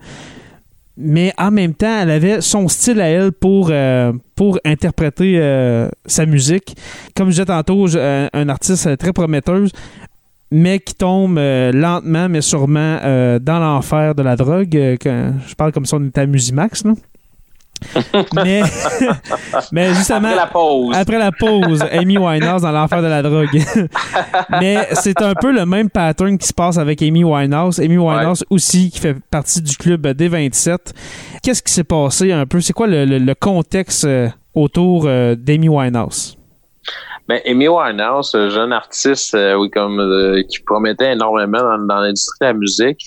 mais 0.98 1.32
en 1.38 1.50
même 1.50 1.74
temps, 1.74 2.00
elle 2.02 2.10
avait 2.10 2.40
son 2.40 2.68
style 2.68 3.00
à 3.00 3.08
elle 3.08 3.32
pour, 3.32 3.68
euh, 3.70 4.12
pour 4.34 4.58
interpréter 4.64 5.38
euh, 5.38 5.88
sa 6.06 6.26
musique. 6.26 6.76
Comme 7.14 7.28
je 7.28 7.32
disais 7.32 7.46
tantôt, 7.46 7.86
un, 7.96 8.28
un 8.32 8.48
artiste 8.48 8.96
très 8.98 9.12
prometteuse, 9.12 9.72
mais 10.50 10.78
qui 10.78 10.94
tombe 10.94 11.38
euh, 11.38 11.72
lentement, 11.72 12.28
mais 12.28 12.40
sûrement 12.40 12.98
euh, 13.02 13.38
dans 13.38 13.58
l'enfer 13.58 14.14
de 14.14 14.22
la 14.22 14.36
drogue. 14.36 14.76
euh, 14.76 14.96
quand- 15.00 15.32
je 15.46 15.54
parle 15.54 15.72
comme 15.72 15.86
si 15.86 15.94
on 15.94 16.04
était 16.04 16.20
à 16.22 16.26
Musimax, 16.26 16.84
là. 16.84 16.92
mais, 18.34 18.62
mais 19.72 19.92
justement, 19.94 20.28
Après 20.28 20.34
la 20.36 20.46
pause. 20.46 20.96
après 20.96 21.18
la 21.18 21.30
pause, 21.30 21.84
Amy 21.92 22.16
Winehouse 22.16 22.62
dans 22.62 22.72
l'enfer 22.72 23.02
de 23.02 23.06
la 23.06 23.20
drogue. 23.22 23.50
Mais 24.60 24.88
c'est 24.92 25.20
un 25.20 25.34
peu 25.34 25.52
le 25.52 25.66
même 25.66 25.90
pattern 25.90 26.38
qui 26.38 26.46
se 26.46 26.54
passe 26.54 26.78
avec 26.78 27.02
Amy 27.02 27.22
Winehouse. 27.22 27.78
Amy 27.78 27.98
Winehouse 27.98 28.44
aussi 28.48 28.90
qui 28.90 28.98
fait 28.98 29.14
partie 29.30 29.60
du 29.60 29.76
club 29.76 30.06
des 30.08 30.28
27. 30.28 30.94
Qu'est-ce 31.42 31.62
qui 31.62 31.70
s'est 31.70 31.84
passé 31.84 32.32
un 32.32 32.46
peu? 32.46 32.62
C'est 32.62 32.72
quoi 32.72 32.86
le, 32.86 33.04
le- 33.04 33.18
le 33.18 33.34
contexte 33.34 34.08
autour 34.54 35.04
d'Amy 35.04 35.68
Winehouse? 35.68 36.38
Ben, 37.28 37.40
Amy 37.44 37.66
Winehouse, 37.68 38.34
un 38.34 38.48
jeune 38.50 38.72
artiste, 38.72 39.34
euh, 39.34 39.54
oui, 39.54 39.68
comme 39.70 39.98
euh, 39.98 40.42
qui 40.48 40.60
promettait 40.60 41.12
énormément 41.12 41.76
dans, 41.78 41.96
l'industrie 42.00 42.38
de 42.40 42.46
la 42.46 42.52
musique, 42.52 43.00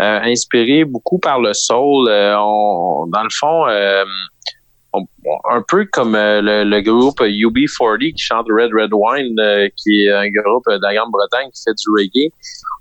euh, 0.00 0.20
inspiré 0.22 0.84
beaucoup 0.84 1.18
par 1.18 1.40
le 1.40 1.52
soul. 1.52 2.08
Euh, 2.08 2.34
on- 2.38 3.06
dans 3.08 3.22
le 3.22 3.28
fond, 3.30 3.66
euh, 3.68 4.04
on- 4.94 5.06
un 5.50 5.62
peu 5.68 5.86
comme 5.92 6.14
le, 6.16 6.64
le 6.64 6.80
groupe 6.80 7.20
UB40 7.20 8.12
qui 8.14 8.22
chante 8.22 8.46
Red 8.48 8.70
Red 8.72 8.92
Wine, 8.94 9.36
qui 9.76 10.06
est 10.06 10.10
un 10.12 10.28
groupe 10.30 10.64
de 10.68 10.80
la 10.80 10.94
Grande-Bretagne 10.94 11.50
qui 11.52 11.62
fait 11.62 11.74
du 11.74 11.90
reggae. 11.90 12.32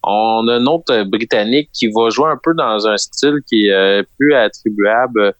On 0.03 0.47
a 0.47 0.53
un 0.55 0.65
autre 0.65 1.03
britannique 1.03 1.71
qui 1.73 1.87
va 1.87 2.09
jouer 2.09 2.29
un 2.29 2.39
peu 2.41 2.53
dans 2.55 2.87
un 2.87 2.95
style 2.95 3.39
qui 3.49 3.67
est 3.67 4.03
plus 4.17 4.33
attribuable, 4.33 5.33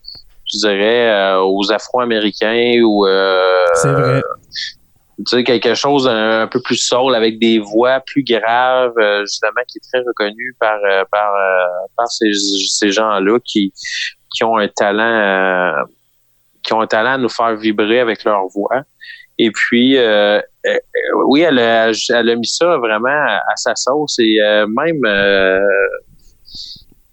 je 0.52 0.58
dirais, 0.68 1.10
euh, 1.12 1.40
aux 1.44 1.72
Afro-Américains 1.72 2.82
ou 2.84 3.06
euh. 3.06 4.22
Tu 5.18 5.24
sais, 5.28 5.44
quelque 5.44 5.74
chose 5.76 6.08
un, 6.08 6.42
un 6.42 6.48
peu 6.48 6.62
plus 6.62 6.78
soul 6.78 7.16
avec 7.16 7.40
des 7.40 7.60
voix 7.60 8.00
plus 8.02 8.24
graves, 8.24 8.94
euh, 8.98 9.22
justement, 9.22 9.62
qui 9.68 9.78
est 9.78 9.88
très 9.92 10.04
reconnu 10.06 10.56
par 10.60 10.78
euh, 10.90 11.04
par, 11.12 11.34
euh, 11.36 11.88
par 11.96 12.08
ces, 12.08 12.34
ces 12.34 12.92
gens-là 12.92 13.40
qui 13.46 13.74
qui 14.34 14.44
ont 14.44 14.58
un 14.58 14.68
talent 14.68 15.04
euh, 15.04 15.84
qui 16.64 16.74
ont 16.74 16.82
un 16.82 16.88
talent 16.88 17.14
à 17.14 17.18
nous 17.18 17.30
faire 17.30 17.56
vibrer 17.56 18.00
avec 18.00 18.24
leur 18.24 18.48
voix. 18.48 18.82
Et 19.38 19.52
puis, 19.52 19.98
euh, 19.98 20.40
euh, 20.66 20.78
oui, 21.28 21.42
elle 21.42 21.60
a, 21.60 21.92
elle 21.92 22.30
a 22.30 22.36
mis 22.36 22.48
ça 22.48 22.78
vraiment 22.78 23.10
à, 23.10 23.42
à 23.52 23.56
sa 23.56 23.76
sauce 23.76 24.18
et 24.20 24.42
euh, 24.42 24.66
même 24.66 25.02
euh, 25.06 25.60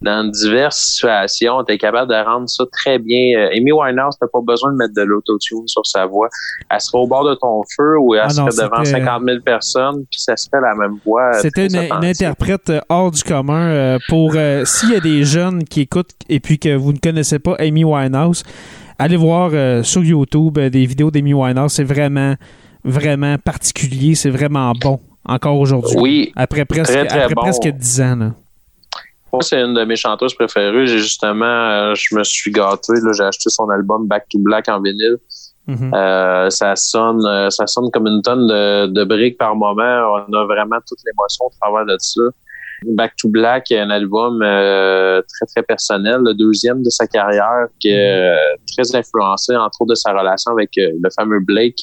dans 0.03 0.29
diverses 0.29 0.77
situations, 0.77 1.57
elle 1.59 1.63
était 1.63 1.77
capable 1.77 2.11
de 2.11 2.15
rendre 2.25 2.49
ça 2.49 2.65
très 2.71 2.99
bien. 2.99 3.37
Euh, 3.39 3.55
Amy 3.57 3.71
Winehouse 3.71 4.15
n'a 4.21 4.27
pas 4.27 4.41
besoin 4.45 4.71
de 4.73 4.77
mettre 4.77 4.93
de 4.93 5.01
l'autotune 5.01 5.67
sur 5.67 5.85
sa 5.85 6.05
voix. 6.05 6.27
Elle 6.69 6.81
serait 6.81 6.97
au 6.99 7.07
bord 7.07 7.23
de 7.23 7.35
ton 7.35 7.61
feu 7.75 7.97
ou 7.99 8.13
elle 8.13 8.21
Ah 8.23 8.27
non, 8.27 8.51
serait 8.51 8.65
devant 8.67 8.83
c'était- 8.83 8.99
50 8.99 9.23
000 9.25 9.39
personnes, 9.45 9.95
puis 10.11 10.19
ça 10.19 10.35
serait 10.35 10.61
la 10.61 10.75
même 10.75 10.97
voix. 11.05 11.29
euh, 11.35 11.39
C'était 11.41 11.67
une, 11.67 12.05
interprète 12.05 12.69
euh, 12.69 12.81
hors 12.89 13.11
du 13.11 13.23
commun. 13.23 13.69
euh, 13.69 13.97
pour 14.09 14.33
euh, 14.35 14.65
S'il 14.65 14.91
y 14.91 14.95
a 14.95 14.99
des 14.99 15.23
jeunes 15.23 15.63
qui 15.63 15.81
écoutent 15.81 16.11
et 16.29 16.39
puis 16.39 16.59
que 16.59 16.75
vous 16.75 16.91
ne 16.93 16.97
connaissez 16.99 17.39
pas 17.39 17.55
Amy 17.59 17.83
Winehouse, 17.85 18.43
allez 18.99 19.15
voir 19.17 19.51
euh, 19.53 19.83
sur 19.83 20.03
YouTube 20.03 20.57
euh, 20.57 20.69
des 20.69 20.85
vidéos 20.85 21.11
d'Amy 21.11 21.33
Winehouse. 21.33 21.71
C'est 21.73 21.83
vraiment, 21.83 22.35
vraiment 22.83 23.37
particulier. 23.37 24.15
C'est 24.15 24.29
vraiment 24.29 24.73
bon 24.73 24.99
encore 25.25 25.57
aujourd'hui. 25.57 25.95
Oui, 25.97 26.31
Après 26.35 26.65
presque, 26.65 26.91
très, 26.91 27.05
très 27.05 27.21
après 27.21 27.35
bon. 27.35 27.41
presque 27.43 27.67
10 27.67 28.01
ans. 28.01 28.15
Là. 28.17 28.31
Moi, 29.33 29.41
c'est 29.41 29.59
une 29.59 29.73
de 29.73 29.83
mes 29.83 29.95
chanteuses 29.95 30.35
préférées. 30.35 30.85
J'ai 30.85 30.99
justement, 30.99 31.45
euh, 31.45 31.95
je 31.95 32.15
me 32.15 32.23
suis 32.23 32.51
gâté. 32.51 32.93
J'ai 33.17 33.23
acheté 33.23 33.49
son 33.49 33.67
album 33.69 34.07
Back 34.07 34.27
to 34.29 34.39
Black 34.39 34.69
en 34.69 34.79
vinyle. 34.79 35.17
Mhm. 35.65 35.91
Euh, 35.93 36.49
ça 36.49 36.75
sonne, 36.75 37.25
euh, 37.25 37.49
ça 37.49 37.65
sonne 37.65 37.89
comme 37.91 38.05
une 38.05 38.21
tonne 38.21 38.47
de, 38.47 38.87
de 38.87 39.03
briques 39.03 39.37
par 39.37 39.55
moment. 39.55 39.81
On 40.29 40.33
a 40.33 40.45
vraiment 40.45 40.77
toute 40.87 40.99
l'émotion 41.05 41.45
au 41.45 41.51
travers 41.59 41.85
de 41.85 41.95
ça. 41.99 42.21
Back 42.85 43.15
to 43.17 43.29
Black 43.29 43.71
est 43.71 43.79
un 43.79 43.89
album 43.89 44.41
euh, 44.41 45.21
très 45.21 45.45
très 45.47 45.63
personnel, 45.63 46.21
le 46.23 46.33
deuxième 46.33 46.83
de 46.83 46.89
sa 46.89 47.07
carrière, 47.07 47.67
qui 47.79 47.89
est 47.89 48.21
euh, 48.21 48.55
très 48.75 48.95
influencé 48.95 49.55
entre 49.55 49.81
autres 49.81 49.91
de 49.91 49.95
sa 49.95 50.11
relation 50.11 50.51
avec 50.51 50.77
euh, 50.77 50.91
le 51.01 51.09
fameux 51.15 51.39
Blake. 51.39 51.79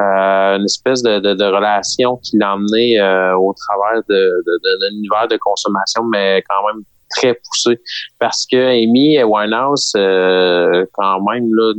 Euh, 0.00 0.56
une 0.58 0.64
espèce 0.64 1.02
de, 1.02 1.18
de, 1.18 1.34
de 1.34 1.44
relation 1.44 2.18
qui 2.18 2.38
l'a 2.38 2.54
emmené 2.54 3.00
euh, 3.00 3.36
au 3.36 3.52
travers 3.52 4.00
de, 4.08 4.14
de, 4.14 4.52
de- 4.64 4.80
d'un 4.80 4.96
univers 4.96 5.26
de 5.26 5.36
consommation, 5.38 6.04
mais 6.04 6.40
quand 6.48 6.66
même 6.68 6.82
très 7.16 7.34
poussé. 7.34 7.80
Parce 8.20 8.46
que 8.50 8.56
Amy 8.56 9.20
Winehouse, 9.24 9.92
euh, 9.96 10.84
quand 10.92 11.20
même, 11.28 11.48
là, 11.52 11.72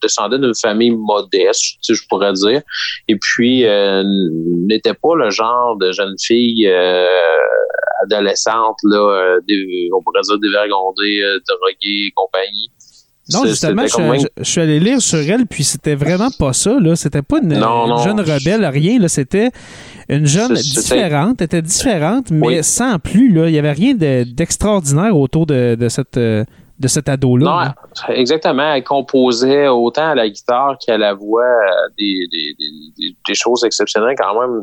descendait 0.00 0.38
d'une 0.38 0.54
famille 0.54 0.92
modeste, 0.92 1.78
je 1.88 2.00
pourrais 2.08 2.32
dire. 2.34 2.62
Et 3.08 3.16
puis, 3.16 3.66
euh, 3.66 4.04
n'était 4.68 4.94
pas 4.94 5.16
le 5.16 5.30
genre 5.30 5.76
de 5.78 5.90
jeune 5.90 6.14
fille 6.24 6.68
euh, 6.68 7.06
adolescente, 8.04 8.76
là, 8.84 8.98
euh, 8.98 9.40
des- 9.48 9.88
on 9.92 10.00
pourrait 10.02 10.20
dire 10.22 10.38
dévergondée, 10.38 11.20
droguée 11.48 12.06
et 12.06 12.12
compagnie. 12.14 12.70
Non, 13.32 13.44
justement, 13.46 13.82
je, 13.82 13.88
c'était 13.88 14.02
quand 14.02 14.10
même- 14.10 14.20
je- 14.20 14.42
je 14.42 14.50
suis 14.50 14.60
allé 14.60 14.80
lire 14.80 15.00
sur 15.02 15.18
elle, 15.18 15.46
puis 15.46 15.64
c'était 15.64 15.94
vraiment 15.94 16.30
pas 16.38 16.52
ça. 16.52 16.78
là. 16.80 16.96
C'était 16.96 17.22
pas 17.22 17.38
une, 17.42 17.48
Non, 17.58 17.84
une 17.84 17.90
non. 17.90 17.98
jeune 17.98 18.20
rebelle, 18.20 18.64
rien. 18.64 18.98
là. 18.98 19.08
C'était 19.08 19.50
une 20.08 20.26
jeune 20.26 20.54
différente, 20.54 21.42
était 21.42 21.60
différente, 21.62 22.30
mais 22.30 22.46
Oui. 22.46 22.64
sans 22.64 22.98
plus. 22.98 23.30
Là. 23.32 23.48
Il 23.48 23.54
y 23.54 23.58
avait 23.58 23.72
rien 23.72 23.94
de- 23.94 24.24
d'extraordinaire 24.24 25.16
autour 25.16 25.44
de, 25.46 25.74
de 25.74 25.88
cette, 25.88 26.18
de 26.18 26.86
cet 26.88 27.08
ado-là. 27.08 27.74
Non, 28.08 28.14
exactement. 28.14 28.72
Elle 28.74 28.84
composait 28.84 29.68
autant 29.68 30.10
à 30.10 30.14
la 30.14 30.28
guitare 30.28 30.78
qu'à 30.78 30.96
la 30.96 31.12
voix 31.12 31.42
euh, 31.44 31.88
des, 31.98 32.26
des, 32.32 32.54
des- 32.58 33.16
des- 33.26 33.34
choses 33.34 33.64
exceptionnelles 33.64 34.14
quand 34.16 34.40
même 34.40 34.62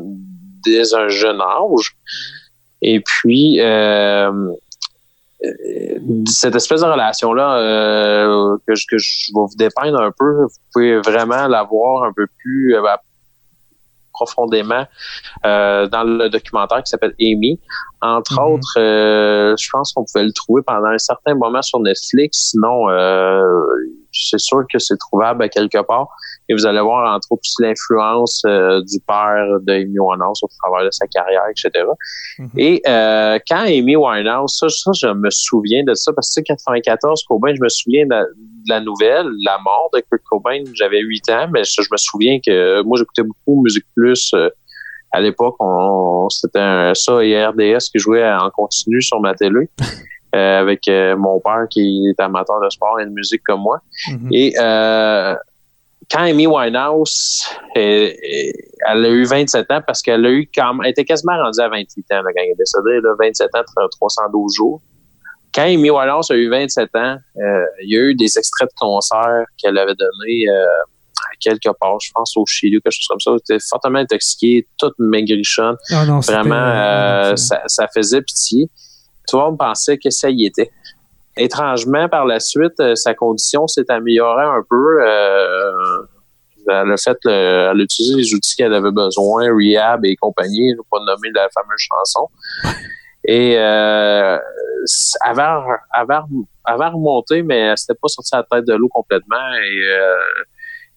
dès 0.64 0.94
un 0.94 1.08
jeune 1.08 1.40
âge. 1.40 1.94
Et 2.82 3.00
puis, 3.00 3.60
euh, 3.60 4.30
cette 6.26 6.54
espèce 6.54 6.80
de 6.80 6.86
relation-là 6.86 7.58
euh, 7.58 8.56
que, 8.66 8.74
je, 8.74 8.86
que 8.90 8.98
je 8.98 9.32
vais 9.34 9.40
vous 9.40 9.56
dépeindre 9.56 10.00
un 10.00 10.10
peu, 10.18 10.44
vous 10.44 10.48
pouvez 10.72 10.98
vraiment 11.00 11.46
la 11.46 11.62
voir 11.62 12.04
un 12.04 12.12
peu 12.12 12.26
plus 12.38 12.74
euh, 12.74 12.82
profondément 14.12 14.86
euh, 15.44 15.86
dans 15.88 16.04
le 16.04 16.30
documentaire 16.30 16.82
qui 16.82 16.90
s'appelle 16.90 17.14
Amy. 17.20 17.60
Entre 18.00 18.40
Mhm. 18.40 18.54
autres, 18.54 18.78
euh, 18.78 19.54
je 19.58 19.68
pense 19.70 19.92
qu'on 19.92 20.04
pouvait 20.04 20.24
le 20.24 20.32
trouver 20.32 20.62
pendant 20.62 20.88
un 20.88 20.98
certain 20.98 21.34
moment 21.34 21.60
sur 21.62 21.80
Netflix. 21.80 22.50
Sinon, 22.52 22.88
euh, 22.88 23.42
c'est 24.28 24.38
sûr 24.38 24.64
que 24.72 24.78
c'est 24.78 24.96
trouvable 24.96 25.42
à 25.42 25.48
quelque 25.48 25.82
part. 25.82 26.08
Et 26.48 26.54
vous 26.54 26.66
allez 26.66 26.80
voir, 26.80 27.14
entre 27.14 27.32
autres, 27.32 27.42
l'influence 27.58 28.42
euh, 28.46 28.80
du 28.82 29.00
père 29.00 29.46
d'Amy 29.62 29.98
Winehouse 29.98 30.40
au 30.42 30.48
travers 30.62 30.84
de 30.84 30.90
sa 30.90 31.06
carrière, 31.06 31.42
etc. 31.50 31.84
Mhm. 32.38 32.50
Et 32.56 32.82
euh, 32.86 33.38
quand 33.48 33.64
Amy 33.66 33.96
Winehouse, 33.96 34.56
ça, 34.58 34.68
ça, 34.68 34.90
je 34.94 35.08
me 35.08 35.30
souviens 35.30 35.82
de 35.84 35.94
ça, 35.94 36.12
parce 36.12 36.28
que 36.28 36.40
tu 36.40 36.44
sais, 36.46 36.54
94, 36.54 37.24
Cobain, 37.24 37.54
je 37.54 37.60
me 37.60 37.68
souviens 37.68 38.04
de 38.04 38.10
la, 38.10 38.22
de 38.22 38.68
la 38.68 38.80
nouvelle, 38.80 39.26
la 39.44 39.58
mort 39.64 39.90
de 39.92 40.00
Kurt 40.00 40.22
Cobain, 40.30 40.62
j'avais 40.74 41.00
8 41.00 41.30
ans, 41.30 41.48
mais 41.52 41.64
ça, 41.64 41.82
je 41.82 41.88
me 41.90 41.96
souviens 41.96 42.38
que 42.44 42.82
moi, 42.82 42.96
j'écoutais 42.98 43.22
beaucoup 43.24 43.62
Musique 43.62 43.86
Plus. 43.94 44.32
euh, 44.34 44.48
à 45.16 45.20
l'époque, 45.20 45.56
on, 45.60 46.28
c'était 46.28 46.58
un, 46.58 46.92
ça 46.94 47.24
et 47.24 47.42
RDS 47.42 47.88
qui 47.90 47.98
jouait 47.98 48.28
en 48.28 48.50
continu 48.50 49.00
sur 49.00 49.20
ma 49.20 49.34
télé. 49.34 49.70
euh, 50.34 50.60
avec 50.60 50.86
euh, 50.88 51.16
mon 51.16 51.40
père 51.40 51.66
qui 51.70 52.04
est 52.08 52.20
amateur 52.20 52.60
de 52.60 52.68
sport 52.68 53.00
et 53.00 53.06
de 53.06 53.10
musique 53.10 53.40
comme 53.46 53.60
moi. 53.60 53.80
Mhm. 54.10 54.28
Et 54.32 54.52
euh, 54.60 55.34
quand 56.10 56.24
Amy 56.24 56.46
Winehouse, 56.46 57.48
elle 57.74 58.12
a 58.84 59.08
eu 59.08 59.24
27 59.24 59.70
ans 59.70 59.80
parce 59.86 60.02
qu'elle 60.02 60.26
a 60.26 60.30
eu 60.30 60.46
quand 60.54 60.74
même, 60.74 60.82
elle 60.84 60.90
était 60.90 61.04
quasiment 61.04 61.38
rendue 61.42 61.60
à 61.60 61.68
28 61.68 62.12
ans 62.12 62.16
là, 62.16 62.22
quand 62.24 62.42
elle 62.42 62.50
est 62.50 62.54
décédée, 62.58 63.00
là, 63.02 63.14
27 63.18 63.48
ans, 63.54 63.62
312 63.98 64.54
jours. 64.54 64.82
Quand 65.54 65.62
Amy 65.62 65.90
Winehouse 65.90 66.30
a 66.30 66.34
eu 66.34 66.50
27 66.50 66.90
ans, 66.96 67.16
il 67.82 67.90
y 67.90 67.96
a 67.96 68.00
eu 68.00 68.14
des 68.14 68.36
extraits 68.36 68.68
de 68.68 68.74
concerts 68.78 69.46
qu'elle 69.56 69.78
avait 69.78 69.94
donnés 69.94 70.44
quelque 71.40 71.68
part, 71.80 71.98
je 72.00 72.10
pense 72.14 72.36
au 72.36 72.44
Chili 72.46 72.76
ou 72.76 72.80
quelque 72.80 72.92
chose 72.94 73.06
comme 73.08 73.20
ça. 73.20 73.30
Elle 73.32 73.38
était 73.56 73.64
fortement 73.68 73.98
intoxiquée, 73.98 74.66
toute 74.78 74.94
maigrichonne. 74.98 75.76
Ah 75.92 76.04
non, 76.06 76.20
Vraiment, 76.20 76.54
euh, 76.54 77.36
ça, 77.36 77.62
ça 77.66 77.86
faisait 77.94 78.22
pitié. 78.22 78.68
Tout 79.28 79.36
le 79.38 79.42
monde 79.44 79.58
pensait 79.58 79.98
que 79.98 80.10
ça 80.10 80.30
y 80.30 80.44
était. 80.46 80.70
Étrangement, 81.36 82.08
par 82.08 82.24
la 82.24 82.40
suite, 82.40 82.78
euh, 82.80 82.94
sa 82.94 83.12
condition 83.14 83.66
s'est 83.66 83.90
améliorée 83.90 84.44
un 84.44 84.62
peu. 84.68 85.02
euh, 85.04 86.02
elle 86.68 86.90
a 86.92 86.96
fait, 86.96 87.16
le- 87.24 87.30
elle 87.70 87.80
a 87.80 87.82
utilisé 87.84 88.14
les 88.16 88.34
outils 88.34 88.56
qu'elle 88.56 88.74
avait 88.74 88.90
besoin, 88.90 89.44
rehab 89.54 90.04
et 90.04 90.16
compagnie, 90.16 90.74
pas 90.90 90.98
nommer 90.98 91.30
la 91.34 91.48
fameuse 91.54 91.78
chanson. 91.78 92.28
Et 93.28 93.56
euh, 93.58 94.36
avait, 95.20 95.42
avait- 95.92 96.86
remonté, 96.88 97.42
mais 97.42 97.58
elle 97.58 97.78
s'était 97.78 97.94
pas 98.00 98.08
sortie 98.08 98.34
à 98.34 98.38
la 98.38 98.58
tête 98.58 98.66
de 98.66 98.74
l'eau 98.74 98.88
complètement. 98.88 99.36
Et, 99.64 99.84
euh, 99.92 100.16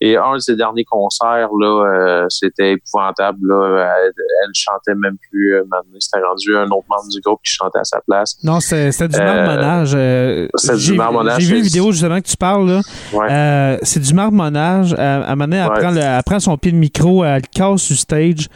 et 0.02 0.16
un 0.18 0.36
de 0.36 0.40
ses 0.40 0.56
derniers 0.56 0.86
concerts, 0.86 1.50
là, 1.60 1.86
euh, 1.86 2.26
c'était 2.30 2.74
épouvantable. 2.74 3.40
Là. 3.48 3.86
Elle, 4.06 4.12
elle 4.44 4.52
chantait 4.54 4.96
même 4.96 5.18
plus. 5.30 5.56
euh, 5.56 5.64
maintenant. 5.70 5.98
C'était 6.00 6.24
rendu 6.24 6.56
un 6.58 6.64
autre 6.66 6.86
membre 6.90 7.10
du 7.12 7.20
groupe 7.22 7.40
qui 7.46 7.52
chantait 7.54 7.80
à 7.80 7.84
sa 7.84 8.00
place. 8.08 8.36
Non, 8.44 8.60
c'était 8.60 9.08
du 9.08 9.16
Euh, 9.20 9.24
marmonnage. 9.46 9.92
euh, 9.96 10.48
c'était 10.56 10.74
du 10.76 10.80
j'ai- 10.82 10.96
marmonnage, 10.96 11.42
J'ai 11.42 11.48
vu 11.48 11.58
une 11.58 11.64
c'est- 11.64 11.68
vidéo 11.70 11.92
justement 11.92 12.20
que 12.22 12.28
tu 12.28 12.38
parles. 12.38 12.68
là. 12.70 12.82
Ouais. 13.14 13.28
Euh, 13.32 13.78
c'est 13.84 14.00
du 14.00 14.14
marmonnage. 14.14 14.94
Euh, 14.94 15.22
à 15.24 15.32
un 15.32 15.36
moment 15.36 15.46
donné, 15.46 15.58
elle, 15.58 15.70
Ouais. 15.70 15.80
prend 15.80 15.92
le- 15.92 16.00
elle 16.00 16.24
prend 16.26 16.40
son 16.40 16.58
pied 16.58 16.72
de 16.72 16.78
micro, 16.78 17.24
elle 17.24 17.36
le 17.36 17.42
casse 17.54 17.82
sur 17.82 17.96
stage. 17.98 18.48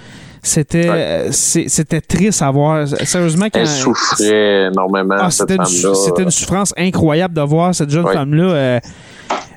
C'était 0.45 0.89
euh, 0.89 1.27
c'est- 1.31 1.69
c'était 1.69 2.01
triste 2.01 2.41
à 2.41 2.51
voir. 2.51 2.85
Sérieusement, 2.87 3.45
quand, 3.45 3.59
Elle 3.61 3.67
souffrait 3.67 4.65
énormément, 4.67 5.15
Ah, 5.17 5.31
c'était 5.31 5.55
une, 5.55 5.61
une 6.25 6.31
souffrance 6.31 6.73
incroyable 6.77 7.33
de 7.33 7.41
voir 7.41 7.73
cette 7.73 7.89
jeune 7.89 8.05
femme-là. 8.07 8.81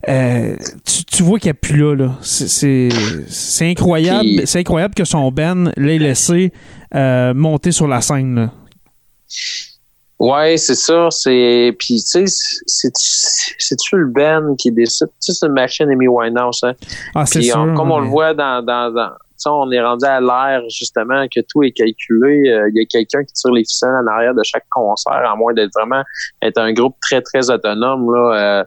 Euh, 0.09 0.57
tu, 0.85 1.05
tu 1.05 1.23
vois 1.23 1.39
qu'elle 1.39 1.51
n'est 1.51 1.55
plus 1.55 1.77
là. 1.79 1.95
là. 1.95 2.13
C'est- 2.23 2.89
incroyable. 3.71 4.47
C'est 4.47 4.61
incroyable 4.61 4.95
que 4.95 5.05
son 5.05 5.31
Ben 5.31 5.73
l'ait 5.77 5.99
laissé 5.99 6.53
euh, 6.95 7.35
monter 7.35 7.73
sur 7.73 7.89
la 7.89 8.01
scène. 8.01 8.35
là. 8.37 8.51
Ouais, 10.19 10.57
c'est 10.57 10.75
ça. 10.77 11.09
C'est 11.11 11.75
puis 11.79 11.97
tu 12.03 12.27
sais, 12.27 12.91
c'est 13.47 13.77
tu 13.77 13.97
le 13.97 14.07
Ben 14.07 14.55
qui 14.59 14.73
décide? 14.73 15.09
Tu 15.09 15.15
sais, 15.21 15.33
c'est 15.35 15.47
une 15.47 15.53
machine 15.53 15.91
Amy 15.91 16.09
Winehouse. 16.09 16.61
Hein? 16.63 16.73
Ah, 17.15 17.27
c'est 17.27 17.43
sûr. 17.43 17.59
on- 17.59 17.75
comme 17.75 17.91
on 17.91 17.99
le 18.01 18.09
voit 18.09 18.33
dans 18.33 18.65
dans, 18.65 18.91
dans 18.93 19.11
on 19.49 19.71
est 19.71 19.81
rendu 19.83 20.05
à 20.07 20.19
l'ère 20.21 20.63
justement 20.71 21.27
que 21.29 21.41
tout 21.49 21.63
est 21.63 21.71
calculé. 21.73 22.49
Euh, 22.49 22.71
Il 22.73 22.81
y 22.81 22.83
a 22.83 22.87
quelqu'un 22.87 23.23
qui 23.25 23.33
tire 23.35 23.53
les 23.53 23.65
ficelles 23.65 23.91
en 24.03 24.07
arrière 24.07 24.35
de 24.35 24.43
chaque 24.43 24.65
concert, 24.71 25.13
à 25.31 25.37
moins 25.37 25.53
d'être 25.53 25.71
vraiment 25.75 26.03
être 26.43 26.59
un 26.59 26.73
groupe 26.73 26.97
très 27.03 27.21
très 27.21 27.51
autonome 27.51 28.13
là. 28.15 28.61
Euh, 28.61 28.65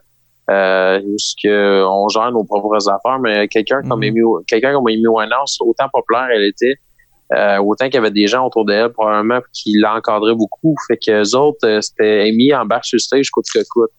euh, 0.50 1.00
jusque 1.12 1.46
on 1.48 2.08
gère 2.10 2.32
nos 2.32 2.44
propres 2.44 2.90
affaires, 2.90 3.20
mais 3.20 3.48
quelqu'un 3.48 3.82
comme 3.88 4.00
Mhm. 4.00 4.10
Amy, 4.18 4.22
quelqu'un 4.48 4.74
comme 4.74 4.88
Amy 4.88 5.06
Winehouse, 5.08 5.58
autant 5.62 5.88
populaire 5.92 6.28
elle 6.34 6.44
était, 6.46 6.76
euh, 7.36 7.58
autant 7.60 7.86
qu'il 7.86 7.96
y 7.96 7.98
avait 7.98 8.10
des 8.12 8.28
gens 8.28 8.46
autour 8.48 8.66
d'elle 8.66 8.90
probablement 8.90 9.42
qui 9.54 9.74
l'encadraient 9.78 10.34
beaucoup. 10.36 10.76
Fait 10.88 10.98
que 10.98 11.12
les 11.12 11.36
autres, 11.36 11.66
euh, 11.68 11.82
c'était 11.82 12.28
Amy 12.30 12.54
embarque 12.54 12.86
sur 12.86 12.96
le 12.96 13.00
stage 13.02 13.30
coûte 13.30 13.46
que 13.54 13.60
coûte. 13.70 13.92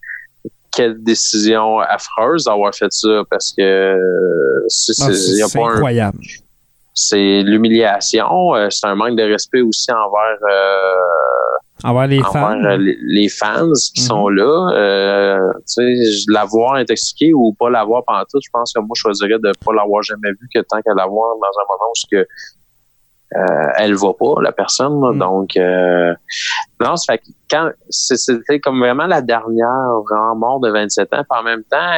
Quelle 0.73 1.03
décision 1.03 1.81
affreuse 1.81 2.45
d'avoir 2.45 2.75
fait 2.75 2.91
ça 2.93 3.23
parce 3.31 3.53
que 3.57 3.63
euh, 3.63 4.65
c'est 4.69 4.93
Ah, 5.03 5.07
un- 5.09 5.67
incroyable. 5.75 6.19
c'est 6.95 7.43
l'humiliation, 7.43 8.55
euh, 8.55 8.69
c'est 8.71 8.87
un 8.87 8.95
manque 8.95 9.17
de 9.17 9.23
respect 9.25 9.63
aussi 9.63 9.91
envers 9.91 10.39
euh, 10.51 10.95
Envers 11.85 12.07
les 12.09 12.19
envers 12.21 12.33
fans. 12.33 12.65
euh, 12.65 12.77
les, 12.77 12.97
les 13.03 13.29
fans 13.29 13.71
qui 13.95 14.03
Mhm. 14.03 14.07
sont 14.07 14.29
là. 14.29 14.71
Euh, 14.75 15.53
tu 15.59 15.63
sais, 15.67 15.97
je- 16.05 16.33
l'avoir 16.33 16.75
intoxiqué 16.75 17.33
ou 17.35 17.53
pas 17.59 17.71
l'avoir 17.71 18.05
pendant 18.05 18.23
tout, 18.25 18.39
je 18.45 18.51
pense 18.53 18.73
que 18.73 18.81
moi 18.81 18.91
je 18.97 19.01
choisirais 19.01 19.39
de 19.39 19.53
pas 19.65 19.73
l'avoir 19.73 20.03
jamais 20.03 20.31
vu 20.33 20.49
que 20.55 20.61
tant 20.61 20.81
qu'à 20.83 20.95
l'avoir 20.95 21.35
dans 21.37 21.47
un 21.47 21.65
moment 21.69 21.91
où 21.91 21.95
ce 21.97 22.07
que 22.11 22.27
euh, 23.37 23.67
elle 23.77 23.95
va 23.95 24.13
pas, 24.13 24.43
la 24.43 24.53
personne. 24.53 24.93
Mhm. 24.99 25.19
Donc 25.19 25.57
euh, 25.57 26.13
non, 26.81 26.97
ça 26.97 27.13
fait 27.15 27.19
que 27.19 27.25
quand 27.51 27.71
c'était 27.89 28.59
comme 28.61 28.81
vraiment 28.81 29.07
la 29.07 29.23
dernière 29.23 30.01
vraiment 30.09 30.35
mort 30.37 30.61
de 30.61 30.71
27 30.71 31.13
ans, 31.15 31.23
puis 31.29 31.41
en 31.41 31.43
même 31.45 31.63
temps, 31.65 31.93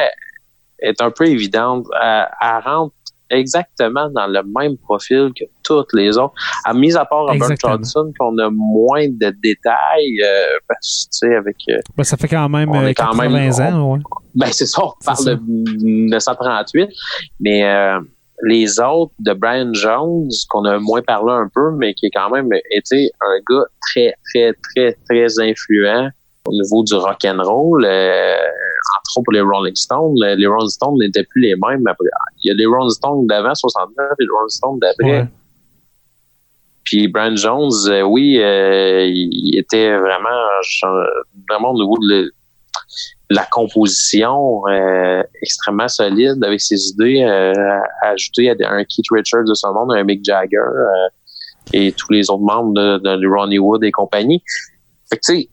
elle 0.79 0.89
est 0.89 1.01
un 1.01 1.09
peu 1.11 1.25
évidente. 1.25 1.85
Elle, 2.01 2.27
elle 2.41 2.63
rentre 2.63 2.93
exactement 3.29 4.09
dans 4.09 4.27
le 4.27 4.41
même 4.43 4.77
profil 4.77 5.31
que 5.37 5.45
toutes 5.63 5.93
les 5.93 6.17
autres. 6.17 6.33
À 6.65 6.73
mise 6.73 6.95
à 6.95 7.05
part 7.05 7.21
Robert 7.21 7.35
Exactement. 7.35 7.73
Johnson, 7.75 8.11
qu'on 8.19 8.37
a 8.37 8.49
moins 8.51 9.07
de 9.07 9.33
détails, 9.43 10.21
euh, 10.23 10.45
parce 10.67 11.07
que, 11.11 11.25
tu 11.25 11.29
sais, 11.29 11.35
avec... 11.35 11.55
euh, 11.69 11.79
Ben, 11.97 12.03
ça 12.03 12.17
fait 12.17 12.27
quand 12.27 12.49
même 12.49 12.69
On 12.69 12.81
euh, 12.83 12.87
quand 12.95 13.11
80 13.11 13.29
même- 13.29 13.75
ans. 13.75 13.93
ouais. 13.93 13.99
ben, 14.35 14.47
c'est 14.51 14.65
ça, 14.65 14.83
on 14.85 14.91
parle 15.05 15.17
ça. 15.17 15.35
de 15.35 15.41
1938, 15.45 16.89
mais 17.39 17.63
euh, 17.65 17.99
les 18.43 18.79
autres 18.79 19.13
de 19.19 19.33
Brian 19.33 19.73
Jones, 19.73 20.29
qu'on 20.49 20.65
a 20.65 20.77
moins 20.79 21.01
parlé 21.01 21.31
un 21.31 21.49
peu, 21.53 21.71
mais 21.77 21.93
qui 21.93 22.07
est 22.07 22.11
quand 22.11 22.29
même 22.29 22.49
été 22.71 23.11
un 23.21 23.37
gars 23.49 23.65
très, 23.81 24.13
très, 24.33 24.53
très, 24.53 24.97
très 25.09 25.39
influent 25.39 26.09
au 26.45 26.51
niveau 26.51 26.83
du 26.83 26.93
rock 26.95 27.23
and 27.25 27.41
roll. 27.41 27.85
Euh, 27.85 28.35
autres 29.15 29.23
pour 29.23 29.33
les 29.33 29.41
Rolling 29.41 29.75
Stones, 29.75 30.15
le- 30.19 30.35
les 30.35 30.47
Rolling 30.47 30.69
Stones 30.69 30.97
n'étaient 30.99 31.23
plus 31.25 31.41
les 31.41 31.55
mêmes. 31.55 31.85
Après, 31.87 32.05
il 32.43 32.47
y 32.47 32.51
a 32.51 32.53
les 32.53 32.65
Rolling 32.65 32.89
Stones 32.89 33.27
d'avant 33.27 33.53
69 33.55 34.11
et 34.19 34.23
les 34.23 34.27
Rolling 34.33 34.49
Stones 34.49 34.79
d'après. 34.79 35.21
Ouais. 35.21 35.27
Puis 36.83 37.07
Brian 37.07 37.35
Jones, 37.35 37.71
euh, 37.87 38.01
oui, 38.01 38.37
euh, 38.39 39.05
il 39.09 39.57
était 39.57 39.97
vraiment, 39.97 40.29
vraiment 41.49 41.71
au 41.71 41.79
niveau 41.81 41.97
de 42.09 42.31
la 43.29 43.45
composition 43.45 44.67
euh, 44.67 45.23
extrêmement 45.41 45.87
solide 45.87 46.43
avec 46.43 46.59
ses 46.61 46.89
idées 46.89 47.23
euh, 47.23 47.53
à- 48.03 48.11
un 48.11 48.83
Keith 48.83 49.05
Richards 49.11 49.45
de 49.45 49.53
son 49.53 49.73
monde, 49.73 49.93
un 49.93 50.03
Mick 50.03 50.23
Jagger 50.25 50.59
et 51.71 51.93
tous 51.93 52.11
les 52.11 52.29
autres 52.29 52.43
membres 52.43 52.73
de, 52.73 52.97
de 52.99 53.27
Ronnie 53.27 53.59
Wood 53.59 53.83
et 53.85 53.91
compagnie. 53.91 54.43
Fait 55.09 55.15
que 55.17 55.21
tu 55.25 55.41
sais, 55.41 55.49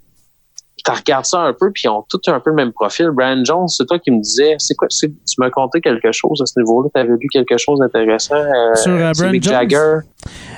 tu 0.84 0.90
regardes 0.90 1.24
ça 1.24 1.40
un 1.40 1.52
peu, 1.52 1.70
puis 1.72 1.82
ils 1.84 1.88
ont 1.88 2.04
tous 2.08 2.20
un 2.30 2.40
peu 2.40 2.50
le 2.50 2.56
même 2.56 2.72
profil. 2.72 3.10
Brian 3.12 3.42
Jones, 3.44 3.68
c'est 3.68 3.86
toi 3.86 3.98
qui 3.98 4.10
me 4.10 4.20
disais, 4.20 4.54
c'est 4.58 4.74
quoi, 4.74 4.88
tu 4.88 5.08
m'as 5.38 5.50
conté 5.50 5.80
quelque 5.80 6.12
chose 6.12 6.40
à 6.42 6.46
ce 6.46 6.58
niveau-là, 6.60 6.88
tu 6.94 7.00
avais 7.00 7.10
lu 7.20 7.28
quelque 7.32 7.56
chose 7.58 7.78
d'intéressant 7.78 8.34
euh, 8.36 8.74
Sur, 8.74 8.92
euh, 8.92 9.12
sur 9.14 9.22
Brian 9.22 9.32
Mick 9.32 9.42
Jones? 9.42 9.52
Jagger? 9.54 9.94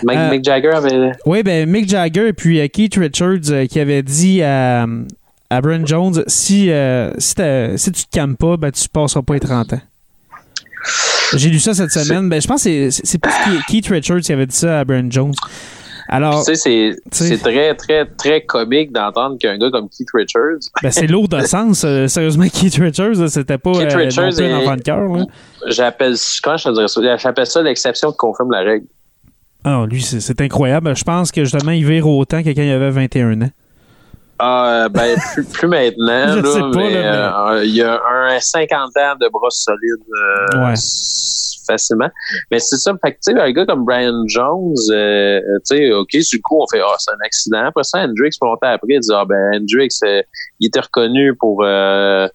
Mick, 0.05 0.17
Euh, 0.19 0.31
Mick 0.31 0.45
Jagger 0.45 0.69
avait 0.71 1.13
Oui, 1.27 1.43
ben 1.43 1.69
Mick 1.69 1.89
Jagger 1.89 2.29
et 2.29 2.33
puis 2.33 2.69
Keith 2.71 2.97
Richards 2.97 3.51
euh, 3.51 3.67
qui 3.67 3.79
avait 3.81 4.03
dit 4.03 4.43
à, 4.43 4.87
à 5.51 5.61
Brian 5.61 5.85
Jones 5.87 6.25
si, 6.27 6.71
euh, 6.71 7.13
si, 7.19 7.35
si 7.77 7.93
tu 7.93 8.05
te 8.05 8.11
calmes 8.11 8.37
pas, 8.37 8.57
ben 8.57 8.71
tu 8.71 8.89
passeras 8.89 9.23
pas 9.23 9.35
les 9.35 9.41
30 9.41 9.75
ans. 9.75 9.81
J'ai 11.37 11.49
lu 11.49 11.59
ça 11.61 11.73
cette 11.73 11.91
semaine. 11.93 12.29
Ben, 12.29 12.41
je 12.43 12.47
pense 12.47 12.65
que 12.65 12.91
c'est- 12.91 13.01
c'est 13.05 13.19
plus 13.19 13.33
Keith- 13.45 13.63
Keith 13.69 13.87
Richards 13.89 14.21
qui 14.21 14.33
avait 14.33 14.47
dit 14.47 14.57
ça 14.57 14.81
à 14.81 14.85
Brian 14.85 15.07
Jones. 15.09 15.33
Alors, 16.13 16.45
Tu 16.45 16.55
sais, 16.57 16.97
c'est, 17.11 17.39
très, 17.39 17.75
très, 17.75 18.05
très 18.05 18.43
comique 18.43 18.93
d'entendre 18.93 19.39
qu'un 19.39 19.57
gars 19.57 19.71
comme 19.71 19.89
Keith 19.89 20.09
Richards, 20.13 20.59
ben, 20.83 20.91
c'est 20.91 21.07
lourd 21.07 21.29
de 21.29 21.41
sens. 21.47 21.85
euh, 21.85 22.07
sérieusement, 22.07 22.45
Keith 22.53 22.75
Richards, 22.77 23.29
c'était 23.29 23.57
pas 23.59 23.73
Keith 23.73 23.95
euh, 23.95 23.97
Richards 23.97 24.35
plus 24.35 24.43
un 24.43 24.59
enfant 24.59 24.77
de 24.77 24.83
cœur. 24.83 25.09
j'appelle, 25.69 26.15
je 26.15 26.41
te 26.43 26.71
dirais 26.71 26.89
ça? 26.89 27.17
J'appelle 27.17 27.47
ça 27.47 27.63
l'exception 27.63 28.11
qui 28.11 28.19
confirme 28.19 28.51
la 28.53 28.61
règle. 28.61 28.87
Ah 29.65 29.85
lui, 29.89 30.03
c'est 30.03 30.41
incroyable. 30.41 30.95
Je 30.97 31.05
pense 31.05 31.31
que 31.33 31.45
justement, 31.45 31.71
il 31.73 31.87
vire 31.87 32.07
autant 32.07 32.43
que 32.43 32.49
quand 32.51 32.63
il 32.63 32.71
avait 32.73 32.91
21 32.91 33.43
ans. 33.43 33.51
Ah, 34.39 34.89
ben, 34.91 35.17
plus, 35.35 35.45
plus 35.45 35.69
maintenant, 35.69 36.27
Je 36.35 36.41
là, 36.41 36.53
sais 36.53 36.61
pas, 36.61 36.71
mais, 36.75 36.91
là, 37.03 37.53
euh, 37.53 37.65
il 37.65 37.77
y 37.77 37.83
a 37.83 38.01
un 38.05 38.41
50 38.41 38.91
ans 38.97 39.17
de 39.21 39.29
brosse 39.31 39.65
solide, 39.65 40.05
euh, 40.11 40.67
Ouais. 40.67 40.75
Facilement. 41.73 42.09
Mais 42.51 42.59
c'est 42.59 42.77
ça, 42.77 42.93
fait 43.05 43.13
que, 43.13 43.17
tu 43.17 43.33
sais, 43.33 43.39
un 43.41 43.51
gars 43.53 43.67
comme 43.67 43.85
Brian 43.85 44.25
Jones, 44.29 44.75
euh, 44.91 45.41
tu 45.69 45.77
sais, 45.77 45.93
OK, 45.93 46.09
du 46.11 46.43
coup, 46.43 46.61
on 46.63 46.67
fait, 46.71 46.81
ah, 46.85 46.95
c'est 46.99 47.11
un 47.13 47.25
accident. 47.25 47.65
Après 47.67 47.85
ça, 47.85 47.99
Hendrix, 48.01 48.31
longtemps 48.41 48.69
après, 48.69 48.89
il 48.95 49.01
dit, 49.01 49.09
ah, 49.13 49.25
ben, 49.29 49.61
Hendrix, 49.61 49.89
euh, 50.05 50.23
il 50.61 50.67
était 50.69 50.81
reconnu 50.81 51.35
pour, 51.37 51.63
euh, 51.65 52.27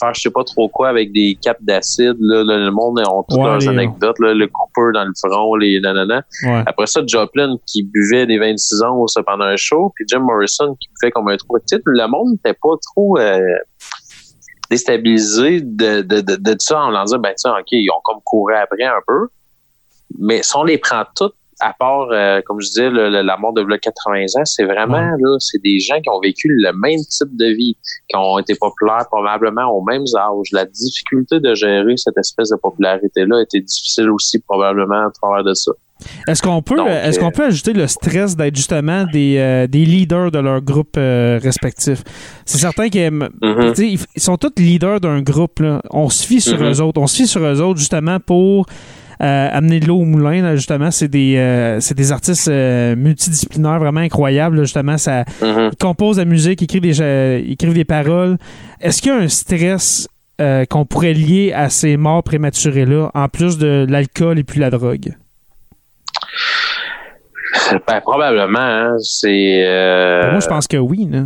faire 0.00 0.14
je 0.14 0.22
sais 0.22 0.30
pas 0.30 0.42
trop 0.42 0.68
quoi 0.70 0.88
avec 0.88 1.12
des 1.12 1.38
capes 1.40 1.62
d'acide, 1.62 2.16
là, 2.18 2.42
Là, 2.44 2.56
le 2.58 2.70
monde 2.70 2.98
ont 3.06 3.22
toutes 3.28 3.38
Ouais, 3.38 3.44
leurs 3.44 3.58
les- 3.58 3.68
anecdotes, 3.68 4.18
là, 4.20 4.32
le 4.34 4.46
Cooper 4.48 4.90
dans 4.94 5.04
le 5.04 5.12
front, 5.22 5.54
les 5.54 5.80
nanana. 5.80 6.22
Ouais. 6.44 6.62
Après 6.66 6.86
ça, 6.86 7.02
Joplin 7.06 7.56
qui 7.66 7.82
buvait 7.84 8.26
des 8.26 8.38
26 8.38 8.82
ans 8.82 9.04
pendant 9.26 9.44
un 9.44 9.56
show, 9.56 9.92
puis 9.94 10.06
Jim 10.08 10.20
Morrison 10.20 10.74
qui 10.80 10.88
buvait 10.98 11.10
comme 11.12 11.28
un 11.28 11.36
trou 11.36 11.58
de 11.58 11.64
titre. 11.66 11.82
Le 11.84 12.06
monde 12.08 12.32
n'était 12.32 12.54
pas 12.60 12.74
trop 12.90 13.18
euh, 13.18 13.38
déstabilisé 14.72 15.60
de, 15.60 16.00
de, 16.02 16.20
de, 16.20 16.36
de 16.36 16.56
ça 16.58 16.80
en 16.80 16.90
leur 16.90 17.04
disant, 17.04 17.18
ben, 17.18 17.30
tu 17.30 17.42
sais, 17.42 17.48
OK, 17.50 17.68
ils 17.72 17.90
ont 17.90 18.00
comme 18.04 18.20
couru 18.24 18.54
après 18.54 18.84
un 18.84 19.00
peu. 19.06 19.28
Mais 20.18 20.42
si 20.42 20.56
on 20.56 20.64
les 20.64 20.78
prend 20.78 21.04
toutes, 21.14 21.34
à 21.60 21.72
part, 21.78 22.08
euh, 22.10 22.40
comme 22.44 22.60
je 22.60 22.66
disais, 22.68 22.90
le- 22.90 23.08
le- 23.08 23.22
la 23.22 23.36
mort 23.36 23.52
de 23.52 23.62
là, 23.62 23.78
80 23.78 24.24
ans, 24.36 24.44
c'est 24.44 24.64
vraiment, 24.64 24.96
Ouais. 25.12 25.16
là, 25.20 25.36
c'est 25.38 25.62
des 25.62 25.78
gens 25.78 26.00
qui 26.00 26.08
ont 26.10 26.18
vécu 26.20 26.48
le 26.48 26.72
même 26.72 26.98
type 27.08 27.36
de 27.36 27.46
vie, 27.54 27.76
qui 28.08 28.16
ont 28.16 28.38
été 28.38 28.54
populaires 28.56 29.06
probablement 29.06 29.66
aux 29.70 29.82
mêmes 29.84 30.04
âges. 30.16 30.48
La 30.52 30.64
difficulté 30.64 31.38
de 31.38 31.54
gérer 31.54 31.96
cette 31.96 32.18
espèce 32.18 32.48
de 32.50 32.56
popularité-là 32.56 33.42
était 33.42 33.60
difficile 33.60 34.10
aussi 34.10 34.40
probablement 34.40 35.06
à 35.06 35.10
travers 35.12 35.44
de 35.44 35.54
ça. 35.54 35.70
Est-ce 36.28 36.42
qu'on 36.42 36.62
peut, 36.62 36.76
est-ce 36.88 37.18
qu'on 37.18 37.26
euh, 37.28 37.30
peut 37.30 37.44
ajouter 37.46 37.72
le 37.72 37.86
stress 37.86 38.36
d'être 38.36 38.56
justement 38.56 39.04
des, 39.12 39.36
euh, 39.38 39.66
des 39.66 39.84
leaders 39.84 40.30
de 40.30 40.38
leur 40.38 40.60
groupe 40.60 40.96
euh, 40.96 41.38
respectif? 41.42 42.02
C'est 42.44 42.58
certain 42.58 42.88
qu'ils 42.88 43.10
Mhm. 43.10 43.72
ils 43.78 43.98
ils 44.16 44.22
sont 44.22 44.36
tous 44.36 44.52
leaders 44.58 45.00
d'un 45.00 45.20
groupe. 45.22 45.60
Là. 45.60 45.82
On 45.90 46.08
se 46.08 46.26
fie 46.26 46.40
sur 46.40 46.58
Mhm. 46.60 46.70
eux 46.72 46.80
autres. 46.80 47.00
On 47.00 47.06
se 47.06 47.16
fie 47.16 47.26
sur 47.26 47.42
eux 47.44 47.60
autres 47.60 47.78
justement 47.78 48.18
pour 48.20 48.66
euh, 49.20 49.48
amener 49.52 49.78
de 49.78 49.86
l'eau 49.86 49.98
au 50.00 50.04
moulin. 50.04 50.42
là, 50.42 50.56
justement, 50.56 50.90
c'est 50.90 51.06
des, 51.06 51.36
euh, 51.36 51.78
c'est 51.78 51.96
des 51.96 52.10
artistes 52.10 52.48
euh, 52.48 52.96
multidisciplinaires 52.96 53.78
vraiment 53.78 54.00
incroyables. 54.00 54.56
là, 54.56 54.62
justement, 54.64 54.98
ça, 54.98 55.24
Mhm. 55.40 55.70
ils 55.72 55.76
composent 55.78 56.18
la 56.18 56.24
musique, 56.24 56.60
écrivent 56.60 56.82
des, 56.82 57.00
écrivent 57.52 57.74
des 57.74 57.84
paroles. 57.84 58.36
Est-ce 58.80 59.00
qu'il 59.00 59.12
y 59.12 59.14
a 59.14 59.18
un 59.18 59.28
stress 59.28 60.08
qu'on 60.70 60.84
pourrait 60.86 61.12
lier 61.12 61.52
à 61.54 61.70
ces 61.70 61.96
morts 61.96 62.24
prématurées-là, 62.24 63.12
en 63.14 63.28
plus 63.28 63.58
de 63.58 63.86
l'alcool 63.88 64.40
et 64.40 64.44
puis 64.44 64.58
la 64.58 64.70
drogue? 64.70 65.14
Ben, 67.86 68.00
probablement, 68.00 68.58
hein. 68.58 68.96
C'est. 69.00 69.64
euh, 69.66 70.30
Moi, 70.32 70.40
je 70.40 70.46
pense 70.48 70.66
que 70.66 70.76
oui. 70.76 71.06
Là. 71.10 71.24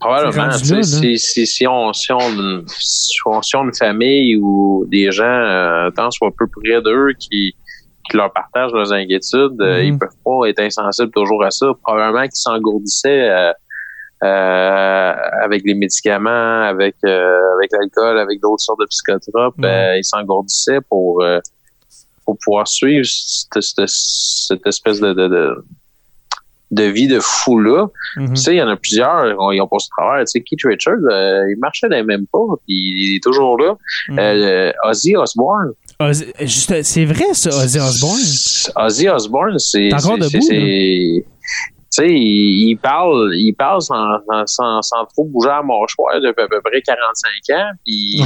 Probablement. 0.00 0.44
rendu 0.50 0.58
tu 0.58 0.64
sais, 0.66 0.74
là. 0.76 0.82
Si, 0.82 1.18
si, 1.18 1.46
si, 1.46 1.66
on, 1.66 1.92
si, 1.92 2.12
on, 2.12 2.20
si, 2.68 3.18
on, 3.26 3.42
si 3.42 3.56
on 3.56 3.60
a 3.60 3.64
une 3.64 3.74
famille 3.74 4.36
ou 4.36 4.84
des 4.88 5.10
gens, 5.12 5.24
euh, 5.24 5.90
tant 5.90 6.10
soit 6.10 6.30
peu 6.38 6.46
près 6.46 6.80
d'eux 6.82 7.12
qui, 7.18 7.54
qui 8.10 8.16
leur 8.16 8.32
partagent 8.32 8.72
leurs 8.72 8.92
inquiétudes, 8.92 9.60
euh, 9.60 9.78
Mhm. 9.80 9.84
ils 9.84 9.98
peuvent 9.98 10.08
pas 10.24 10.48
être 10.48 10.60
insensibles 10.60 11.10
toujours 11.12 11.42
à 11.44 11.50
ça. 11.50 11.66
Probablement 11.82 12.22
qu'ils 12.22 12.30
s'engourdissaient 12.34 13.28
euh, 13.30 13.52
euh, 14.24 15.12
avec 15.42 15.62
les 15.64 15.74
médicaments, 15.74 16.62
avec 16.62 16.96
euh, 17.04 17.38
avec 17.56 17.70
l'alcool, 17.72 18.18
avec 18.18 18.40
d'autres 18.40 18.62
sortes 18.62 18.80
de 18.80 18.86
psychotropes. 18.86 19.54
Euh, 19.64 19.96
ils 19.96 20.04
s'engourdissaient 20.04 20.80
pour 20.88 21.22
euh, 21.22 21.38
pour 22.26 22.36
pouvoir 22.44 22.68
suivre 22.68 23.06
cette, 23.06 23.62
cette, 23.62 23.88
cette 23.88 24.66
espèce 24.66 25.00
de, 25.00 25.14
de, 25.14 25.28
de, 25.28 25.64
de 26.72 26.82
vie 26.82 27.06
de 27.06 27.20
fou-là. 27.20 27.86
Mhm. 28.16 28.34
Tu 28.34 28.36
sais, 28.36 28.54
il 28.54 28.58
y 28.58 28.62
en 28.62 28.68
a 28.68 28.76
plusieurs, 28.76 29.34
on- 29.38 29.52
ils 29.52 29.60
ont 29.62 29.68
passé 29.68 29.86
au 29.90 30.02
travers. 30.02 30.24
Tu 30.24 30.32
sais, 30.32 30.40
Keith 30.42 30.60
Richards, 30.64 30.96
euh, 31.10 31.50
il 31.50 31.56
marchait 31.60 31.88
dans 31.88 31.96
les 31.96 32.02
mêmes 32.02 32.26
pas, 32.32 32.38
puis 32.66 32.74
il 32.76 33.16
est 33.16 33.22
toujours 33.22 33.56
là. 33.58 33.74
Mhm. 34.10 34.18
Euh, 34.18 34.72
Ozzy 34.84 35.16
Osbourne. 35.16 35.70
C'est 36.12 37.04
vrai, 37.06 37.32
ça, 37.32 37.50
Ozzy 37.64 37.78
Osbourne. 37.78 38.84
Ozzy 38.84 39.08
Osbourne, 39.08 39.58
c'est... 39.58 39.88
T'es 39.90 39.94
encore 39.94 40.18
c'est- 40.20 40.36
debout, 40.38 40.46
c'est- 40.46 41.24
sais, 42.02 42.08
il, 42.08 42.70
il 42.70 42.76
parle, 42.76 43.30
il 43.34 43.52
parle 43.52 43.82
sans, 43.82 44.18
sans, 44.46 44.82
sans, 44.82 45.04
trop 45.06 45.24
bouger 45.24 45.50
à 45.50 45.62
mâchoire 45.62 46.20
depuis 46.20 46.42
à 46.44 46.48
peu 46.48 46.60
près 46.62 46.80
45 46.82 47.56
ans. 47.56 47.70
Puis 47.84 47.94
il, 48.18 48.24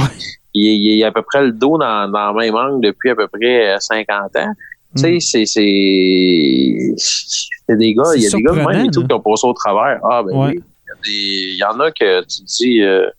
il, 0.53 0.97
il 0.97 1.03
a 1.03 1.07
à 1.07 1.11
peu 1.11 1.21
près 1.21 1.43
le 1.43 1.51
dos 1.51 1.77
dans, 1.77 2.09
dans 2.11 2.31
le 2.31 2.37
même 2.39 2.55
angle 2.55 2.85
depuis 2.85 3.11
à 3.11 3.15
peu 3.15 3.27
près 3.27 3.73
euh, 3.75 3.79
50 3.79 4.35
ans. 4.37 4.53
Tu 4.95 5.01
sais, 5.03 5.19
c'est, 5.21 5.45
c'est, 5.45 6.93
c'est 6.97 7.77
des 7.77 7.93
gars, 7.93 8.03
il 8.15 8.23
y 8.23 8.27
a 8.27 8.29
des 8.29 8.41
gars 8.41 8.51
de 8.51 8.57
même 8.57 8.85
et 8.85 8.89
tout 8.91 9.07
qui 9.07 9.13
ont 9.13 9.19
passé 9.21 9.47
au 9.47 9.53
travers. 9.53 9.99
Ah, 10.09 10.21
ben 10.23 10.35
Ouais. 10.37 10.53
oui. 10.55 10.63
Il 11.07 11.57
y, 11.57 11.63
en 11.63 11.79
a 11.79 11.89
que 11.91 12.21
tu 12.25 12.43
dis, 12.43 12.81
euh, 12.81 13.09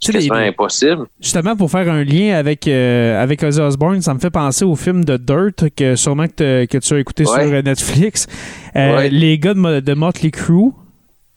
c'est 0.00 0.12
quasiment 0.12 0.36
les- 0.38 0.48
impossible. 0.48 1.06
Justement, 1.20 1.56
pour 1.56 1.70
faire 1.70 1.90
un 1.90 2.04
lien 2.04 2.34
avec, 2.36 2.66
euh, 2.68 3.22
avec 3.22 3.42
Ozzy 3.42 3.60
Osbourne, 3.60 4.00
ça 4.02 4.12
me 4.14 4.18
fait 4.18 4.30
penser 4.30 4.64
au 4.64 4.76
film 4.76 5.04
de 5.04 5.16
Dirt 5.16 5.70
que 5.74 5.96
sûrement 5.96 6.26
que, 6.28 6.64
que 6.66 6.78
tu 6.78 6.94
as 6.94 6.98
écouté 6.98 7.24
Ouais. 7.24 7.48
sur 7.48 7.62
Netflix. 7.62 8.26
Euh, 8.76 8.96
Ouais. 8.96 9.08
Les 9.10 9.38
gars 9.38 9.54
de, 9.54 9.58
Mo- 9.58 9.80
de 9.80 9.94
Motley 9.94 10.30
Crue, 10.30 10.70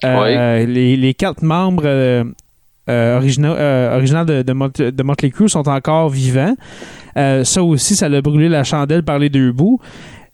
euh, 0.04 0.66
les, 0.66 0.96
les 0.98 1.14
quatre 1.14 1.42
membres 1.42 1.86
originaux, 2.88 3.56
originaux 3.94 4.26
de, 4.26 4.42
de, 4.42 4.54
Mot- 4.54 4.70
de 4.92 5.04
Motley 5.04 5.30
Crue 5.32 5.50
sont 5.50 5.68
encore 5.70 6.10
vivants. 6.10 6.56
Ça 7.16 7.64
aussi, 7.64 7.96
ça 7.96 8.10
l'a 8.10 8.22
brûlé 8.22 8.50
la 8.50 8.64
chandelle 8.64 9.04
par 9.04 9.20
les 9.20 9.30
deux 9.30 9.52
bouts. 9.52 9.80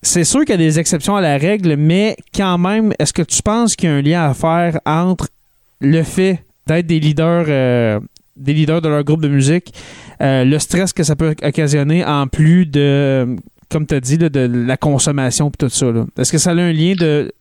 C'est 0.01 0.23
sûr 0.23 0.41
qu'il 0.41 0.51
y 0.51 0.53
a 0.53 0.57
des 0.57 0.78
exceptions 0.80 1.15
à 1.15 1.21
la 1.21 1.38
règle, 1.38 1.76
mais 1.78 2.15
quand 2.36 2.57
même, 2.59 2.93
est-ce 2.99 3.11
que 3.11 3.23
tu 3.23 3.41
penses 3.41 3.76
qu'il 3.76 3.89
y 3.89 3.91
a 3.91 3.95
un 3.95 4.01
lien 4.01 4.30
à 4.30 4.34
faire 4.36 4.80
entre 4.86 5.28
le 5.82 6.03
fait 6.03 6.43
d'être 6.67 6.86
des 6.86 6.99
leaders, 6.99 7.45
des 8.36 8.53
leaders 8.53 8.81
de 8.81 8.89
leur 8.89 9.03
groupe 9.03 9.21
de 9.21 9.27
musique, 9.27 9.73
euh, 10.21 10.43
le 10.43 10.59
stress 10.59 10.93
que 10.93 11.03
ça 11.03 11.15
peut 11.15 11.36
occasionner 11.43 12.03
en 12.03 12.27
plus 12.27 12.65
de, 12.65 13.36
comme 13.69 13.88
tu 13.88 13.95
as 13.95 13.99
dit, 13.99 14.17
de 14.17 14.49
la 14.67 14.77
consommation 14.77 15.49
et 15.49 15.57
tout 15.57 15.69
ça. 15.69 15.88
Est-ce 16.17 16.31
que 16.31 16.38
ça 16.38 16.51
a 16.51 16.53
un 16.53 16.71
lien 16.71 16.95
de, 16.95 17.31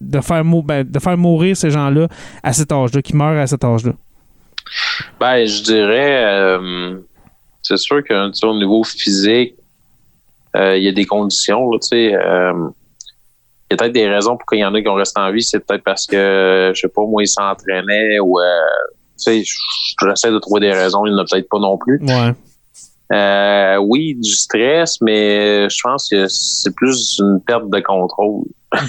ben, 0.00 0.84
de 0.84 0.98
faire 0.98 1.16
mourir 1.16 1.56
ces 1.56 1.70
gens-là 1.70 2.08
à 2.42 2.52
cet 2.52 2.72
âge-là, 2.72 3.02
qui 3.02 3.16
meurent 3.16 3.40
à 3.40 3.46
cet 3.46 3.64
âge-là? 3.64 3.92
Ben, 5.20 5.46
je 5.46 5.62
dirais, 5.62 6.24
euh, 6.24 6.98
c'est 7.62 7.78
sûr 7.78 8.02
que 8.02 8.28
tu 8.28 8.34
sais, 8.34 8.46
au 8.46 8.56
niveau 8.56 8.82
physique, 8.84 9.54
euh, 10.56 10.76
il 10.76 10.84
y 10.84 10.88
a 10.88 10.92
des 10.92 11.06
conditions. 11.06 11.70
Tu 11.72 11.88
sais, 11.88 12.02
il 12.06 12.10
y 12.10 13.74
a 13.74 13.76
peut-être 13.76 13.92
des 13.92 14.08
raisons 14.08 14.36
pour 14.36 14.46
qu'il 14.46 14.58
y 14.58 14.64
en 14.64 14.74
a 14.74 14.82
qui 14.82 14.88
ont 14.88 14.94
resté 14.94 15.20
en 15.20 15.30
vie. 15.32 15.42
C'est 15.42 15.60
peut-être 15.60 15.84
parce 15.84 16.06
que, 16.06 16.72
je 16.74 16.80
sais 16.80 16.88
pas, 16.88 17.02
moi, 17.02 17.22
ils 17.22 17.28
s'entraînaient 17.28 18.18
ou, 18.20 18.38
sais, 19.16 19.42
j'essaie 20.02 20.30
de 20.30 20.38
trouver 20.38 20.60
des 20.60 20.72
raisons. 20.72 21.04
Il 21.06 21.12
n'y 21.14 21.18
en 21.20 21.22
a 21.22 21.24
peut-être 21.30 21.48
pas 21.48 21.58
non 21.58 21.78
plus. 21.78 22.00
Ouais. 22.02 22.34
Euh, 23.12 23.76
oui, 23.76 24.14
du 24.14 24.30
stress, 24.30 24.98
mais 25.02 25.68
je 25.68 25.76
pense 25.82 26.08
que 26.10 26.26
c'est 26.28 26.74
plus 26.74 27.18
une 27.18 27.40
perte 27.46 27.68
de 27.68 27.80
contrôle. 27.80 28.44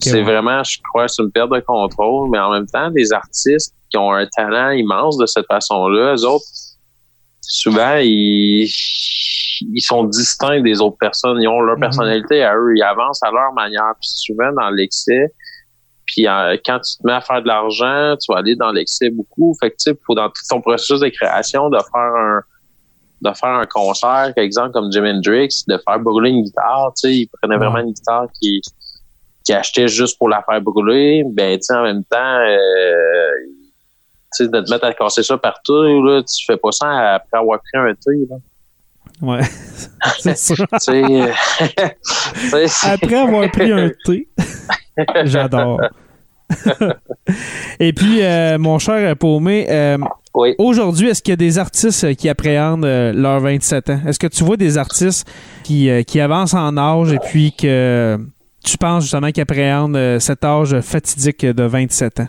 C'est 0.00 0.14
ouais. 0.14 0.22
vraiment, 0.22 0.64
je 0.64 0.78
crois, 0.88 1.06
c'est 1.06 1.22
une 1.22 1.30
perte 1.30 1.50
de 1.52 1.60
contrôle, 1.60 2.28
mais 2.30 2.40
en 2.40 2.50
même 2.50 2.66
temps, 2.66 2.90
des 2.90 3.12
artistes 3.12 3.72
qui 3.88 3.96
ont 3.96 4.12
un 4.12 4.26
talent 4.26 4.70
immense 4.70 5.16
de 5.16 5.26
cette 5.26 5.46
façon-là, 5.46 6.16
eux 6.16 6.24
autres, 6.26 6.44
souvent, 7.42 7.98
ils, 7.98 8.64
ils 9.60 9.80
sont 9.80 10.02
distincts 10.04 10.60
des 10.60 10.80
autres 10.80 10.96
personnes. 10.98 11.40
Ils 11.40 11.46
ont 11.46 11.60
leur 11.60 11.76
Mhm. 11.76 11.82
personnalité 11.82 12.42
à 12.42 12.56
eux. 12.56 12.72
Ils 12.74 12.82
avancent 12.82 13.22
à 13.22 13.30
leur 13.30 13.52
manière. 13.52 13.92
Puis 14.00 14.10
souvent, 14.12 14.50
dans 14.60 14.70
l'excès, 14.70 15.32
puis 16.12 16.28
euh, 16.28 16.58
quand 16.62 16.78
tu 16.80 16.98
te 16.98 17.06
mets 17.06 17.14
à 17.14 17.22
faire 17.22 17.40
de 17.40 17.48
l'argent, 17.48 18.16
tu 18.20 18.30
vas 18.30 18.40
aller 18.40 18.54
dans 18.54 18.70
l'excès 18.70 19.08
beaucoup. 19.08 19.56
Fait 19.58 19.70
que, 19.70 19.76
tu 19.76 19.90
sais, 19.90 19.98
faut 20.06 20.14
dans 20.14 20.28
tout 20.28 20.42
ton 20.46 20.60
processus 20.60 21.00
de 21.00 21.08
création, 21.08 21.70
de 21.70 21.78
faire 21.78 22.00
un 22.00 22.40
de 23.22 23.32
faire 23.32 23.50
un 23.50 23.64
concert, 23.66 24.32
par 24.34 24.44
exemple, 24.44 24.72
comme 24.72 24.92
Jimi 24.92 25.10
Hendrix, 25.10 25.62
de 25.68 25.78
faire 25.78 26.00
brûler 26.00 26.30
une 26.30 26.42
guitare, 26.42 26.92
tu 27.00 27.08
sais, 27.08 27.16
il 27.16 27.28
prenait 27.28 27.56
vraiment 27.56 27.78
une 27.78 27.92
guitare 27.92 28.26
qui 28.38 28.60
qui 29.44 29.54
achetait 29.54 29.88
juste 29.88 30.18
pour 30.18 30.28
la 30.28 30.42
faire 30.42 30.60
brûler, 30.60 31.24
ben 31.32 31.56
tu 31.56 31.62
sais 31.62 31.74
en 31.74 31.84
même 31.84 32.04
temps 32.04 32.18
euh, 32.18 33.30
tu 34.36 34.44
sais 34.44 34.48
de 34.48 34.60
te 34.60 34.70
mettre 34.70 34.84
à 34.84 34.92
casser 34.92 35.22
ça 35.22 35.38
partout 35.38 36.04
là, 36.04 36.22
tu 36.22 36.44
fais 36.44 36.58
pas 36.58 36.72
ça 36.72 37.14
après 37.14 37.38
avoir 37.38 37.58
pris 37.60 37.78
un 37.78 37.94
thé 37.94 38.26
là. 38.28 38.36
Ouais. 39.22 39.42
c'est 40.18 40.36
sais, 40.36 40.56
euh, 40.90 41.32
Après 42.82 43.14
avoir 43.14 43.50
pris 43.50 43.72
un 43.72 43.90
thé. 44.04 44.28
J'adore. 45.24 45.80
Et 47.80 47.92
puis, 47.92 48.22
euh, 48.22 48.58
mon 48.58 48.78
cher 48.78 49.16
Paumé, 49.16 49.66
euh, 49.70 49.98
Oui. 50.34 50.54
aujourd'hui, 50.58 51.08
est-ce 51.08 51.22
qu'il 51.22 51.32
y 51.32 51.34
a 51.34 51.36
des 51.36 51.58
artistes 51.58 52.14
qui 52.16 52.28
appréhendent 52.28 52.84
euh, 52.84 53.12
leurs 53.12 53.40
27 53.40 53.90
ans? 53.90 54.00
Est-ce 54.06 54.18
que 54.18 54.26
tu 54.26 54.44
vois 54.44 54.56
des 54.56 54.78
artistes 54.78 55.26
qui, 55.64 55.90
euh, 55.90 56.02
qui 56.02 56.20
avancent 56.20 56.54
en 56.54 56.76
âge 56.76 57.12
et 57.12 57.18
puis 57.18 57.52
que 57.52 58.18
tu 58.64 58.78
penses 58.78 59.04
justement 59.04 59.30
qu'ils 59.30 59.42
appréhendent 59.42 60.18
cet 60.20 60.44
âge 60.44 60.80
fatidique 60.80 61.44
de 61.44 61.62
27 61.64 62.20
ans? 62.20 62.28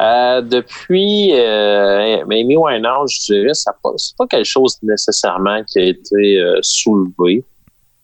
Euh, 0.00 0.42
depuis 0.42 1.32
euh, 1.34 2.22
Amy 2.22 2.56
Winehouse, 2.56 3.10
je 3.26 3.32
dirais, 3.34 3.54
ça 3.54 3.72
c'est 3.96 4.16
pas 4.16 4.28
quelque 4.28 4.46
chose 4.46 4.76
nécessairement 4.82 5.60
qui 5.64 5.80
a 5.80 5.82
été 5.86 6.38
euh, 6.38 6.58
soulevé. 6.62 7.42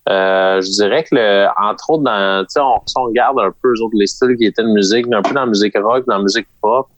Euh, 0.09 0.61
je 0.61 0.70
dirais 0.70 1.02
que 1.05 1.14
le, 1.14 1.46
entre 1.62 1.90
autres, 1.90 2.02
dans, 2.05 2.42
tu 2.42 2.46
sais, 2.50 2.61
on, 2.61 2.74
si 2.86 2.94
on 2.98 3.05
regarde 3.05 3.38
un 3.40 3.50
peu 3.62 3.70
autres, 3.80 3.94
les 3.94 4.07
styles 4.07 4.36
qui 4.36 4.44
étaient 4.46 4.62
de 4.62 4.68
musique, 4.68 5.07
un 5.12 5.22
peu 5.22 5.32
dans 5.32 5.40
la 5.42 5.46
musique 5.46 5.74
rock, 5.78 6.05
dans 6.07 6.16
la 6.18 6.22
musique 6.22 6.46
pop, 6.61 6.88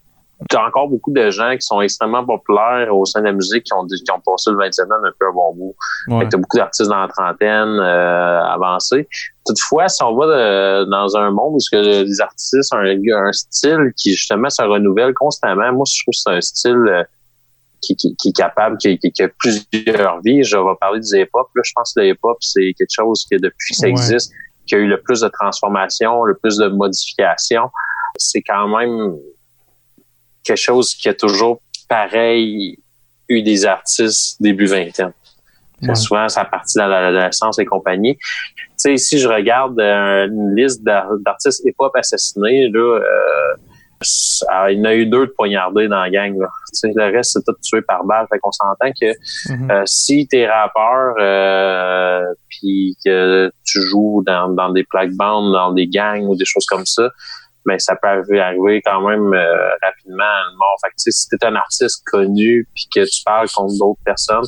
il 0.50 0.54
y 0.54 0.57
a 0.59 0.66
encore 0.66 0.88
beaucoup 0.88 1.12
de 1.12 1.30
gens 1.30 1.52
qui 1.54 1.62
sont 1.62 1.80
extrêmement 1.80 2.22
populaires 2.22 2.94
au 2.94 3.07
sein 3.07 3.20
de 3.20 3.24
la 3.26 3.32
musique 3.32 3.64
qui 3.64 3.72
ont, 3.72 3.86
qui 3.86 4.11
ont 4.12 4.20
passé 4.20 4.50
le 4.50 4.59
27 4.59 4.84
ans 4.86 4.94
un 5.02 5.32
bon 5.32 5.54
bout. 5.54 5.74
Ouais. 6.09 6.24
Que 6.24 6.30
t'as 6.30 6.36
beaucoup 6.36 6.59
d'artistes 6.59 6.90
dans 6.90 7.00
la 7.00 7.09
trentaine 7.09 7.78
euh, 7.80 8.42
avancés. 8.42 9.09
Toutefois, 9.46 9.88
si 9.88 10.02
on 10.02 10.14
va 10.14 10.26
de- 10.26 10.84
dans 10.90 11.16
un 11.16 11.30
monde 11.30 11.54
où 11.54 11.61
ce 11.61 11.70
que 11.70 11.76
les 12.04 12.20
artistes 12.20 12.74
ont 12.74 12.78
un, 12.78 13.26
un 13.28 13.32
style 13.32 13.92
qui 13.96 14.11
justement 14.12 14.50
se 14.50 14.62
renouvelle 14.62 15.14
constamment, 15.14 15.72
moi 15.72 15.84
je 15.90 16.02
trouve 16.02 16.12
que 16.12 16.18
c'est 16.18 16.30
un 16.36 16.40
style 16.42 16.84
euh, 16.86 17.02
qui, 17.81 17.95
qui, 17.97 18.16
qui 18.16 18.29
est 18.31 18.37
capable, 18.37 18.77
qui, 18.79 18.99
a 19.20 19.29
plusieurs 19.39 20.20
vies. 20.22 20.43
Je 20.43 20.57
vais 20.57 20.74
parler 20.81 21.01
du 21.01 21.07
hip-hop. 21.20 21.49
Là, 21.55 21.62
je 21.64 21.72
pense 21.74 21.93
que 21.95 22.01
le 22.01 22.09
hip-hop, 22.09 22.37
c'est 22.41 22.72
quelque 22.77 22.91
chose 22.91 23.24
qui 23.29 23.37
depuis 23.37 23.72
que 23.72 23.77
ça 23.77 23.87
Ouais. 23.87 23.91
existe, 23.91 24.33
qui 24.66 24.74
a 24.74 24.79
eu 24.79 24.87
le 24.87 25.01
plus 25.01 25.20
de 25.20 25.29
transformation, 25.29 26.24
le 26.24 26.35
plus 26.37 26.57
de 26.57 26.68
modifications. 26.68 27.70
C'est 28.18 28.43
quand 28.43 28.66
même 28.68 29.14
quelque 30.43 30.57
chose 30.59 30.95
qui 30.95 31.09
a 31.09 31.14
toujours 31.14 31.61
pareil 31.89 32.79
eu 33.29 33.43
des 33.43 33.66
artistes 33.66 34.41
début 34.41 34.66
vingtaine. 34.66 35.12
Ouais. 35.83 35.95
Souvent, 35.95 36.29
ça 36.29 36.45
partit 36.45 36.79
dans 36.79 36.87
l'adolescence 36.87 37.59
et 37.59 37.64
compagnie. 37.66 38.16
Tu 38.16 38.64
sais, 38.77 38.95
ici, 38.95 39.18
je 39.18 39.29
regarde 39.29 39.79
euh, 39.79 40.27
une 40.27 40.55
liste 40.57 40.83
d'ar- 40.83 41.18
d'artistes 41.18 41.62
hip-hop 41.66 41.95
assassinés. 41.95 42.68
Là, 42.70 42.79
euh, 43.01 43.55
ça- 44.03 44.70
il 44.70 44.78
y 44.78 44.80
en 44.82 44.84
a 44.84 44.94
eu 44.94 45.07
deux 45.07 45.26
de 45.26 45.32
poignardés 45.36 45.88
dans 45.88 46.01
la 46.01 46.11
gang. 46.11 46.36
Là. 46.38 46.49
Le 46.84 47.16
reste, 47.16 47.32
c'est 47.32 47.44
tout 47.44 47.57
tué 47.62 47.80
par 47.82 48.05
balle. 48.05 48.26
Fait 48.30 48.38
qu'on 48.38 48.53
s'entend 48.53 48.90
que 49.01 49.07
Mhm. 49.53 49.70
euh, 49.70 49.82
si 49.86 50.26
t'es 50.28 50.47
rappeur 50.47 51.14
euh, 51.18 52.22
puis 52.49 52.97
que 53.05 53.51
tu 53.64 53.80
joues 53.82 54.22
dans, 54.26 54.49
dans 54.51 54.70
des 54.70 54.84
plaques 54.84 55.12
bandes, 55.12 55.53
dans 55.53 55.72
des 55.72 55.86
gangs 55.86 56.24
ou 56.26 56.36
des 56.36 56.44
choses 56.44 56.66
comme 56.66 56.84
ça, 56.86 57.09
mais 57.64 57.78
ça 57.78 57.97
peut 57.97 58.09
arriver, 58.40 58.80
quand 58.84 59.01
même 59.09 59.32
euh, 59.34 59.68
rapidement 59.82 60.22
à 60.24 60.51
une 60.51 60.57
mort. 60.57 60.76
Fait 60.84 60.88
que, 60.90 60.94
si 61.11 61.28
t'es 61.28 61.44
un 61.44 61.57
artiste 61.57 62.03
connu 62.07 62.68
puis 62.74 62.86
que 62.94 63.05
tu 63.05 63.22
parles 63.24 63.49
contre 63.55 63.74
d'autres 63.78 64.01
personnes, 64.05 64.44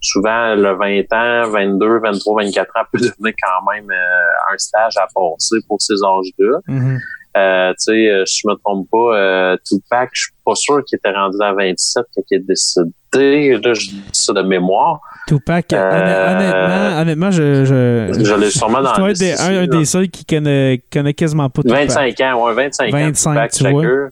souvent 0.00 0.54
le 0.54 0.76
20 0.76 1.12
ans, 1.12 1.50
22, 1.50 1.98
23, 2.00 2.44
24 2.44 2.68
ans 2.76 2.82
peut 2.92 2.98
devenir 3.18 3.34
quand 3.42 3.72
même 3.72 3.90
euh, 3.90 4.52
un 4.54 4.58
stage 4.58 4.96
à 4.98 5.06
passer 5.14 5.56
pour 5.66 5.80
ces 5.80 5.94
âges-là. 5.94 6.58
Mhm. 6.68 6.98
Euh, 7.36 7.70
tu 7.70 7.76
sais, 7.78 7.92
euh, 8.10 8.24
je 8.26 8.48
me 8.48 8.54
trompe 8.56 8.88
pas, 8.90 9.16
euh, 9.16 9.56
Tupac, 9.64 10.10
je 10.12 10.22
suis 10.22 10.32
pas 10.44 10.54
sûr 10.56 10.84
qu'il 10.84 10.96
était 10.98 11.12
rendu 11.12 11.36
à 11.40 11.52
27 11.52 12.04
quand 12.14 12.22
il 12.30 12.36
est 12.38 12.40
décédé. 12.40 13.56
Là, 13.64 13.72
je 13.74 13.88
dis 13.90 14.02
ça 14.12 14.32
de 14.32 14.42
mémoire. 14.42 15.00
Tupac, 15.28 15.72
Euh, 15.72 15.76
honn- 15.76 16.36
honnêtement, 16.36 17.00
honnêtement, 17.00 17.30
je, 17.30 17.64
je, 17.64 18.24
Je 18.24 18.34
l'ai 18.34 18.50
sûrement 18.50 18.82
dans 18.82 19.06
des- 19.06 19.10
liste 19.12 19.40
un, 19.40 19.58
un 19.62 19.66
des 19.66 19.84
seuls 19.84 20.08
qui 20.08 20.24
connaît, 20.24 20.82
connaît 20.92 21.14
quasiment 21.14 21.48
pas 21.50 21.62
Tupac. 21.62 21.78
25 21.88 22.20
ans, 22.22 22.44
ouais, 22.46 22.54
25, 22.54 22.90
25, 22.90 23.30
ans. 23.30 23.34
Tupac 23.46 23.52
tu 23.52 23.70
vois. 23.70 24.08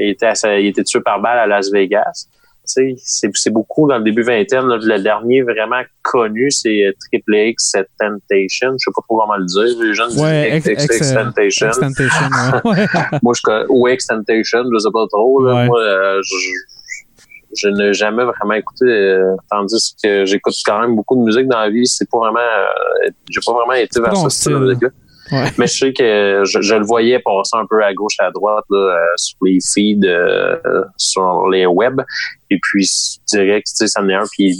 Il 0.00 0.10
était, 0.10 0.32
il 0.60 0.66
était 0.66 0.84
tué 0.84 1.00
par 1.00 1.20
balle 1.20 1.38
à 1.38 1.46
Las 1.46 1.70
Vegas. 1.72 2.26
C'est, 2.68 3.30
c'est 3.34 3.50
beaucoup 3.50 3.88
dans 3.88 3.98
le 3.98 4.04
début 4.04 4.22
vingtaine. 4.22 4.66
là. 4.66 4.76
le 4.80 5.02
dernier 5.02 5.42
vraiment 5.42 5.80
connu, 6.02 6.50
c'est 6.50 6.84
euh, 6.84 6.92
Triple 7.10 7.34
X 7.34 7.72
Temptation. 7.98 8.72
Je 8.72 8.84
sais 8.84 8.90
pas 8.94 9.02
trop 9.08 9.18
comment 9.20 9.36
le 9.36 9.46
dire. 9.46 9.82
Les 9.82 9.94
jeunes 9.94 10.12
Ouais, 10.20 10.60
disent 10.60 10.84
X, 10.84 11.12
euh, 11.12 11.14
Temptation. 11.14 11.70
Moi, 13.22 13.32
je 13.36 13.42
connais, 13.42 13.64
ou 13.68 13.88
Extentation, 13.88 14.60
je 14.72 14.78
sais 14.78 14.90
pas 14.92 15.06
trop. 15.10 15.42
Là. 15.42 15.54
Ouais. 15.54 15.66
Moi, 15.66 15.80
euh, 15.80 16.20
je, 16.22 16.36
je 17.56 17.68
n'ai 17.68 17.94
jamais 17.94 18.24
vraiment 18.24 18.54
écouté, 18.54 18.84
euh, 18.84 19.34
tandis 19.50 19.96
que 20.02 20.24
j'écoute 20.26 20.54
quand 20.66 20.80
même 20.80 20.94
beaucoup 20.94 21.16
de 21.16 21.22
musique 21.22 21.48
dans 21.48 21.60
la 21.60 21.70
vie. 21.70 21.86
C'est 21.86 22.08
pas 22.10 22.18
vraiment, 22.18 22.38
euh, 22.38 23.08
j'ai 23.30 23.40
pas 23.44 23.52
vraiment 23.52 23.72
été 23.72 24.00
vers 24.00 24.16
ce 24.16 24.28
style 24.28 24.52
de 24.52 24.58
musique-là. 24.58 24.88
Ouais. 25.30 25.44
Mais 25.58 25.66
je 25.66 25.78
sais 25.78 25.92
que 25.92 26.42
je, 26.44 26.60
je 26.60 26.74
le 26.74 26.84
voyais 26.84 27.18
passer 27.18 27.56
un 27.56 27.66
peu 27.68 27.82
à 27.84 27.92
gauche 27.94 28.14
à 28.18 28.30
droite 28.30 28.64
là, 28.70 28.78
euh, 28.78 28.96
sur 29.16 29.36
les 29.42 29.58
feeds, 29.60 30.06
euh, 30.06 30.56
sur 30.96 31.48
les 31.48 31.66
web. 31.66 32.00
Et 32.50 32.58
puis, 32.62 32.84
je 32.84 33.18
dirais 33.36 33.60
que 33.60 33.68
tu 33.68 33.74
sais, 33.76 33.86
ça 33.88 34.00
en 34.00 34.08
est 34.08 34.14
un, 34.14 34.24
puis 34.30 34.54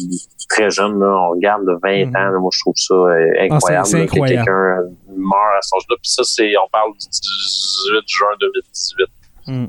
très 0.50 0.70
jeune, 0.70 0.98
là, 0.98 1.06
on 1.06 1.30
regarde 1.30 1.62
de 1.66 1.72
20 1.82 2.06
Mhm. 2.06 2.16
ans, 2.16 2.30
là, 2.32 2.38
moi 2.38 2.50
je 2.52 2.60
trouve 2.60 2.74
ça 2.76 2.94
euh, 2.94 3.32
incroyable, 3.40 3.88
là, 3.92 3.98
incroyable. 4.02 4.08
que 4.08 4.44
quelqu'un 4.44 4.76
meurt 5.16 5.56
à 5.56 5.60
cet 5.62 5.76
âge-là. 5.76 5.96
Puis 6.02 6.10
ça, 6.10 6.22
c'est, 6.24 6.52
on 6.56 6.68
parle 6.70 6.92
du 6.92 7.06
18 7.06 8.02
juin 8.06 8.28
2018. 8.40 9.06
Mhm. 9.46 9.68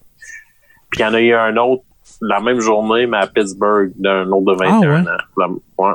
Puis 0.90 1.00
il 1.00 1.04
y 1.04 1.06
en 1.06 1.14
a 1.14 1.22
eu 1.22 1.34
un 1.34 1.56
autre 1.58 1.84
la 2.22 2.40
même 2.42 2.60
journée, 2.60 3.06
mais 3.08 3.18
à 3.18 3.28
Pittsburgh, 3.28 3.92
d'un 3.98 4.30
autre 4.32 4.54
de 4.54 4.58
21 4.58 4.72
Ah, 4.74 4.80
ouais? 4.80 5.10
ans. 5.10 5.18
La- 5.38 5.86
ouais. 5.86 5.94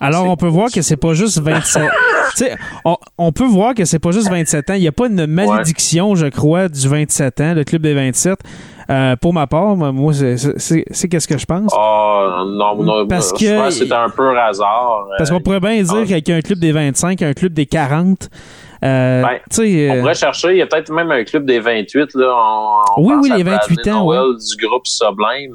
Alors, 0.00 0.26
on 0.26 0.36
peut 0.36 0.46
voir 0.48 0.68
que 0.72 0.82
c'est 0.82 0.96
pas 0.96 1.14
juste 1.14 1.40
27. 1.40 1.82
tu 2.36 2.44
sais, 2.44 2.56
on, 2.84 2.96
on 3.18 3.32
peut 3.32 3.46
voir 3.46 3.74
que 3.74 3.84
c'est 3.84 3.98
pas 3.98 4.10
juste 4.10 4.28
27 4.30 4.70
ans. 4.70 4.74
Il 4.74 4.80
n'y 4.80 4.88
a 4.88 4.92
pas 4.92 5.06
une 5.08 5.26
malédiction, 5.26 6.14
je 6.14 6.26
crois, 6.26 6.68
du 6.68 6.88
27 6.88 7.40
ans, 7.40 7.54
le 7.54 7.64
club 7.64 7.82
des 7.82 7.94
27. 7.94 8.38
Euh, 8.90 9.16
pour 9.16 9.32
ma 9.32 9.46
part, 9.46 9.76
moi, 9.76 9.92
moi, 9.92 10.12
c'est- 10.12 10.36
c'est 10.36 10.58
c'est- 10.58 10.84
c'est 10.90 11.08
qu'est-ce 11.08 11.28
que 11.28 11.38
je 11.38 11.46
pense. 11.46 11.72
Ah, 11.76 12.42
non, 12.46 12.82
non, 12.82 13.06
Parce 13.06 13.32
que- 13.32 13.70
c'était 13.70 13.92
un 13.94 14.10
peu 14.10 14.36
hasard. 14.38 15.06
Parce 15.18 15.30
Euh, 15.30 15.34
qu'on 15.34 15.40
pourrait 15.40 15.60
bien 15.60 15.80
dire 15.82 16.04
qu'avec 16.06 16.28
un 16.30 16.40
club 16.40 16.58
des 16.58 16.72
25, 16.72 17.22
un 17.22 17.32
club 17.32 17.52
des 17.52 17.66
40, 17.66 18.28
euh, 18.84 19.22
Ben, 19.22 19.38
sais, 19.50 19.88
On 19.90 19.94
euh, 19.96 20.00
pourrait 20.00 20.14
chercher, 20.14 20.50
il 20.50 20.56
y 20.56 20.62
a 20.62 20.66
peut-être 20.66 20.90
même 20.90 21.10
un 21.10 21.22
club 21.24 21.44
des 21.46 21.60
28, 21.60 22.14
là. 22.14 22.34
On, 22.34 23.00
on 23.02 23.06
Oui, 23.06 23.14
oui, 23.22 23.30
les 23.36 23.42
28 23.42 23.74
Bradley 23.76 23.92
ans, 23.92 24.00
Nowell 24.04 24.36
du 24.36 24.66
groupe 24.66 24.86
Sublime. 24.86 25.54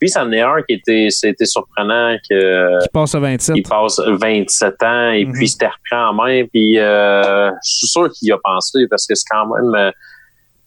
Puis, 0.00 0.08
c'en 0.10 0.30
est 0.32 0.40
un 0.42 0.62
qui 0.68 0.74
était, 0.74 1.08
c'était 1.10 1.46
surprenant 1.46 2.16
que, 2.28 2.82
qui 2.82 2.88
passe 2.92 3.14
à 3.14 3.20
27. 3.20 3.56
il 3.56 3.62
passe 3.62 4.00
27 4.06 4.82
ans 4.82 5.10
et 5.12 5.24
Mhm. 5.24 5.32
puis 5.32 5.44
il 5.44 5.48
se 5.48 5.56
reprend 5.56 6.10
en 6.10 6.14
main. 6.14 6.44
Puis, 6.52 6.78
euh, 6.78 7.48
je 7.64 7.70
suis 7.78 7.86
sûr 7.88 8.10
qu'il 8.12 8.28
y 8.28 8.32
a 8.32 8.38
pensé 8.42 8.86
parce 8.90 9.06
que 9.06 9.14
c'est 9.14 9.24
quand 9.30 9.46
même, 9.46 9.74
euh, 9.74 9.90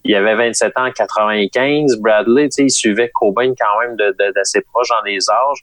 il 0.04 0.16
avait 0.16 0.36
27 0.36 0.74
ans 0.78 0.88
en 0.88 0.92
95. 0.92 1.98
Bradley, 2.00 2.46
tu 2.46 2.52
sais, 2.52 2.64
il 2.64 2.70
suivait 2.72 3.12
Cobain 3.14 3.52
quand 3.60 3.80
même 3.82 3.96
de, 3.98 4.16
de- 4.18 4.34
d'assez 4.34 4.62
proche 4.62 4.88
dans 4.90 5.04
les 5.06 5.20
âges. 5.30 5.60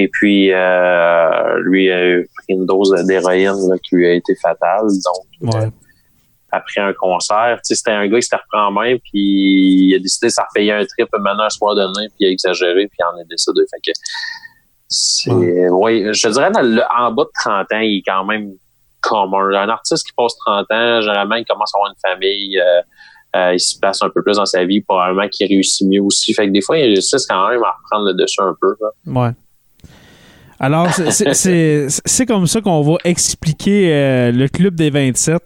Et 0.00 0.08
puis, 0.12 0.52
euh, 0.52 1.58
lui 1.62 1.90
a 1.90 2.06
eu 2.08 2.28
pris 2.36 2.54
une 2.54 2.66
dose 2.66 2.90
d'héroïne 3.06 3.54
qui 3.82 3.96
lui 3.96 4.06
a 4.06 4.12
été 4.12 4.34
fatale. 4.36 4.86
Donc, 5.42 5.54
Ouais. 5.54 5.68
après 6.52 6.80
un 6.80 6.92
concert. 6.92 7.58
C'était 7.62 7.90
un 7.90 8.06
gars 8.08 8.16
qui 8.18 8.22
s'était 8.22 8.36
repris 8.36 8.60
en 8.60 8.70
main, 8.70 8.96
puis 8.96 9.88
il 9.88 9.94
a 9.96 9.98
décidé 9.98 10.28
de 10.28 10.32
s'en 10.32 10.42
repayer 10.48 10.72
un 10.72 10.84
trip 10.84 11.08
maintenant 11.18 11.44
un 11.44 11.50
soir 11.50 11.74
donné, 11.74 12.06
puis 12.08 12.16
il 12.20 12.26
a 12.28 12.30
exagéré, 12.30 12.86
puis 12.86 12.96
il 13.00 13.04
en 13.04 13.18
est 13.20 13.28
décédé. 13.28 13.60
Fait 13.70 13.80
que 13.84 13.92
c'est, 14.88 15.68
oui, 15.70 16.04
je 16.12 16.28
dirais 16.28 16.50
dans 16.50 16.62
le- 16.62 16.82
en 16.98 17.12
bas 17.12 17.24
de 17.24 17.30
30 17.42 17.72
ans, 17.72 17.80
il 17.80 17.98
est 17.98 18.02
quand 18.06 18.24
même 18.24 18.52
commun. 19.00 19.52
Un 19.54 19.68
artiste 19.68 20.06
qui 20.06 20.12
passe 20.16 20.34
30 20.46 20.66
ans, 20.70 21.00
généralement, 21.02 21.34
il 21.36 21.44
commence 21.44 21.72
à 21.74 21.78
avoir 21.78 21.92
une 21.92 22.10
famille, 22.10 22.58
euh, 22.58 22.80
euh, 23.36 23.52
il 23.54 23.60
se 23.60 23.78
place 23.78 24.02
un 24.02 24.08
peu 24.08 24.22
plus 24.22 24.36
dans 24.36 24.46
sa 24.46 24.64
vie, 24.64 24.80
probablement 24.80 25.28
qu'il 25.28 25.46
réussit 25.48 25.86
mieux 25.86 26.00
aussi. 26.02 26.32
Fait 26.32 26.46
que 26.46 26.52
des 26.52 26.62
fois, 26.62 26.78
il 26.78 26.84
réussit 26.94 27.20
quand 27.28 27.48
même 27.50 27.62
à 27.62 27.72
reprendre 27.72 28.06
le 28.08 28.14
dessus 28.14 28.40
un 28.40 28.54
peu. 28.60 28.74
là. 28.80 28.88
Ouais. 29.20 29.30
Alors, 30.60 30.88
c'est- 31.10 32.26
comme 32.26 32.46
ça 32.46 32.60
qu'on 32.60 32.82
va 32.82 32.96
expliquer 33.04 33.90
euh, 33.92 34.32
le 34.32 34.48
club 34.48 34.74
des 34.74 34.90
27. 34.90 35.42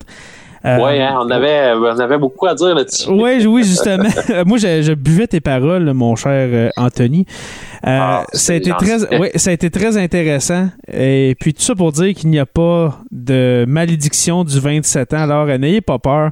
Euh, 0.65 0.79
ouais, 0.79 1.03
hein, 1.03 1.19
on 1.21 1.29
avait, 1.29 1.73
on 1.75 1.99
avait 1.99 2.19
beaucoup 2.19 2.47
à 2.47 2.55
dire 2.55 2.73
là-dessus. 2.75 3.11
Ouais, 3.11 3.45
oui, 3.47 3.65
justement. 3.65 4.09
Moi, 4.47 4.59
je, 4.59 4.83
je 4.83 4.93
buvais 4.93 5.27
tes 5.27 5.41
paroles, 5.41 5.93
mon 5.93 6.15
cher 6.15 6.49
euh, 6.53 6.71
Anthony. 6.77 7.27
Euh, 7.85 7.99
Ah, 8.01 8.25
ça, 8.33 8.53
a 8.53 8.57
été 8.57 8.71
très, 8.71 9.19
ouais, 9.19 9.33
ça 9.35 9.51
a 9.51 9.53
été 9.53 9.71
très 9.71 9.97
intéressant. 9.97 10.69
Et 10.93 11.35
puis, 11.41 11.53
tout 11.53 11.63
ça 11.63 11.75
pour 11.75 11.91
dire 11.91 12.15
qu'il 12.15 12.31
n'y 12.31 12.39
a 12.39 12.47
pas 12.47 12.97
de 13.11 13.65
malédiction 13.67 14.45
du 14.45 14.61
27 14.61 15.15
ans. 15.15 15.19
Alors, 15.19 15.49
euh, 15.49 15.59
n'ayez 15.59 15.81
pas 15.81 15.99
peur. 15.99 16.31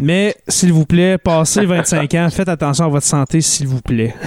Mais, 0.00 0.34
s'il 0.48 0.72
vous 0.72 0.86
plaît, 0.86 1.18
passez 1.18 1.66
25 1.66 2.14
ans. 2.14 2.28
Faites 2.30 2.48
attention 2.48 2.86
à 2.86 2.88
votre 2.88 3.06
santé, 3.06 3.42
s'il 3.42 3.68
vous 3.68 3.82
plaît. 3.82 4.14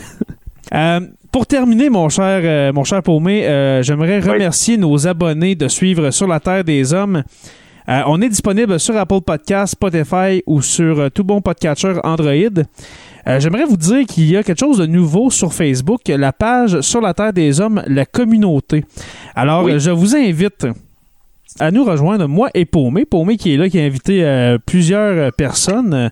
Euh, 0.74 1.02
pour 1.32 1.48
terminer, 1.48 1.90
mon 1.90 2.10
cher, 2.10 2.42
euh, 2.44 2.74
mon 2.74 2.84
cher 2.84 3.02
Paumé, 3.02 3.48
euh, 3.48 3.82
j'aimerais 3.84 4.20
remercier 4.20 4.78
nos 4.78 5.08
abonnés 5.08 5.56
de 5.56 5.68
suivre 5.68 6.12
Sur 6.12 6.28
la 6.28 6.40
Terre 6.40 6.64
des 6.64 6.94
Hommes. 6.94 7.24
Euh, 7.90 8.02
on 8.08 8.22
est 8.22 8.30
disponible 8.30 8.80
sur 8.80 8.96
Apple 8.98 9.22
Podcasts, 9.26 9.74
Spotify 9.74 10.44
ou 10.46 10.62
sur 10.62 11.10
tout 11.12 11.24
bon 11.24 11.42
podcatcher 11.42 11.94
Android. 12.04 12.64
J'aimerais 13.38 13.66
vous 13.66 13.78
dire 13.78 14.06
qu'il 14.08 14.30
y 14.30 14.36
a 14.38 14.44
quelque 14.44 14.60
chose 14.60 14.80
de 14.80 14.86
nouveau 14.86 15.30
sur 15.30 15.54
Facebook, 15.54 16.02
la 16.08 16.34
page 16.34 16.82
Sur 16.82 17.02
la 17.02 17.14
Terre 17.14 17.34
des 17.34 17.62
Hommes, 17.62 17.84
la 17.88 18.06
communauté. 18.06 18.84
Alors, 19.36 19.64
Oui. 19.66 19.80
je 19.80 19.92
vous 19.92 20.16
invite 20.16 20.66
à 21.60 21.72
nous 21.72 21.84
rejoindre, 21.84 22.28
moi 22.28 22.50
et 22.54 22.66
Paumé. 22.66 23.06
Paumé 23.06 23.38
qui 23.38 23.54
est 23.54 23.58
là, 23.58 23.70
qui 23.70 23.80
a 23.80 23.84
invité 23.84 24.24
euh, 24.24 24.58
plusieurs 24.66 25.18
euh, 25.18 25.30
personnes 25.36 25.94
euh, 25.94 26.10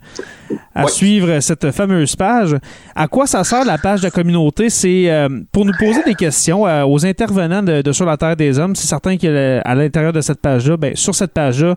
à 0.76 0.88
suivre 0.88 1.40
cette 1.40 1.72
fameuse 1.72 2.16
page. 2.16 2.56
À 2.96 3.08
quoi 3.08 3.26
ça 3.28 3.44
sert 3.44 3.66
la 3.66 3.78
page 3.78 4.02
de 4.02 4.10
communauté? 4.10 4.70
C'est 4.70 5.10
euh, 5.10 5.30
pour 5.52 5.66
nous 5.66 5.74
poser 5.80 6.04
des 6.04 6.16
questions 6.16 6.68
euh, 6.68 6.84
aux 6.86 7.06
intervenants 7.06 7.64
de, 7.64 7.82
de 7.82 7.92
Sur 7.92 8.06
la 8.06 8.18
Terre 8.18 8.36
des 8.36 8.60
Hommes. 8.60 8.76
C'est 8.76 8.88
certain 8.88 9.18
qu'à 9.18 9.76
l'intérieur 9.76 10.14
de 10.14 10.22
cette 10.22 10.42
page-là, 10.42 10.78
ben, 10.78 10.96
sur 10.96 11.16
cette 11.16 11.34
page-là, 11.34 11.76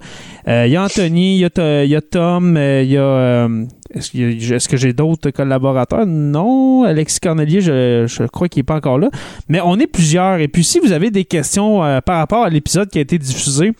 euh, 0.48 0.66
il 0.66 0.72
y 0.72 0.76
a 0.76 0.82
Anthony, 0.84 1.36
il 1.36 1.40
y, 1.40 1.88
y 1.88 1.96
a 1.96 2.00
Tom, 2.00 2.56
euh, 2.56 2.82
il 2.82 2.90
y 2.90 2.98
a... 2.98 3.48
euh, 3.96 4.54
est-ce, 4.56 4.68
que 4.68 4.76
j'ai 4.76 4.92
d'autres 4.92 5.30
collaborateurs? 5.30 6.06
Non. 6.06 6.84
Alexis 6.84 7.20
Cornelier, 7.20 7.60
je, 7.60 8.26
crois 8.26 8.48
qu'il 8.48 8.60
n'est 8.60 8.64
pas 8.64 8.76
encore 8.76 8.98
là. 8.98 9.10
Mais 9.48 9.60
on 9.60 9.78
est 9.78 9.86
plusieurs. 9.86 10.38
Et 10.40 10.48
puis, 10.48 10.64
si 10.64 10.78
vous 10.78 10.92
avez 10.92 11.10
des 11.10 11.24
questions 11.24 11.84
euh, 11.84 12.00
par 12.00 12.18
rapport 12.18 12.44
à 12.44 12.50
l'épisode 12.50 12.88
qui 12.88 12.98
a 12.98 13.02
été 13.02 13.18
diffusé, 13.18 13.72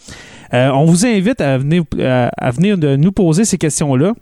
euh, 0.55 0.71
on 0.71 0.85
vous 0.85 1.07
invite 1.07 1.41
à 1.41 1.59
venir, 1.59 1.85
à, 2.01 2.29
à 2.37 2.51
venir 2.51 2.79
de 2.79 2.97
nous 2.97 3.13
poser 3.13 3.45
ces 3.45 3.59
questions-là. 3.59 4.15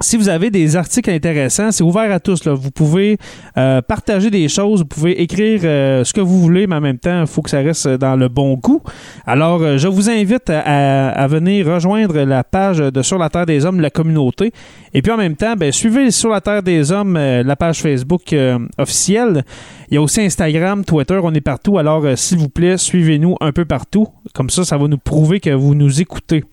Si 0.00 0.16
vous 0.16 0.28
avez 0.28 0.50
des 0.50 0.76
articles 0.76 1.10
intéressants, 1.10 1.72
c'est 1.72 1.82
ouvert 1.82 2.12
à 2.12 2.20
tous. 2.20 2.46
Vous 2.46 2.70
pouvez 2.70 3.18
euh, 3.56 3.82
partager 3.82 4.30
des 4.30 4.46
choses, 4.46 4.80
vous 4.80 4.86
pouvez 4.86 5.20
écrire 5.20 5.62
euh, 5.64 6.04
ce 6.04 6.12
que 6.12 6.20
vous 6.20 6.38
voulez, 6.40 6.68
mais 6.68 6.76
en 6.76 6.80
même 6.80 7.00
temps, 7.00 7.22
il 7.22 7.26
faut 7.26 7.42
que 7.42 7.50
ça 7.50 7.58
reste 7.58 7.88
dans 7.88 8.14
le 8.14 8.28
bon 8.28 8.54
goût. 8.54 8.80
Alors, 9.26 9.60
euh, 9.60 9.76
je 9.76 9.88
vous 9.88 10.08
invite 10.08 10.50
à, 10.50 11.26
venir 11.26 11.66
rejoindre 11.66 12.20
la 12.20 12.44
page 12.44 12.78
de 12.78 13.02
Sur 13.02 13.18
la 13.18 13.28
Terre 13.28 13.46
des 13.46 13.66
Hommes, 13.66 13.80
la 13.80 13.90
communauté. 13.90 14.52
Et 14.94 15.02
puis 15.02 15.10
en 15.10 15.16
même 15.16 15.34
temps, 15.34 15.56
ben, 15.56 15.72
suivez 15.72 16.12
Sur 16.12 16.30
la 16.30 16.40
Terre 16.40 16.62
des 16.62 16.92
Hommes, 16.92 17.14
la 17.18 17.56
page 17.56 17.80
Facebook 17.82 18.32
officielle. 18.78 19.42
Il 19.90 19.94
y 19.94 19.96
a 19.96 20.00
aussi 20.00 20.20
Instagram, 20.20 20.84
Twitter, 20.84 21.18
on 21.20 21.34
est 21.34 21.40
partout. 21.40 21.76
Alors, 21.76 22.04
s'il 22.14 22.38
vous 22.38 22.48
plaît, 22.48 22.76
suivez-nous 22.76 23.34
un 23.40 23.50
peu 23.50 23.64
partout. 23.64 24.06
Comme 24.32 24.48
ça, 24.48 24.62
ça 24.62 24.76
va 24.76 24.86
nous 24.86 24.96
prouver 24.96 25.40
que 25.40 25.50
vous 25.50 25.74
nous 25.74 26.00
écoutez. 26.00 26.44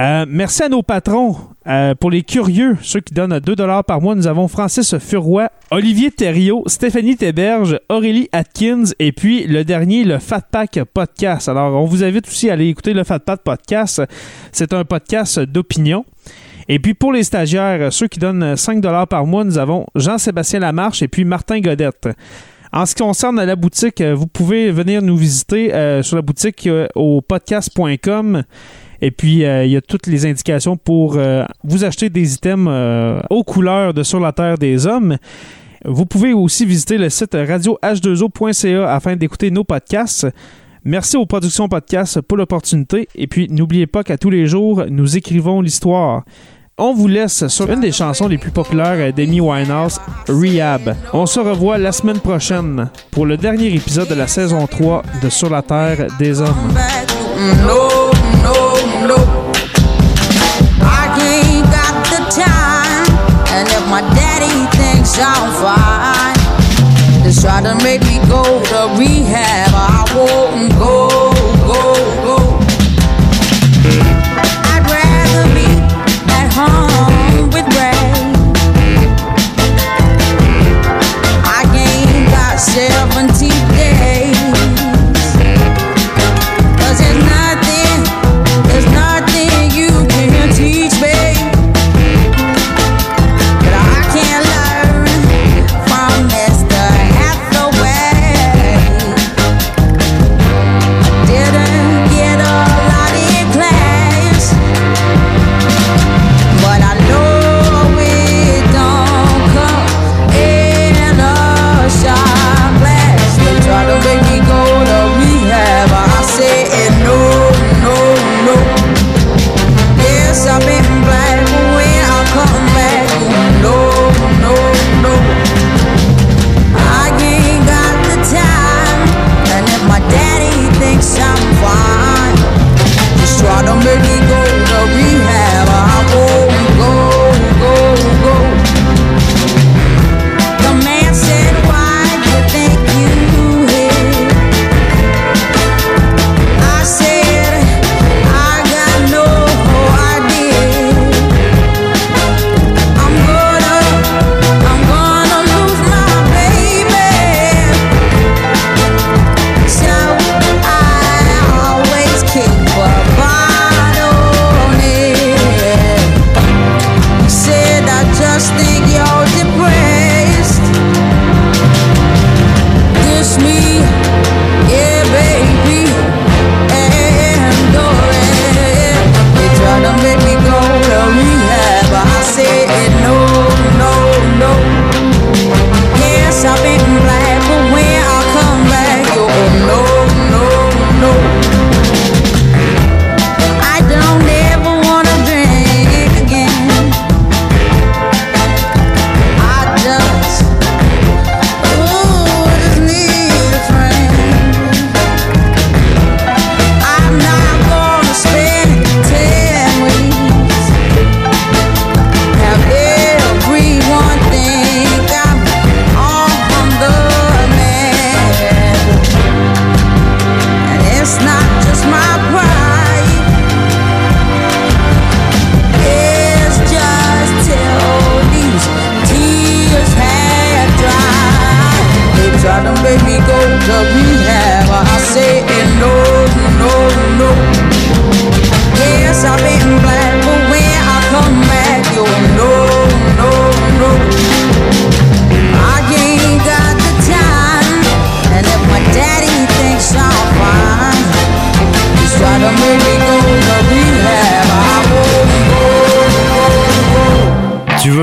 Euh, 0.00 0.26
merci 0.28 0.62
à 0.62 0.68
nos 0.68 0.82
patrons. 0.82 1.36
Euh, 1.66 1.94
pour 1.94 2.10
les 2.10 2.22
curieux, 2.22 2.76
ceux 2.82 3.00
qui 3.00 3.14
donnent 3.14 3.38
2 3.38 3.54
par 3.86 4.00
mois, 4.00 4.14
nous 4.14 4.26
avons 4.26 4.48
Francis 4.48 4.98
Furoy, 4.98 5.48
Olivier 5.70 6.10
Thériault, 6.10 6.64
Stéphanie 6.66 7.16
Théberge, 7.16 7.78
Aurélie 7.88 8.28
Atkins 8.32 8.84
et 8.98 9.12
puis 9.12 9.46
le 9.46 9.64
dernier, 9.64 10.04
le 10.04 10.18
Fat 10.18 10.42
Pack 10.50 10.80
Podcast. 10.92 11.48
Alors, 11.48 11.80
on 11.80 11.86
vous 11.86 12.02
invite 12.02 12.28
aussi 12.28 12.50
à 12.50 12.54
aller 12.54 12.68
écouter 12.68 12.92
le 12.92 13.04
Fat 13.04 13.20
Pack 13.20 13.42
Podcast. 13.42 14.02
C'est 14.52 14.72
un 14.72 14.84
podcast 14.84 15.38
d'opinion. 15.40 16.04
Et 16.68 16.78
puis 16.78 16.94
pour 16.94 17.12
les 17.12 17.22
stagiaires, 17.22 17.92
ceux 17.92 18.08
qui 18.08 18.18
donnent 18.18 18.56
5 18.56 18.82
par 19.08 19.26
mois, 19.26 19.44
nous 19.44 19.58
avons 19.58 19.86
Jean-Sébastien 19.94 20.60
Lamarche 20.60 21.02
et 21.02 21.08
puis 21.08 21.24
Martin 21.24 21.60
Godette. 21.60 22.08
En 22.72 22.84
ce 22.86 22.94
qui 22.94 23.02
concerne 23.04 23.40
la 23.42 23.54
boutique, 23.54 24.00
euh, 24.00 24.14
vous 24.14 24.26
pouvez 24.26 24.72
venir 24.72 25.00
nous 25.00 25.16
visiter 25.16 25.68
sur 26.02 26.16
la 26.16 26.22
boutique 26.22 26.68
au 26.96 27.20
podcast.com. 27.22 28.42
Et 29.04 29.10
puis, 29.10 29.44
euh, 29.44 29.66
il 29.66 29.70
y 29.70 29.76
a 29.76 29.82
toutes 29.82 30.06
les 30.06 30.24
indications 30.24 30.78
pour 30.78 31.16
euh, 31.18 31.44
vous 31.62 31.84
acheter 31.84 32.08
des 32.08 32.32
items 32.32 32.68
euh, 32.70 33.20
aux 33.28 33.44
couleurs 33.44 33.92
de 33.92 34.02
Sur 34.02 34.18
la 34.18 34.32
Terre 34.32 34.56
des 34.56 34.86
Hommes. 34.86 35.18
Vous 35.84 36.06
pouvez 36.06 36.32
aussi 36.32 36.64
visiter 36.64 36.96
le 36.96 37.10
site 37.10 37.34
radioh2o.ca 37.34 38.94
afin 38.94 39.14
d'écouter 39.14 39.50
nos 39.50 39.62
podcasts. 39.62 40.26
Merci 40.84 41.18
aux 41.18 41.26
productions 41.26 41.68
podcasts 41.68 42.22
pour 42.22 42.38
l'opportunité. 42.38 43.06
Et 43.14 43.26
puis, 43.26 43.46
n'oubliez 43.50 43.86
pas 43.86 44.04
qu'à 44.04 44.16
tous 44.16 44.30
les 44.30 44.46
jours, 44.46 44.84
nous 44.88 45.18
écrivons 45.18 45.60
l'histoire. 45.60 46.24
On 46.78 46.94
vous 46.94 47.06
laisse 47.06 47.46
sur 47.48 47.70
une 47.70 47.80
des 47.80 47.92
chansons 47.92 48.26
les 48.26 48.38
plus 48.38 48.52
populaires 48.52 49.12
d'Amy 49.12 49.38
Winehouse, 49.38 50.00
Rehab. 50.28 50.96
On 51.12 51.26
se 51.26 51.40
revoit 51.40 51.76
la 51.76 51.92
semaine 51.92 52.20
prochaine 52.20 52.88
pour 53.10 53.26
le 53.26 53.36
dernier 53.36 53.66
épisode 53.66 54.08
de 54.08 54.14
la 54.14 54.28
saison 54.28 54.66
3 54.66 55.02
de 55.22 55.28
Sur 55.28 55.50
la 55.50 55.60
Terre 55.60 56.06
des 56.18 56.40
Hommes. 56.40 56.72
I'm 65.16 65.50
fine, 65.62 67.22
just 67.22 67.42
try 67.42 67.62
to 67.62 67.74
make 67.84 68.02
me 68.02 68.18
go 68.28 68.42
to 68.42 68.94
rehab. 68.98 69.70
I 69.72 70.04
won't 70.14 70.72
go, 70.78 71.03